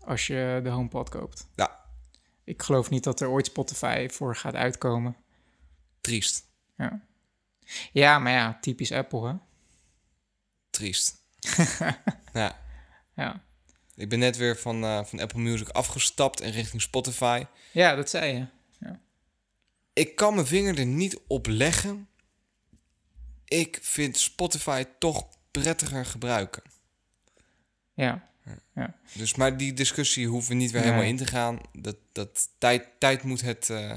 [0.00, 1.46] als je de HomePod koopt.
[1.54, 1.80] Ja.
[2.44, 5.16] Ik geloof niet dat er ooit Spotify voor gaat uitkomen.
[6.00, 6.44] Triest.
[6.76, 7.00] Ja,
[7.92, 9.34] ja maar ja, typisch Apple, hè?
[10.70, 11.14] Triest.
[12.32, 12.58] ja.
[13.14, 13.42] Ja.
[13.94, 17.44] Ik ben net weer van, eh, van Apple Music afgestapt en richting Spotify.
[17.72, 18.46] ja, dat zei je.
[19.98, 22.08] Ik kan mijn vinger er niet op leggen.
[23.44, 26.62] Ik vind Spotify toch prettiger gebruiken.
[27.94, 28.28] Ja.
[28.74, 28.94] Ja.
[29.12, 30.90] Dus, maar die discussie hoeven we niet weer Nee.
[30.90, 31.60] helemaal in te gaan.
[31.72, 33.92] Dat, dat tijd, tijd moet, het, eh,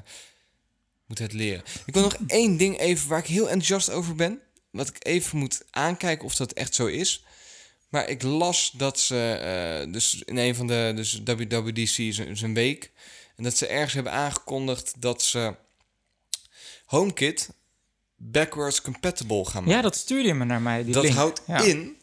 [1.06, 1.64] moet het leren.
[1.86, 4.42] Ik wil nog één ding even waar ik heel enthousiast over ben.
[4.72, 7.26] Wat ik even moet aankijken of dat echt zo is.
[7.90, 12.54] Maar ik las dat ze, eh, dus in een van de dus WWDC is een
[12.54, 12.92] week.
[13.36, 15.56] En dat ze ergens hebben aangekondigd dat ze
[16.92, 17.50] HomeKit
[18.18, 19.78] backwards compatible gaan maken.
[19.78, 20.84] Ja, dat stuurde je me naar mij.
[20.84, 21.16] Die Dat link.
[21.16, 21.60] houdt Ja.
[21.62, 21.96] in.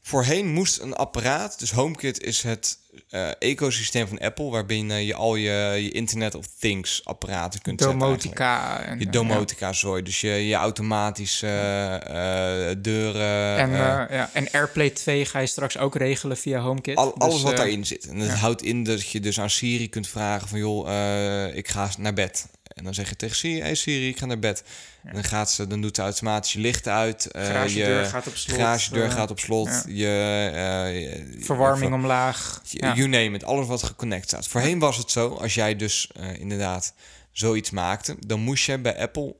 [0.00, 2.78] Voorheen moest een apparaat, dus HomeKit is het
[3.08, 5.50] eh, ecosysteem van Apple, waarbinnen je al je,
[5.82, 7.98] je Internet of Things apparaten kunt zetten.
[7.98, 8.80] Domotica.
[8.80, 13.20] En, Je eh, domotica zooi, dus je, je automatische eh, deuren.
[13.20, 13.58] ja.
[13.58, 13.70] En,
[14.14, 14.30] ja.
[14.32, 16.96] en AirPlay 2 ga je straks ook regelen via HomeKit.
[16.96, 18.08] al, alles Dus, wat daarin zit.
[18.08, 18.34] En dat ja.
[18.34, 20.58] houdt in dat je dus aan Siri kunt vragen van...
[20.58, 22.46] joh, ik ga naar bed.
[22.78, 24.62] En dan zeg je tegen Siri, hey Siri, ik ga naar bed.
[25.04, 27.26] En dan, gaat ze, dan doet ze automatisch je licht uit.
[27.30, 29.66] eh, Garagedeur je gaat op slot, garagedeur eh, gaat op slot.
[29.68, 29.82] ja.
[29.86, 32.60] Je, eh, je- Verwarming omlaag.
[32.64, 32.94] je- Ja.
[32.94, 34.46] You name it, alles wat geconnect staat.
[34.46, 36.94] Voorheen was het zo, als jij dus inderdaad
[37.32, 38.16] zoiets maakte...
[38.26, 39.36] dan moest je bij Apple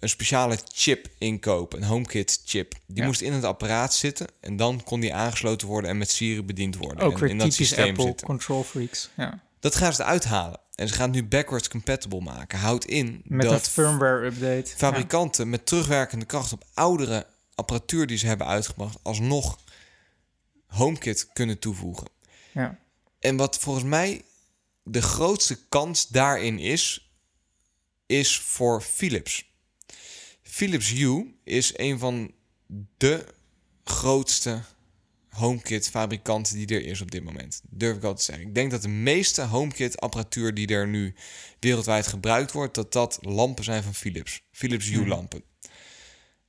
[0.00, 2.72] een speciale chip inkopen, een HomeKit chip.
[2.86, 3.04] Die Ja.
[3.06, 6.76] moest in het apparaat zitten en dan kon die aangesloten worden en met Siri bediend
[6.76, 7.04] worden.
[7.04, 8.26] Ook en weer in dat systeem Apple zitten.
[8.26, 9.10] control freaks.
[9.16, 9.40] Ja.
[9.60, 10.60] Dat gaan ze eruit halen.
[10.74, 12.58] En ze gaan het nu backwards compatible maken.
[12.58, 14.76] Houdt in Met dat een firmware update.
[14.76, 19.58] fabrikanten met terugwerkende kracht op oudere apparatuur die ze hebben uitgebracht, alsnog
[20.66, 22.08] HomeKit kunnen toevoegen.
[22.52, 22.62] Ja.
[22.62, 22.78] Ja.
[23.18, 24.22] En wat volgens mij
[24.82, 27.12] de grootste kans daarin is,
[28.06, 29.50] is voor Philips.
[30.42, 32.32] Philips Hue is een van
[32.96, 33.24] de
[33.84, 34.62] grootste
[35.36, 37.60] HomeKit fabrikanten die er is op dit moment.
[37.70, 38.46] Durf ik al te zeggen.
[38.46, 41.14] Ik denk dat de meeste HomeKit apparatuur die er nu
[41.60, 44.42] wereldwijd gebruikt wordt, dat dat lampen zijn van Philips.
[44.52, 45.42] Philips Hue lampen.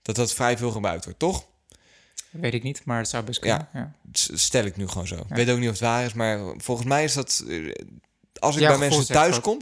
[0.02, 1.48] Dat dat vrij veel gebruikt wordt, toch?
[2.30, 3.68] Weet ik niet, maar het zou best kunnen.
[3.74, 3.96] Ja.
[4.34, 5.16] Stel ik nu gewoon zo.
[5.16, 7.44] Ik weet ook niet of het waar is, maar volgens mij is dat...
[7.48, 7.72] eh,
[8.40, 9.44] Als ik Ja, bij mensen thuis dat.
[9.44, 9.62] kom,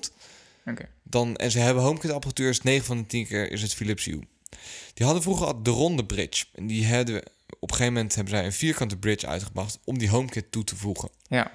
[1.04, 4.06] dan, en ze hebben HomeKit apparatuur, is 9 van de 10 keer is het Philips
[4.06, 4.28] Hue.
[4.94, 6.46] Die hadden vroeger al de ronde bridge.
[6.54, 7.24] En die hadden,
[7.64, 10.76] op een gegeven moment hebben zij een vierkante bridge uitgebracht om die HomeKit toe te
[10.76, 11.10] voegen.
[11.28, 11.52] Ja.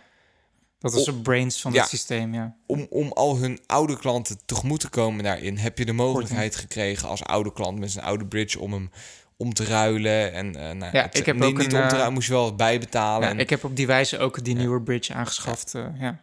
[0.78, 1.80] Dat is een brains van Ja.
[1.80, 2.56] het systeem, ja.
[2.66, 7.08] Om, om al hun oude klanten tegemoet te komen daarin, heb je de mogelijkheid gekregen
[7.08, 8.90] als oude klant met een oude bridge om hem
[9.38, 10.32] om te ruilen.
[10.32, 12.12] En, eh nou, Ja, het- ik heb niet, ook niet een, om te eh, ruilen,
[12.12, 13.26] moest je wel bijbetalen.
[13.28, 15.74] ja en ik heb op die wijze ook die nieuwe bridge aangeschaft.
[15.74, 16.20] eh, ja.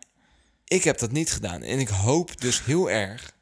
[0.68, 1.62] ik heb dat niet gedaan.
[1.62, 3.36] En ik hoop dus heel erg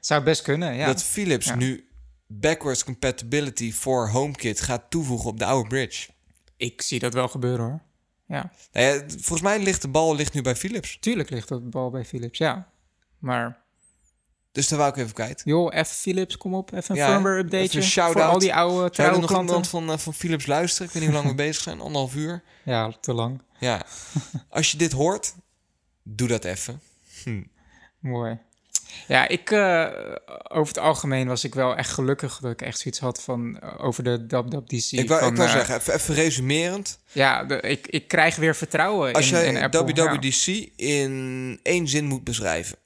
[0.00, 0.86] Zou best kunnen, ja.
[0.86, 1.87] dat Philips nu
[2.30, 6.10] backwards compatibility voor HomeKit gaat toevoegen op de oude bridge.
[6.56, 7.80] Ik zie dat wel gebeuren, hoor.
[8.26, 8.52] Ja.
[8.72, 10.96] Nou ja, volgens mij ligt de bal ligt nu bij Philips.
[11.00, 12.70] Tuurlijk ligt dat bal bij Philips, ja.
[13.18, 13.62] Maar,
[14.52, 15.42] Dus daar wou ik even kwijt.
[15.44, 16.72] joh, even Philips, kom op.
[16.72, 17.44] Even een Ja, firmware
[17.76, 18.12] een shout-out.
[18.24, 20.86] voor al die oude Zou trouwe nog iemand van, eh, van Philips luisteren?
[20.86, 21.80] Ik weet niet hoe lang we bezig zijn.
[21.80, 22.42] Anderhalf uur.
[22.64, 23.42] Ja, te lang.
[23.58, 23.82] Ja.
[24.50, 25.34] Als je dit hoort,
[26.02, 26.80] doe dat even.
[27.98, 28.38] Mooi.
[29.06, 29.86] Ja, ik, eh,
[30.48, 33.84] over het algemeen was ik wel echt gelukkig dat ik echt zoiets had van eh,
[33.84, 34.92] over de WWDC.
[34.92, 36.98] Ik wou, van, ik wou eh, zeggen, even, even resumerend.
[37.12, 39.94] Ja, de, ik, ik krijg weer vertrouwen Als in, jij in Apple.
[39.94, 40.46] Ja, WWDC
[40.76, 42.76] in één zin moet beschrijven.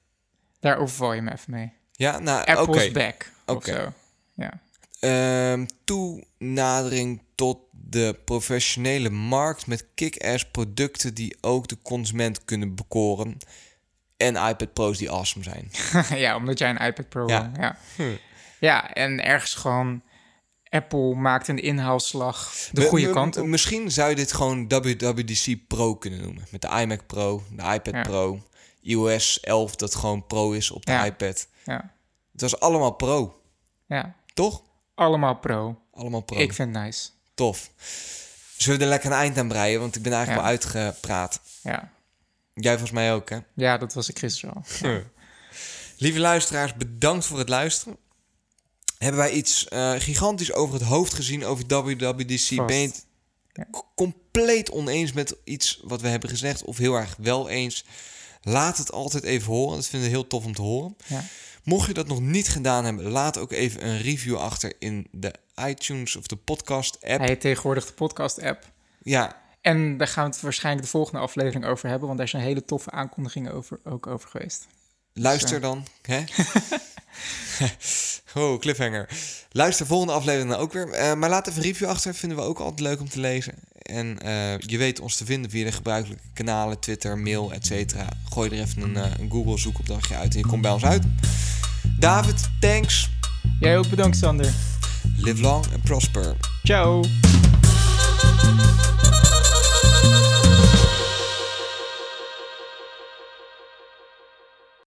[0.60, 1.72] daar overval je me even mee.
[1.92, 2.46] Ja, nou.
[2.46, 3.32] Apple's back.
[3.46, 3.72] of Oké.
[3.72, 3.92] zo.
[4.34, 4.60] Ja.
[5.00, 13.38] Ehm, toenadering tot de professionele markt met kick-ass producten die ook de consument kunnen bekoren.
[14.22, 15.70] En iPad Pro's die awesome zijn.
[16.24, 17.76] ja, omdat jij een iPad Pro Ja.
[17.96, 18.02] Hm.
[18.60, 20.02] ja, en ergens gewoon...
[20.68, 23.46] Apple maakt een inhaalslag de goede kant op.
[23.46, 26.46] Misschien zou je dit gewoon WWDC Pro kunnen noemen.
[26.50, 28.02] Met de iMac Pro, de iPad Ja.
[28.02, 28.42] Pro,
[28.80, 31.04] iOS 11 dat gewoon Pro is op de Ja.
[31.04, 31.46] iPad.
[31.64, 31.92] Ja.
[32.32, 33.40] Het was allemaal Pro,
[33.86, 34.62] ja, toch?
[34.94, 35.78] allemaal pro.
[35.92, 36.38] Allemaal Pro.
[36.38, 37.08] Ik vind het nice.
[37.34, 37.70] Tof.
[38.56, 39.80] Zullen we er lekker een eind aan breien?
[39.80, 41.40] Want ik ben eigenlijk wel uitgepraat.
[41.62, 41.92] Ja.
[42.54, 43.38] Jij volgens mij ook, hè?
[43.54, 44.62] ja, dat was ik gisteren al.
[45.96, 47.96] Lieve luisteraars, bedankt voor het luisteren.
[48.98, 52.38] Hebben wij iets eh, gigantisch over het hoofd gezien over WWDC?
[52.40, 52.66] Vast.
[52.66, 53.06] Ben je het
[53.52, 53.66] Ja.
[53.94, 56.64] compleet oneens met iets wat we hebben gezegd?
[56.64, 57.84] Of heel erg wel eens?
[58.42, 59.76] Laat het altijd even horen.
[59.76, 60.96] Dat vinden we heel tof om te horen.
[61.06, 61.24] Ja.
[61.64, 65.34] Mocht je dat nog niet gedaan hebben, laat ook even een review achter in de
[65.66, 67.18] iTunes of de podcast app.
[67.18, 68.70] Hij heet tegenwoordig de podcast-app.
[69.02, 72.42] Ja, En daar gaan we het waarschijnlijk de volgende aflevering over hebben, want daar zijn
[72.42, 74.66] hele toffe aankondigingen over, ook over geweest.
[75.12, 75.60] luister Zo.
[75.60, 75.86] dan.
[76.02, 76.24] Hè?
[78.42, 79.08] oh, cliffhanger.
[79.50, 80.88] Luister volgende aflevering dan ook weer.
[80.88, 82.14] Eh, maar laat even een review achter.
[82.14, 83.54] Vinden we ook altijd leuk om te lezen.
[83.82, 86.78] En eh, je weet ons te vinden via de gebruikelijke kanalen.
[86.78, 88.08] Twitter, mail, et cetera.
[88.30, 91.02] Gooi er even een, eh, een Google zoekopdrachtje uit en je komt bij ons uit.
[91.98, 93.10] David, thanks.
[93.60, 94.52] Jij ook bedankt, Sander.
[95.16, 96.36] Live long and prosper.
[96.62, 97.02] Ciao.